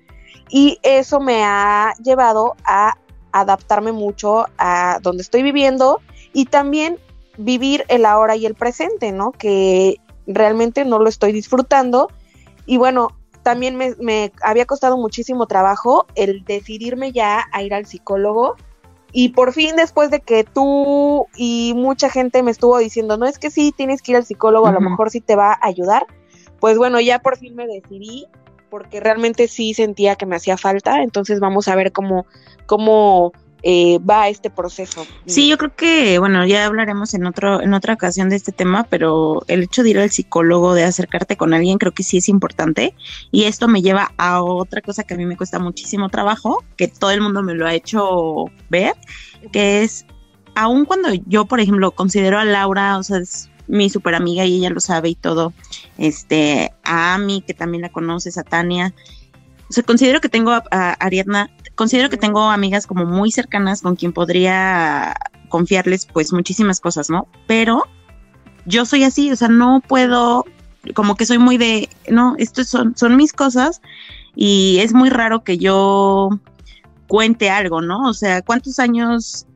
Y 0.50 0.80
eso 0.84 1.20
me 1.20 1.44
ha 1.44 1.94
llevado 2.04 2.56
a 2.66 2.96
adaptarme 3.32 3.92
mucho 3.92 4.48
a 4.58 5.00
donde 5.02 5.24
estoy 5.24 5.44
viviendo 5.44 6.02
y 6.34 6.46
también 6.46 7.00
vivir 7.38 7.86
el 7.88 8.06
ahora 8.06 8.36
y 8.36 8.46
el 8.46 8.56
presente, 8.56 9.12
¿no? 9.12 9.32
Que 9.32 9.98
realmente 10.28 10.86
no 10.86 11.00
lo 11.00 11.10
estoy 11.10 11.32
disfrutando. 11.32 12.10
Y 12.66 12.78
bueno, 12.78 13.10
también 13.44 13.78
me, 13.78 14.32
había 14.44 14.66
costado 14.66 14.98
muchísimo 14.98 15.48
trabajo 15.48 16.06
el 16.16 16.44
decidirme 16.46 17.12
ya 17.12 17.46
a 17.52 17.64
ir 17.64 17.74
al 17.74 17.86
psicólogo. 17.86 18.56
Y 19.12 19.30
por 19.30 19.54
fin, 19.54 19.76
después 19.76 20.10
de 20.10 20.22
que 20.22 20.44
tú 20.44 21.28
y 21.36 21.74
mucha 21.76 22.10
gente 22.10 22.44
me 22.44 22.52
estuvo 22.52 22.78
diciendo, 22.78 23.18
no 23.18 23.26
es 23.26 23.40
que 23.40 23.52
sí, 23.52 23.74
tienes 23.76 24.02
que 24.02 24.14
ir 24.14 24.18
al 24.18 24.26
psicólogo, 24.26 24.68
a 24.68 24.72
lo 24.72 24.80
mejor 24.80 25.10
sí 25.10 25.20
te 25.20 25.36
va 25.36 25.52
a 25.54 25.68
ayudar, 25.68 26.06
pues 26.60 26.78
bueno, 26.78 27.00
ya 27.02 27.20
por 27.20 27.38
fin 27.38 27.56
me 27.56 27.68
decidí, 27.68 28.28
porque 28.70 29.02
realmente 29.02 29.50
sí 29.50 29.74
sentía 29.74 30.16
que 30.16 30.26
me 30.26 30.38
hacía 30.38 30.58
falta. 30.58 31.04
Entonces 31.04 31.40
vamos 31.40 31.68
a 31.68 31.76
ver 31.76 31.92
cómo, 31.92 32.26
cómo 32.66 33.34
eh, 33.64 34.00
va 34.00 34.30
este 34.30 34.50
proceso. 34.50 35.06
Sí, 35.26 35.48
yo 35.48 35.58
creo 35.58 35.76
que, 35.76 36.18
bueno, 36.20 36.46
ya 36.46 36.66
hablaremos 36.66 37.14
en 37.14 37.26
otro, 37.26 37.62
en 37.62 37.74
otra 37.74 37.94
ocasión 37.94 38.30
de 38.30 38.36
este 38.36 38.52
tema, 38.52 38.86
pero 38.90 39.44
el 39.48 39.64
hecho 39.64 39.84
de 39.84 39.92
ir 39.92 40.00
al 40.00 40.10
psicólogo, 40.10 40.74
de 40.74 40.84
acercarte 40.84 41.38
con 41.38 41.54
alguien, 41.54 41.78
creo 41.78 41.94
que 41.94 42.04
sí 42.04 42.18
es 42.18 42.30
importante. 42.30 42.96
Y 43.32 43.44
esto 43.44 43.68
me 43.68 43.82
lleva 43.82 44.12
a 44.18 44.42
otra 44.42 44.82
cosa 44.82 45.04
que 45.04 45.14
a 45.14 45.18
mí 45.18 45.26
me 45.26 45.38
cuesta 45.38 45.60
muchísimo 45.60 46.10
trabajo, 46.10 46.64
que 46.76 46.88
todo 46.88 47.12
el 47.12 47.22
mundo 47.22 47.44
me 47.44 47.54
lo 47.54 47.68
ha 47.68 47.74
hecho 47.74 48.46
ver, 48.70 48.94
que 49.52 49.84
es, 49.84 50.06
aun 50.56 50.86
cuando 50.86 51.10
yo, 51.28 51.46
por 51.46 51.60
ejemplo, 51.60 51.92
considero 51.92 52.40
a 52.40 52.46
Laura, 52.46 52.98
o 52.98 53.04
sea, 53.04 53.18
es 53.18 53.50
mi 53.68 53.90
super 53.90 54.16
amiga 54.16 54.44
y 54.44 54.58
ella 54.58 54.70
lo 54.70 54.80
sabe 54.80 55.10
y 55.10 55.16
todo, 55.16 55.54
este, 55.98 56.74
a 56.84 57.14
Ami, 57.14 57.42
que 57.42 57.54
también 57.54 57.84
la 57.84 57.90
conoces, 57.90 58.38
a 58.38 58.44
Tania, 58.44 58.94
o 59.72 59.74
sea, 59.74 59.84
considero 59.84 60.20
que 60.20 60.28
tengo 60.28 60.52
a, 60.52 60.64
Ariadna, 61.00 61.50
considero 61.82 62.12
que 62.12 62.18
tengo 62.18 62.44
amigas 62.52 62.86
como 62.86 63.08
muy 63.08 63.32
cercanas 63.32 63.82
con 63.82 63.96
quien 63.96 64.14
podría 64.14 65.16
confiarles 65.50 66.06
pues 66.06 66.32
muchísimas 66.32 66.80
cosas, 66.80 67.10
¿no? 67.10 67.28
Pero 67.48 67.86
yo 68.68 68.86
soy 68.86 69.04
así, 69.04 69.32
o 69.32 69.36
sea, 69.36 69.48
no 69.48 69.82
puedo, 69.88 70.46
como 70.94 71.16
que 71.16 71.26
soy 71.26 71.40
muy 71.40 71.58
de, 71.58 71.90
no, 72.08 72.36
esto 72.38 72.64
son, 72.66 72.96
son 72.96 73.18
mis 73.18 73.34
cosas 73.34 73.82
y 74.36 74.78
es 74.82 74.94
muy 74.94 75.10
raro 75.10 75.44
que 75.44 75.58
yo 75.58 76.30
cuente 77.08 77.50
algo, 77.50 77.82
¿no? 77.82 78.08
O 78.08 78.14
sea, 78.14 78.44
¿cuántos 78.44 78.78
años, 78.78 79.48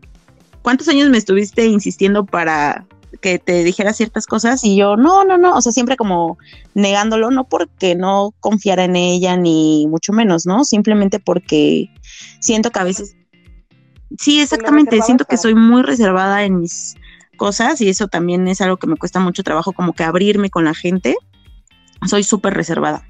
cuántos 0.64 0.88
años 0.88 1.10
me 1.12 1.20
estuviste 1.20 1.68
insistiendo 1.68 2.26
para 2.26 2.88
que 3.22 3.38
te 3.38 3.64
dijera 3.64 3.94
ciertas 3.94 4.26
cosas 4.26 4.64
y 4.64 4.76
yo, 4.76 4.98
no, 4.98 5.26
no, 5.26 5.38
no, 5.38 5.56
o 5.56 5.62
sea, 5.62 5.72
siempre 5.72 5.96
como 5.96 6.40
negándolo, 6.74 7.30
no 7.30 7.44
porque 7.44 7.94
no 7.94 8.34
confiara 8.40 8.86
en 8.86 8.96
ella 8.96 9.38
ni 9.38 9.86
mucho 9.88 10.12
menos, 10.12 10.48
¿no? 10.48 10.64
Simplemente 10.64 11.20
porque 11.20 11.92
siento 12.40 12.72
que 12.72 12.80
a 12.80 12.84
veces, 12.84 13.16
sí, 14.20 14.42
exactamente, 14.42 15.02
siento 15.02 15.26
que 15.26 15.38
soy 15.38 15.56
muy 15.56 15.82
reservada 15.82 16.44
en 16.44 16.60
mis 16.60 16.96
cosas 17.38 17.82
y 17.82 17.90
eso 17.90 18.08
también 18.08 18.48
es 18.48 18.62
algo 18.62 18.78
que 18.78 18.88
me 18.88 18.98
cuesta 18.98 19.20
mucho 19.20 19.44
trabajo, 19.44 19.74
como 19.74 19.94
que 19.94 20.04
abrirme 20.04 20.50
con 20.50 20.66
la 20.66 20.74
gente, 20.74 21.16
soy 22.08 22.24
súper 22.24 22.54
reservada. 22.54 23.08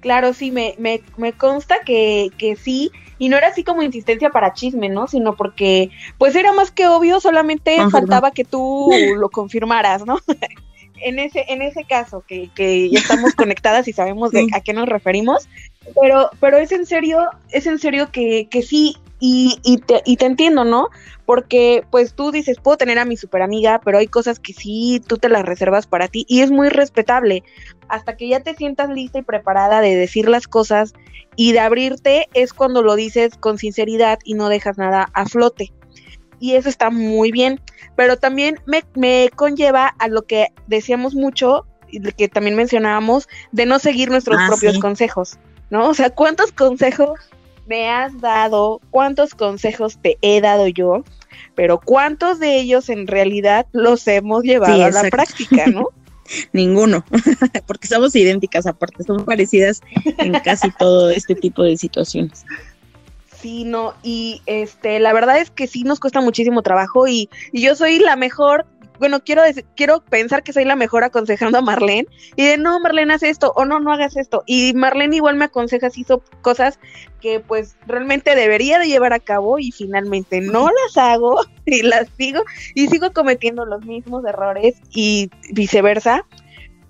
Claro, 0.00 0.32
sí, 0.32 0.52
me, 0.52 0.74
me, 0.78 1.02
me 1.16 1.32
consta 1.32 1.76
que, 1.84 2.30
que 2.38 2.54
sí, 2.54 2.92
y 3.18 3.28
no 3.28 3.36
era 3.36 3.48
así 3.48 3.64
como 3.64 3.82
insistencia 3.82 4.30
para 4.30 4.52
chisme, 4.52 4.88
¿no? 4.88 5.06
Sino 5.06 5.34
porque, 5.36 5.90
pues 6.18 6.36
era 6.36 6.52
más 6.52 6.70
que 6.70 6.86
obvio, 6.86 7.18
solamente 7.20 7.78
faltaba 7.90 8.30
que 8.30 8.44
tú 8.44 8.90
lo 9.16 9.30
confirmaras, 9.30 10.04
¿no? 10.06 10.18
en 11.02 11.18
ese, 11.18 11.44
en 11.48 11.62
ese 11.62 11.84
caso, 11.84 12.24
que, 12.26 12.50
que 12.54 12.90
ya 12.90 12.98
estamos 12.98 13.34
conectadas 13.36 13.88
y 13.88 13.92
sabemos 13.92 14.30
de 14.30 14.46
a 14.52 14.60
qué 14.60 14.72
nos 14.72 14.88
referimos, 14.88 15.48
pero, 16.00 16.30
pero 16.40 16.58
es 16.58 16.72
en 16.72 16.86
serio, 16.86 17.28
es 17.50 17.66
en 17.66 17.78
serio 17.78 18.10
que, 18.10 18.48
que 18.50 18.62
sí, 18.62 18.96
y, 19.18 19.58
y, 19.64 19.78
te, 19.78 20.02
y 20.04 20.16
te 20.16 20.26
entiendo, 20.26 20.64
¿no? 20.64 20.88
Porque 21.24 21.84
pues 21.90 22.14
tú 22.14 22.30
dices, 22.30 22.58
puedo 22.62 22.76
tener 22.76 22.98
a 22.98 23.04
mi 23.04 23.16
super 23.16 23.42
amiga, 23.42 23.80
pero 23.84 23.98
hay 23.98 24.06
cosas 24.06 24.38
que 24.38 24.52
sí, 24.52 25.00
tú 25.06 25.16
te 25.16 25.28
las 25.28 25.44
reservas 25.44 25.86
para 25.86 26.08
ti 26.08 26.26
y 26.28 26.42
es 26.42 26.50
muy 26.50 26.68
respetable. 26.68 27.42
Hasta 27.88 28.16
que 28.16 28.28
ya 28.28 28.40
te 28.40 28.54
sientas 28.54 28.90
lista 28.90 29.18
y 29.18 29.22
preparada 29.22 29.80
de 29.80 29.96
decir 29.96 30.28
las 30.28 30.46
cosas 30.46 30.92
y 31.34 31.52
de 31.52 31.60
abrirte 31.60 32.28
es 32.34 32.52
cuando 32.52 32.82
lo 32.82 32.94
dices 32.94 33.36
con 33.38 33.58
sinceridad 33.58 34.18
y 34.24 34.34
no 34.34 34.48
dejas 34.48 34.78
nada 34.78 35.08
a 35.14 35.26
flote. 35.26 35.72
Y 36.38 36.54
eso 36.54 36.68
está 36.68 36.90
muy 36.90 37.32
bien, 37.32 37.60
pero 37.94 38.16
también 38.16 38.60
me, 38.66 38.84
me 38.94 39.30
conlleva 39.34 39.88
a 39.98 40.08
lo 40.08 40.22
que 40.22 40.48
decíamos 40.66 41.14
mucho 41.14 41.66
y 41.88 42.00
que 42.00 42.28
también 42.28 42.56
mencionábamos 42.56 43.28
de 43.52 43.66
no 43.66 43.78
seguir 43.78 44.10
nuestros 44.10 44.38
ah, 44.40 44.46
propios 44.48 44.78
consejos, 44.78 45.38
¿no? 45.70 45.88
O 45.88 45.94
sea, 45.94 46.10
¿cuántos 46.10 46.52
consejos 46.52 47.18
me 47.66 47.88
has 47.88 48.20
dado, 48.20 48.80
cuántos 48.90 49.34
consejos 49.34 49.98
te 50.00 50.18
he 50.22 50.40
dado 50.40 50.68
yo, 50.68 51.04
pero 51.54 51.80
cuántos 51.80 52.38
de 52.38 52.56
ellos 52.56 52.88
en 52.88 53.06
realidad 53.06 53.66
los 53.72 54.06
hemos 54.08 54.42
llevado 54.44 54.84
a 54.84 54.90
la 54.90 55.04
práctica, 55.10 55.66
¿no? 55.66 55.88
Ninguno, 56.52 57.04
porque 57.66 57.86
somos 57.86 58.14
idénticas 58.16 58.66
aparte, 58.66 59.04
somos 59.04 59.24
parecidas 59.24 59.80
en 60.18 60.32
casi 60.40 60.70
todo 60.72 61.10
este 61.10 61.34
tipo 61.34 61.62
de 61.62 61.76
situaciones. 61.76 62.44
Sí, 63.40 63.64
no, 63.64 63.94
y 64.02 64.40
este, 64.46 64.98
la 64.98 65.12
verdad 65.12 65.38
es 65.38 65.50
que 65.50 65.66
sí 65.66 65.82
nos 65.84 66.00
cuesta 66.00 66.20
muchísimo 66.20 66.62
trabajo 66.62 67.06
y, 67.06 67.28
y 67.52 67.62
yo 67.62 67.74
soy 67.74 67.98
la 67.98 68.16
mejor 68.16 68.66
bueno, 68.98 69.20
quiero, 69.22 69.42
quiero 69.74 70.00
pensar 70.00 70.42
que 70.42 70.52
soy 70.52 70.64
la 70.64 70.76
mejor 70.76 71.04
aconsejando 71.04 71.58
a 71.58 71.62
Marlene 71.62 72.08
y 72.34 72.44
de 72.44 72.58
no, 72.58 72.80
Marlene, 72.80 73.14
haz 73.14 73.22
esto 73.22 73.52
o 73.56 73.64
no, 73.64 73.80
no 73.80 73.92
hagas 73.92 74.16
esto. 74.16 74.42
Y 74.46 74.72
Marlene 74.74 75.16
igual 75.16 75.36
me 75.36 75.46
aconseja 75.46 75.90
si 75.90 76.02
hizo 76.02 76.22
cosas 76.42 76.78
que 77.20 77.40
pues 77.40 77.76
realmente 77.86 78.34
debería 78.34 78.78
de 78.78 78.88
llevar 78.88 79.12
a 79.12 79.20
cabo 79.20 79.58
y 79.58 79.72
finalmente 79.72 80.40
no 80.40 80.68
las 80.68 80.96
hago 80.96 81.40
y 81.66 81.82
las 81.82 82.08
sigo 82.16 82.42
y 82.74 82.88
sigo 82.88 83.12
cometiendo 83.12 83.64
los 83.64 83.84
mismos 83.84 84.24
errores 84.24 84.76
y 84.90 85.30
viceversa. 85.52 86.24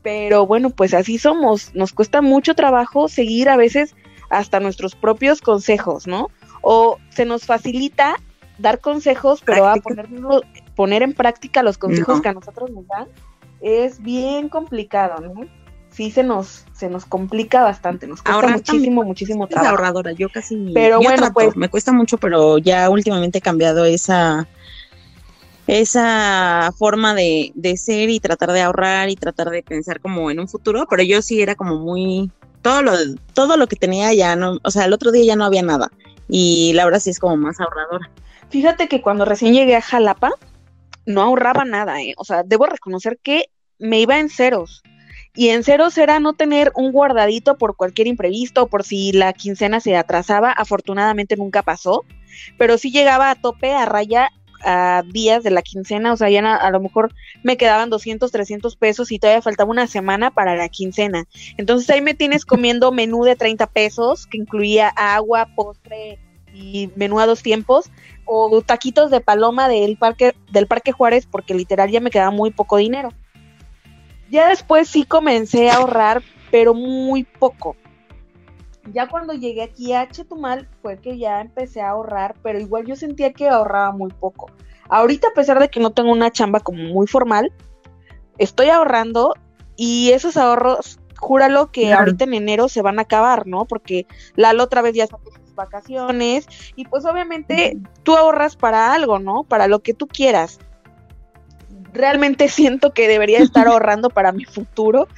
Pero 0.03 0.47
bueno, 0.47 0.71
pues 0.71 0.95
así 0.95 1.19
somos. 1.19 1.75
Nos 1.75 1.93
cuesta 1.93 2.23
mucho 2.23 2.55
trabajo 2.55 3.09
seguir 3.09 3.49
a 3.49 3.57
veces 3.57 3.97
hasta 4.31 4.61
nuestros 4.61 4.95
propios 4.95 5.41
consejos, 5.41 6.07
¿no? 6.07 6.31
O 6.63 6.99
se 7.11 7.25
nos 7.25 7.45
facilita 7.45 8.17
dar 8.59 8.81
consejos, 8.81 9.43
pero 9.45 9.69
a 9.69 9.77
ponerlo 9.77 10.43
poner 10.75 11.03
en 11.03 11.15
práctica 11.15 11.63
los 11.63 11.79
consejos 11.79 12.21
que 12.21 12.29
a 12.29 12.35
nosotros 12.35 12.71
nos 12.71 12.87
dan 12.87 13.09
es 13.61 14.01
bien 14.03 14.49
complicado, 14.49 15.21
¿no? 15.21 15.47
Sí 15.91 16.11
se 16.11 16.23
nos 16.23 16.67
se 16.73 16.91
nos 16.91 17.07
complica 17.07 17.63
bastante, 17.63 18.07
nos 18.07 18.23
cuesta 18.23 18.49
muchísimo, 18.49 19.03
muchísimo 19.03 19.47
trabajo. 19.47 19.67
Es 19.67 19.71
ahorradora, 19.71 20.13
yo 20.13 20.29
casi 20.29 20.71
pero 20.75 21.01
bueno, 21.01 21.33
pues 21.33 21.57
me 21.57 21.71
cuesta 21.71 21.93
mucho, 21.93 22.19
pero 22.19 22.59
ya 22.59 22.91
últimamente 22.91 23.39
he 23.39 23.41
cambiado 23.41 23.87
esa 23.87 24.47
esa 25.67 26.73
forma 26.79 27.15
de, 27.15 27.51
de 27.55 27.77
ser 27.77 28.11
y 28.11 28.21
tratar 28.21 28.53
de 28.53 28.61
ahorrar 28.61 29.09
y 29.09 29.17
tratar 29.17 29.51
de 29.51 29.63
pensar 29.63 30.01
como 30.01 30.31
en 30.31 30.39
un 30.39 30.49
futuro, 30.49 30.87
pero 30.89 31.03
yo 31.03 31.23
sí 31.23 31.41
era 31.41 31.55
como 31.55 31.77
muy 31.77 32.31
todo 32.61 32.83
lo 32.83 32.93
todo 33.33 33.57
lo 33.57 33.67
que 33.67 33.77
tenía 33.77 34.13
ya 34.13 34.37
no, 34.37 34.59
o 34.63 34.71
sea, 34.71 34.85
el 34.85 34.93
otro 34.93 35.11
día 35.13 35.25
ya 35.25 35.37
no 35.37 35.45
había 35.47 35.63
nada 35.63 35.91
y 36.29 36.73
la 36.75 36.85
verdad 36.85 37.01
sí 37.01 37.11
es 37.11 37.19
como 37.19 37.37
más 37.37 37.61
ahorradora. 37.61 38.11
Fíjate 38.51 38.89
que 38.89 39.03
cuando 39.03 39.25
recién 39.25 39.55
llegué 39.55 39.77
a 39.77 39.83
Jalapa, 39.83 40.33
no 41.05 41.23
ahorraba 41.23 41.65
nada, 41.65 42.03
¿eh? 42.03 42.15
O 42.17 42.25
sea, 42.25 42.43
debo 42.43 42.67
reconocer 42.67 43.19
que 43.23 43.47
me 43.79 44.01
iba 44.01 44.19
en 44.19 44.29
ceros. 44.29 44.83
Y 45.35 45.51
en 45.51 45.65
ceros 45.65 45.99
era 45.99 46.19
no 46.19 46.33
tener 46.33 46.73
un 46.75 46.93
guardadito 46.93 47.59
por 47.59 47.77
cualquier 47.77 48.07
imprevisto, 48.07 48.69
por 48.69 48.85
si 48.85 49.13
la 49.13 49.33
quincena 49.33 49.81
se 49.81 49.97
atrasaba. 49.97 50.51
Afortunadamente 50.51 51.37
nunca 51.37 51.63
pasó, 51.63 52.05
pero 52.59 52.79
sí 52.79 52.91
llegaba 52.91 53.31
a 53.31 53.35
tope, 53.35 53.73
a 53.73 53.85
raya, 53.85 54.31
a 54.65 55.03
días 55.07 55.43
de 55.43 55.51
la 55.51 55.63
quincena. 55.63 56.13
O 56.13 56.17
sea, 56.17 56.31
ya 56.31 56.55
a, 56.55 56.71
lo 56.71 56.81
mejor 56.81 57.13
me 57.43 57.57
quedaban 57.57 57.91
200, 57.91 58.31
300 58.31 58.77
pesos 58.77 59.13
y 59.13 59.19
todavía 59.19 59.43
faltaba 59.43 59.71
una 59.71 59.87
semana 59.87 60.31
para 60.31 60.57
la 60.57 60.69
quincena. 60.69 61.25
Entonces 61.57 61.89
ahí 61.91 62.01
me 62.01 62.15
tienes 62.15 62.45
comiendo 62.45 62.93
menú 62.93 63.25
de 63.25 63.37
30 63.37 63.67
pesos, 63.69 64.27
que 64.27 64.39
incluía 64.39 64.89
agua, 64.89 65.49
postre 65.55 66.19
y 66.55 66.91
menú 66.97 67.21
a 67.21 67.27
dos 67.27 67.43
tiempos 67.43 67.91
o 68.25 68.63
taquitos 68.63 69.11
de 69.11 69.21
paloma 69.21 69.69
del 69.69 69.97
parque 69.97 70.35
del 70.51 70.67
parque 70.67 70.93
Juárez 70.93 71.27
porque 71.27 71.55
literal 71.55 71.91
ya 71.91 72.01
me 72.01 72.11
quedaba 72.11 72.31
muy 72.31 72.51
poco 72.51 72.77
dinero. 72.77 73.13
Ya 74.31 74.49
después 74.49 74.89
sí 74.89 75.05
comencé 75.05 75.71
a 75.71 75.77
ahorrar, 75.77 76.23
pero 76.51 76.75
muy 76.75 77.25
poco. 77.25 77.77
Ya 78.93 79.09
cuando 79.09 79.33
llegué 79.33 79.63
aquí 79.63 79.93
a 79.93 80.09
Chetumal 80.09 80.69
fue 80.83 80.99
que 80.99 81.19
ya 81.19 81.41
empecé 81.41 81.81
a 81.81 81.91
ahorrar, 81.91 82.37
pero 82.43 82.59
igual 82.59 82.87
yo 82.87 82.97
sentía 82.97 83.33
que 83.33 83.49
ahorraba 83.49 83.93
muy 83.93 84.11
poco. 84.11 84.51
Ahorita 84.89 85.29
a 85.29 85.35
pesar 85.35 85.59
de 85.59 85.69
que 85.69 85.81
no 85.81 85.91
tengo 85.91 86.13
una 86.13 86.31
chamba 86.31 86.61
como 86.61 86.83
muy 86.83 87.07
formal, 87.07 87.53
estoy 88.39 88.69
ahorrando 88.69 89.35
y 89.77 90.11
esos 90.13 90.37
ahorros, 90.37 91.01
júralo 91.17 91.71
que 91.73 91.93
ahorita 91.93 92.25
en 92.25 92.35
enero 92.35 92.69
se 92.69 92.83
van 92.83 92.99
a 92.99 93.03
acabar, 93.03 93.47
¿no? 93.47 93.65
Porque 93.65 94.07
Lalo 94.37 94.65
otra 94.65 94.83
vez 94.83 94.95
ya 94.95 95.05
está 95.05 95.17
en 95.17 95.47
sus 95.47 95.55
vacaciones 95.55 96.47
y 96.77 96.85
pues 96.85 97.05
obviamente 97.05 97.79
tú 98.03 98.17
ahorras 98.17 98.57
para 98.57 98.93
algo, 98.93 99.19
¿no? 99.19 99.43
Para 99.45 99.67
lo 99.67 99.81
que 99.81 99.95
tú 99.95 100.07
quieras. 100.07 100.59
Realmente 101.93 102.49
siento 102.49 102.93
que 102.93 103.09
debería 103.09 103.39
estar 103.41 103.67
ahorrando 103.69 104.11
para 104.11 104.33
mi 104.33 104.45
futuro, 104.45 105.09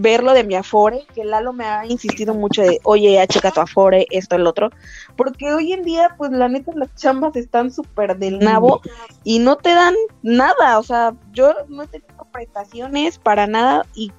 verlo 0.00 0.32
de 0.32 0.44
mi 0.44 0.54
Afore, 0.54 1.06
que 1.14 1.24
Lalo 1.24 1.52
me 1.52 1.64
ha 1.64 1.84
insistido 1.86 2.32
mucho 2.34 2.62
de, 2.62 2.80
oye, 2.84 3.12
ya 3.12 3.26
checa 3.26 3.50
tu 3.50 3.60
Afore, 3.60 4.06
esto, 4.10 4.36
el 4.36 4.46
otro, 4.46 4.70
porque 5.16 5.52
hoy 5.52 5.72
en 5.72 5.82
día, 5.82 6.14
pues 6.16 6.30
la 6.30 6.48
neta, 6.48 6.72
las 6.74 6.94
chambas 6.94 7.36
están 7.36 7.70
súper 7.70 8.16
del 8.16 8.38
nabo 8.38 8.80
y 9.24 9.40
no 9.40 9.56
te 9.56 9.74
dan 9.74 9.94
nada, 10.22 10.78
o 10.78 10.82
sea, 10.82 11.14
yo 11.32 11.54
no 11.68 11.82
he 11.82 11.86
tenido 11.86 12.26
prestaciones 12.32 13.18
para 13.18 13.46
nada 13.46 13.84
y 13.94 14.10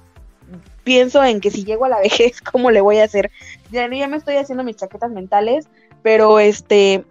pienso 0.84 1.24
en 1.24 1.40
que 1.40 1.50
si 1.50 1.64
llego 1.64 1.84
a 1.84 1.88
la 1.88 1.98
vejez, 2.00 2.40
¿cómo 2.40 2.70
le 2.70 2.80
voy 2.80 2.98
a 2.98 3.04
hacer? 3.04 3.32
Ya, 3.72 3.88
ya 3.88 4.08
me 4.08 4.16
estoy 4.16 4.36
haciendo 4.36 4.62
mis 4.62 4.76
chaquetas 4.76 5.10
mentales, 5.10 5.68
pero 6.02 6.38
este, 6.38 7.04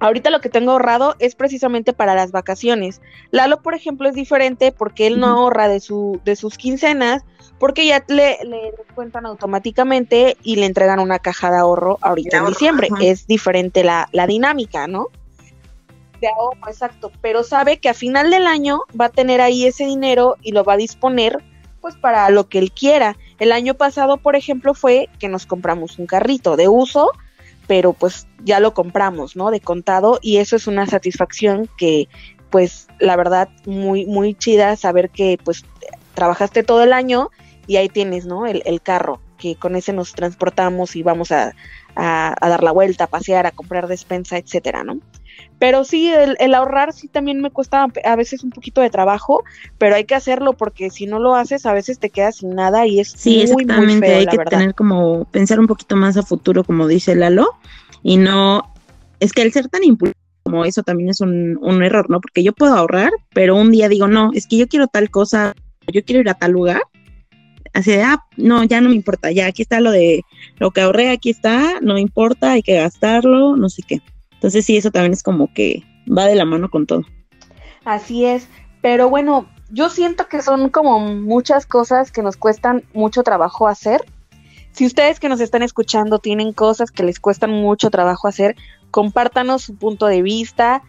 ahorita 0.00 0.28
lo 0.28 0.40
que 0.40 0.50
tengo 0.50 0.72
ahorrado 0.72 1.16
es 1.18 1.34
precisamente 1.34 1.94
para 1.94 2.14
las 2.14 2.30
vacaciones. 2.30 3.00
Lalo, 3.30 3.62
por 3.62 3.74
ejemplo, 3.74 4.06
es 4.08 4.14
diferente 4.14 4.70
porque 4.70 5.06
él 5.06 5.18
no 5.18 5.28
ahorra 5.28 5.68
de, 5.68 5.80
su, 5.80 6.20
de 6.24 6.36
sus 6.36 6.58
quincenas, 6.58 7.22
porque 7.60 7.86
ya 7.86 8.02
le, 8.08 8.38
le 8.42 8.72
cuentan 8.94 9.26
automáticamente 9.26 10.38
y 10.42 10.56
le 10.56 10.64
entregan 10.64 10.98
una 10.98 11.18
caja 11.18 11.50
de 11.50 11.58
ahorro 11.58 11.98
ahorita 12.00 12.38
en 12.38 12.46
diciembre. 12.46 12.88
Es 13.02 13.26
diferente 13.26 13.84
la, 13.84 14.08
la 14.12 14.26
dinámica, 14.26 14.88
¿no? 14.88 15.08
De 16.22 16.28
ahorro, 16.28 16.68
exacto. 16.68 17.12
Pero 17.20 17.44
sabe 17.44 17.78
que 17.78 17.90
a 17.90 17.94
final 17.94 18.30
del 18.30 18.46
año 18.46 18.80
va 18.98 19.04
a 19.04 19.08
tener 19.10 19.42
ahí 19.42 19.66
ese 19.66 19.84
dinero 19.84 20.36
y 20.40 20.52
lo 20.52 20.64
va 20.64 20.72
a 20.72 20.76
disponer 20.78 21.44
pues 21.82 21.96
para 21.96 22.30
lo 22.30 22.48
que 22.48 22.58
él 22.58 22.72
quiera. 22.72 23.18
El 23.38 23.52
año 23.52 23.74
pasado, 23.74 24.16
por 24.16 24.36
ejemplo, 24.36 24.72
fue 24.72 25.10
que 25.18 25.28
nos 25.28 25.44
compramos 25.44 25.98
un 25.98 26.06
carrito 26.06 26.56
de 26.56 26.66
uso, 26.68 27.10
pero 27.66 27.92
pues 27.92 28.26
ya 28.42 28.58
lo 28.58 28.72
compramos, 28.72 29.36
¿no? 29.36 29.50
De 29.50 29.60
contado 29.60 30.18
y 30.22 30.38
eso 30.38 30.56
es 30.56 30.66
una 30.66 30.86
satisfacción 30.86 31.68
que 31.76 32.08
pues 32.48 32.88
la 32.98 33.16
verdad 33.16 33.50
muy 33.66 34.06
muy 34.06 34.34
chida 34.34 34.76
saber 34.76 35.10
que 35.10 35.38
pues 35.44 35.64
trabajaste 36.14 36.62
todo 36.62 36.82
el 36.82 36.92
año 36.92 37.30
y 37.70 37.76
ahí 37.76 37.88
tienes, 37.88 38.26
¿no? 38.26 38.48
El, 38.48 38.62
el 38.66 38.80
carro, 38.82 39.20
que 39.38 39.54
con 39.54 39.76
ese 39.76 39.92
nos 39.92 40.12
transportamos 40.12 40.96
y 40.96 41.04
vamos 41.04 41.30
a, 41.30 41.54
a, 41.94 42.34
a, 42.40 42.48
dar 42.48 42.64
la 42.64 42.72
vuelta, 42.72 43.04
a 43.04 43.06
pasear, 43.06 43.46
a 43.46 43.52
comprar 43.52 43.86
despensa, 43.86 44.38
etcétera, 44.38 44.82
¿no? 44.82 44.98
Pero 45.60 45.84
sí, 45.84 46.08
el, 46.12 46.36
el, 46.40 46.54
ahorrar 46.54 46.92
sí 46.92 47.06
también 47.06 47.40
me 47.40 47.52
cuesta 47.52 47.86
a 48.04 48.16
veces 48.16 48.42
un 48.42 48.50
poquito 48.50 48.80
de 48.80 48.90
trabajo, 48.90 49.44
pero 49.78 49.94
hay 49.94 50.04
que 50.04 50.16
hacerlo 50.16 50.54
porque 50.54 50.90
si 50.90 51.06
no 51.06 51.20
lo 51.20 51.36
haces 51.36 51.64
a 51.64 51.72
veces 51.72 52.00
te 52.00 52.10
quedas 52.10 52.38
sin 52.38 52.56
nada 52.56 52.88
y 52.88 52.98
es 52.98 53.12
sí, 53.12 53.44
muy, 53.52 53.64
muy 53.66 54.00
feo, 54.00 54.18
hay 54.18 54.24
la 54.24 54.32
que 54.32 54.38
verdad. 54.38 54.58
tener 54.58 54.74
como 54.74 55.26
pensar 55.26 55.60
un 55.60 55.68
poquito 55.68 55.94
más 55.94 56.16
a 56.16 56.24
futuro, 56.24 56.64
como 56.64 56.88
dice 56.88 57.14
Lalo, 57.14 57.50
y 58.02 58.16
no, 58.16 58.74
es 59.20 59.32
que 59.32 59.42
el 59.42 59.52
ser 59.52 59.68
tan 59.68 59.84
impulsivo 59.84 60.18
como 60.42 60.64
eso 60.64 60.82
también 60.82 61.10
es 61.10 61.20
un, 61.20 61.56
un 61.62 61.84
error, 61.84 62.10
¿no? 62.10 62.20
Porque 62.20 62.42
yo 62.42 62.52
puedo 62.52 62.74
ahorrar, 62.74 63.12
pero 63.32 63.54
un 63.54 63.70
día 63.70 63.88
digo, 63.88 64.08
no, 64.08 64.30
es 64.34 64.48
que 64.48 64.56
yo 64.56 64.66
quiero 64.66 64.88
tal 64.88 65.08
cosa, 65.08 65.54
yo 65.86 66.04
quiero 66.04 66.20
ir 66.20 66.28
a 66.28 66.34
tal 66.34 66.50
lugar, 66.50 66.82
así 67.72 67.92
de, 67.92 68.02
ah, 68.02 68.24
no, 68.36 68.64
ya 68.64 68.80
no 68.80 68.88
me 68.88 68.94
importa, 68.94 69.30
ya 69.30 69.46
aquí 69.46 69.62
está 69.62 69.80
lo 69.80 69.90
de 69.90 70.22
lo 70.58 70.70
que 70.70 70.80
ahorré, 70.80 71.10
aquí 71.10 71.30
está, 71.30 71.80
no 71.80 71.94
me 71.94 72.00
importa, 72.00 72.52
hay 72.52 72.62
que 72.62 72.74
gastarlo, 72.74 73.56
no 73.56 73.68
sé 73.68 73.82
qué. 73.86 74.00
Entonces 74.32 74.64
sí, 74.64 74.76
eso 74.76 74.90
también 74.90 75.12
es 75.12 75.22
como 75.22 75.52
que 75.52 75.82
va 76.06 76.26
de 76.26 76.34
la 76.34 76.44
mano 76.44 76.70
con 76.70 76.86
todo. 76.86 77.04
Así 77.84 78.24
es, 78.24 78.48
pero 78.82 79.08
bueno, 79.08 79.48
yo 79.70 79.88
siento 79.88 80.28
que 80.28 80.42
son 80.42 80.70
como 80.70 81.00
muchas 81.00 81.66
cosas 81.66 82.10
que 82.10 82.22
nos 82.22 82.36
cuestan 82.36 82.84
mucho 82.92 83.22
trabajo 83.22 83.68
hacer. 83.68 84.04
Si 84.72 84.86
ustedes 84.86 85.20
que 85.20 85.28
nos 85.28 85.40
están 85.40 85.62
escuchando 85.62 86.18
tienen 86.18 86.52
cosas 86.52 86.90
que 86.90 87.02
les 87.02 87.20
cuestan 87.20 87.50
mucho 87.50 87.90
trabajo 87.90 88.28
hacer, 88.28 88.56
compártanos 88.90 89.62
su 89.62 89.76
punto 89.76 90.06
de 90.06 90.22
vista, 90.22 90.82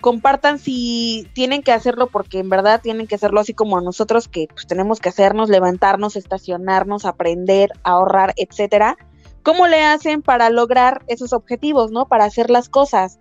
compartan 0.00 0.58
si 0.58 1.28
tienen 1.32 1.62
que 1.62 1.72
hacerlo 1.72 2.06
porque 2.08 2.38
en 2.38 2.48
verdad 2.48 2.80
tienen 2.80 3.06
que 3.06 3.16
hacerlo 3.16 3.40
así 3.40 3.54
como 3.54 3.80
nosotros 3.80 4.28
que 4.28 4.48
pues, 4.48 4.66
tenemos 4.66 5.00
que 5.00 5.08
hacernos, 5.08 5.48
levantarnos, 5.48 6.16
estacionarnos, 6.16 7.04
aprender, 7.04 7.70
ahorrar, 7.82 8.34
etcétera. 8.36 8.96
¿Cómo 9.42 9.66
le 9.66 9.82
hacen 9.82 10.22
para 10.22 10.50
lograr 10.50 11.02
esos 11.06 11.32
objetivos, 11.32 11.90
no? 11.90 12.06
Para 12.06 12.24
hacer 12.24 12.50
las 12.50 12.68
cosas. 12.68 13.18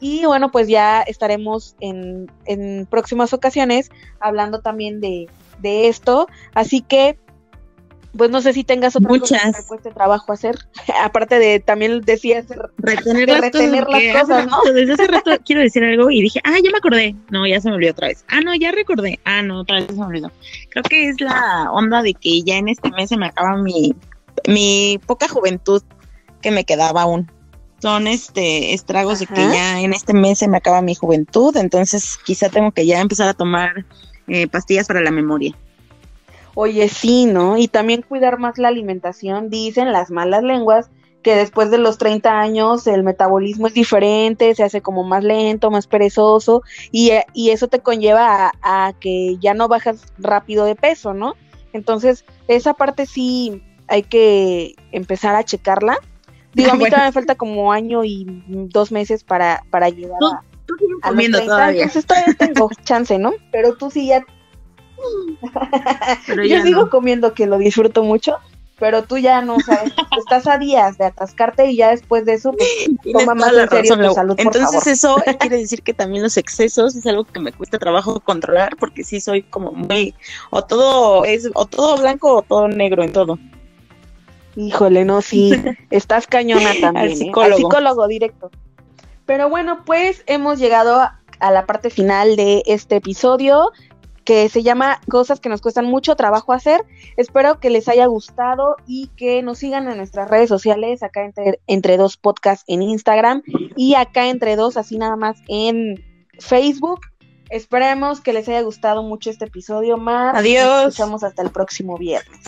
Y 0.00 0.26
bueno, 0.26 0.50
pues 0.50 0.68
ya 0.68 1.02
estaremos 1.02 1.74
en, 1.80 2.30
en 2.44 2.86
próximas 2.86 3.32
ocasiones 3.32 3.90
hablando 4.20 4.60
también 4.60 5.00
de, 5.00 5.28
de, 5.60 5.88
esto. 5.88 6.28
Así 6.54 6.82
que, 6.82 7.18
pues 8.16 8.30
no 8.30 8.40
sé 8.40 8.52
si 8.52 8.64
tengas 8.64 8.96
otra 8.96 9.08
Muchas. 9.08 9.42
cosa 9.42 9.52
que 9.52 9.62
te 9.62 9.68
cueste 9.68 9.90
trabajo 9.90 10.32
hacer. 10.32 10.56
Aparte 11.02 11.38
de, 11.38 11.60
también 11.60 12.00
decías, 12.00 12.46
retener, 12.78 13.28
las, 13.28 13.40
retener 13.40 13.84
cosas, 13.84 14.02
las 14.02 14.22
cosas, 14.22 14.46
¿no? 14.46 14.72
Desde 14.72 14.92
hace 14.92 15.06
rato 15.06 15.30
quiero 15.44 15.62
decir 15.62 15.84
algo 15.84 16.10
y 16.10 16.22
dije, 16.22 16.40
ah, 16.44 16.56
ya 16.62 16.70
me 16.70 16.78
acordé. 16.78 17.14
No, 17.30 17.46
ya 17.46 17.60
se 17.60 17.68
me 17.68 17.76
olvidó 17.76 17.92
otra 17.92 18.08
vez. 18.08 18.24
Ah, 18.28 18.40
no, 18.40 18.54
ya 18.54 18.72
recordé. 18.72 19.20
Ah, 19.24 19.42
no, 19.42 19.60
otra 19.60 19.76
vez 19.76 19.86
se 19.88 19.94
me 19.94 20.04
olvidó. 20.04 20.30
Creo 20.70 20.82
que 20.84 21.08
es 21.08 21.20
la 21.20 21.70
onda 21.72 22.02
de 22.02 22.14
que 22.14 22.42
ya 22.42 22.56
en 22.56 22.68
este 22.68 22.90
mes 22.90 23.08
se 23.08 23.16
me 23.16 23.26
acaba 23.26 23.56
mi, 23.56 23.94
mi 24.48 25.00
poca 25.06 25.28
juventud 25.28 25.82
que 26.40 26.50
me 26.50 26.64
quedaba 26.64 27.02
aún. 27.02 27.30
Son 27.80 28.06
este 28.06 28.72
estragos 28.72 29.20
Ajá. 29.20 29.34
de 29.34 29.40
que 29.40 29.54
ya 29.54 29.80
en 29.80 29.92
este 29.92 30.14
mes 30.14 30.38
se 30.38 30.48
me 30.48 30.56
acaba 30.56 30.80
mi 30.80 30.94
juventud, 30.94 31.54
entonces 31.56 32.18
quizá 32.24 32.48
tengo 32.48 32.72
que 32.72 32.86
ya 32.86 33.00
empezar 33.00 33.28
a 33.28 33.34
tomar 33.34 33.84
eh, 34.28 34.48
pastillas 34.48 34.86
para 34.86 35.02
la 35.02 35.10
memoria. 35.10 35.54
Oye, 36.58 36.88
sí, 36.88 37.26
¿no? 37.26 37.58
Y 37.58 37.68
también 37.68 38.00
cuidar 38.00 38.38
más 38.38 38.56
la 38.56 38.68
alimentación. 38.68 39.50
Dicen 39.50 39.92
las 39.92 40.10
malas 40.10 40.42
lenguas 40.42 40.88
que 41.22 41.36
después 41.36 41.70
de 41.70 41.76
los 41.76 41.98
30 41.98 42.40
años 42.40 42.86
el 42.86 43.02
metabolismo 43.02 43.66
es 43.66 43.74
diferente, 43.74 44.54
se 44.54 44.62
hace 44.62 44.80
como 44.80 45.04
más 45.04 45.22
lento, 45.22 45.70
más 45.70 45.86
perezoso, 45.86 46.62
y, 46.92 47.10
y 47.34 47.50
eso 47.50 47.68
te 47.68 47.80
conlleva 47.80 48.46
a, 48.46 48.86
a, 48.86 48.92
que 48.94 49.36
ya 49.38 49.52
no 49.52 49.68
bajas 49.68 50.02
rápido 50.16 50.64
de 50.64 50.76
peso, 50.76 51.12
¿no? 51.12 51.34
Entonces, 51.74 52.24
esa 52.48 52.72
parte 52.72 53.04
sí 53.04 53.62
hay 53.86 54.02
que 54.04 54.76
empezar 54.92 55.34
a 55.34 55.44
checarla. 55.44 55.98
Digo, 56.54 56.70
a 56.70 56.74
mí 56.74 56.78
bueno. 56.80 56.92
todavía 56.92 57.08
me 57.10 57.12
falta 57.12 57.34
como 57.34 57.70
año 57.70 58.02
y 58.02 58.24
dos 58.48 58.92
meses 58.92 59.24
para, 59.24 59.62
para 59.68 59.90
llegar 59.90 60.18
¿Tú, 60.20 60.30
tú 60.64 60.74
a, 61.02 61.08
a 61.08 61.10
los 61.10 61.18
30, 61.18 61.44
todavía. 61.44 61.82
entonces 61.82 62.06
todavía 62.06 62.34
tengo 62.38 62.70
chance, 62.84 63.18
¿no? 63.18 63.34
Pero 63.52 63.74
tú 63.76 63.90
sí 63.90 64.06
ya 64.06 64.24
yo 66.48 66.62
sigo 66.62 66.82
no. 66.82 66.90
comiendo 66.90 67.34
que 67.34 67.46
lo 67.46 67.58
disfruto 67.58 68.02
mucho, 68.02 68.38
pero 68.78 69.04
tú 69.04 69.18
ya 69.18 69.42
no 69.42 69.58
sabes, 69.60 69.92
estás 70.18 70.46
a 70.46 70.58
días 70.58 70.98
de 70.98 71.06
atascarte 71.06 71.66
y 71.70 71.76
ya 71.76 71.90
después 71.90 72.24
de 72.24 72.34
eso 72.34 72.52
pues, 72.52 72.68
toma 73.12 73.34
más 73.34 73.52
en 73.52 73.68
serio 73.68 73.94
razón, 73.94 74.06
tu 74.06 74.14
salud, 74.14 74.34
Entonces 74.38 74.86
eso 74.86 75.16
quiere 75.40 75.58
decir 75.58 75.82
que 75.82 75.94
también 75.94 76.22
los 76.22 76.36
excesos 76.36 76.94
es 76.94 77.06
algo 77.06 77.24
que 77.24 77.40
me 77.40 77.52
cuesta 77.52 77.78
trabajo 77.78 78.20
controlar 78.20 78.76
porque 78.76 79.04
sí 79.04 79.20
soy 79.20 79.42
como 79.42 79.72
muy 79.72 80.14
o 80.50 80.62
todo 80.62 81.24
es 81.24 81.48
o 81.54 81.66
todo 81.66 81.96
blanco 81.98 82.36
o 82.36 82.42
todo 82.42 82.68
negro 82.68 83.02
en 83.02 83.12
todo. 83.12 83.38
Híjole, 84.56 85.04
no, 85.04 85.20
sí, 85.20 85.52
estás 85.90 86.26
cañona 86.26 86.70
también, 86.80 87.10
Al 87.10 87.14
psicólogo. 87.14 87.42
¿eh? 87.42 87.52
Al 87.52 87.56
psicólogo 87.56 88.08
directo. 88.08 88.50
Pero 89.26 89.50
bueno, 89.50 89.82
pues 89.84 90.22
hemos 90.26 90.58
llegado 90.58 90.98
a 91.40 91.50
la 91.50 91.66
parte 91.66 91.90
final 91.90 92.36
de 92.36 92.62
este 92.64 92.96
episodio 92.96 93.72
que 94.26 94.50
se 94.50 94.62
llama 94.62 95.00
Cosas 95.08 95.40
que 95.40 95.48
nos 95.48 95.62
cuestan 95.62 95.86
mucho 95.86 96.16
trabajo 96.16 96.52
hacer. 96.52 96.84
Espero 97.16 97.60
que 97.60 97.70
les 97.70 97.88
haya 97.88 98.04
gustado 98.06 98.76
y 98.86 99.08
que 99.16 99.40
nos 99.42 99.58
sigan 99.58 99.88
en 99.88 99.96
nuestras 99.96 100.28
redes 100.28 100.48
sociales, 100.50 101.02
acá 101.02 101.24
entre, 101.24 101.60
entre 101.66 101.96
dos 101.96 102.18
podcasts 102.18 102.64
en 102.66 102.82
Instagram 102.82 103.42
y 103.76 103.94
acá 103.94 104.28
entre 104.28 104.56
dos, 104.56 104.76
así 104.76 104.98
nada 104.98 105.16
más 105.16 105.38
en 105.48 106.04
Facebook. 106.40 107.00
Esperemos 107.48 108.20
que 108.20 108.32
les 108.32 108.48
haya 108.48 108.62
gustado 108.62 109.04
mucho 109.04 109.30
este 109.30 109.44
episodio 109.44 109.96
más. 109.96 110.34
Adiós. 110.34 110.64
Nos 110.64 110.86
escuchamos 110.88 111.22
hasta 111.22 111.42
el 111.42 111.50
próximo 111.50 111.96
viernes. 111.96 112.40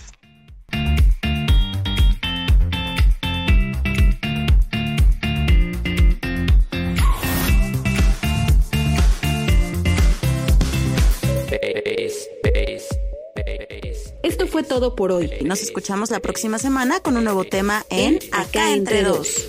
Esto 14.23 14.47
fue 14.47 14.63
todo 14.63 14.95
por 14.95 15.13
hoy. 15.13 15.31
Nos 15.43 15.63
escuchamos 15.63 16.11
la 16.11 16.21
próxima 16.21 16.59
semana 16.59 17.01
con 17.01 17.17
un 17.17 17.25
nuevo 17.25 17.45
tema 17.45 17.87
en 17.91 18.19
Acá 18.33 18.73
entre 18.73 19.03
dos. 19.03 19.49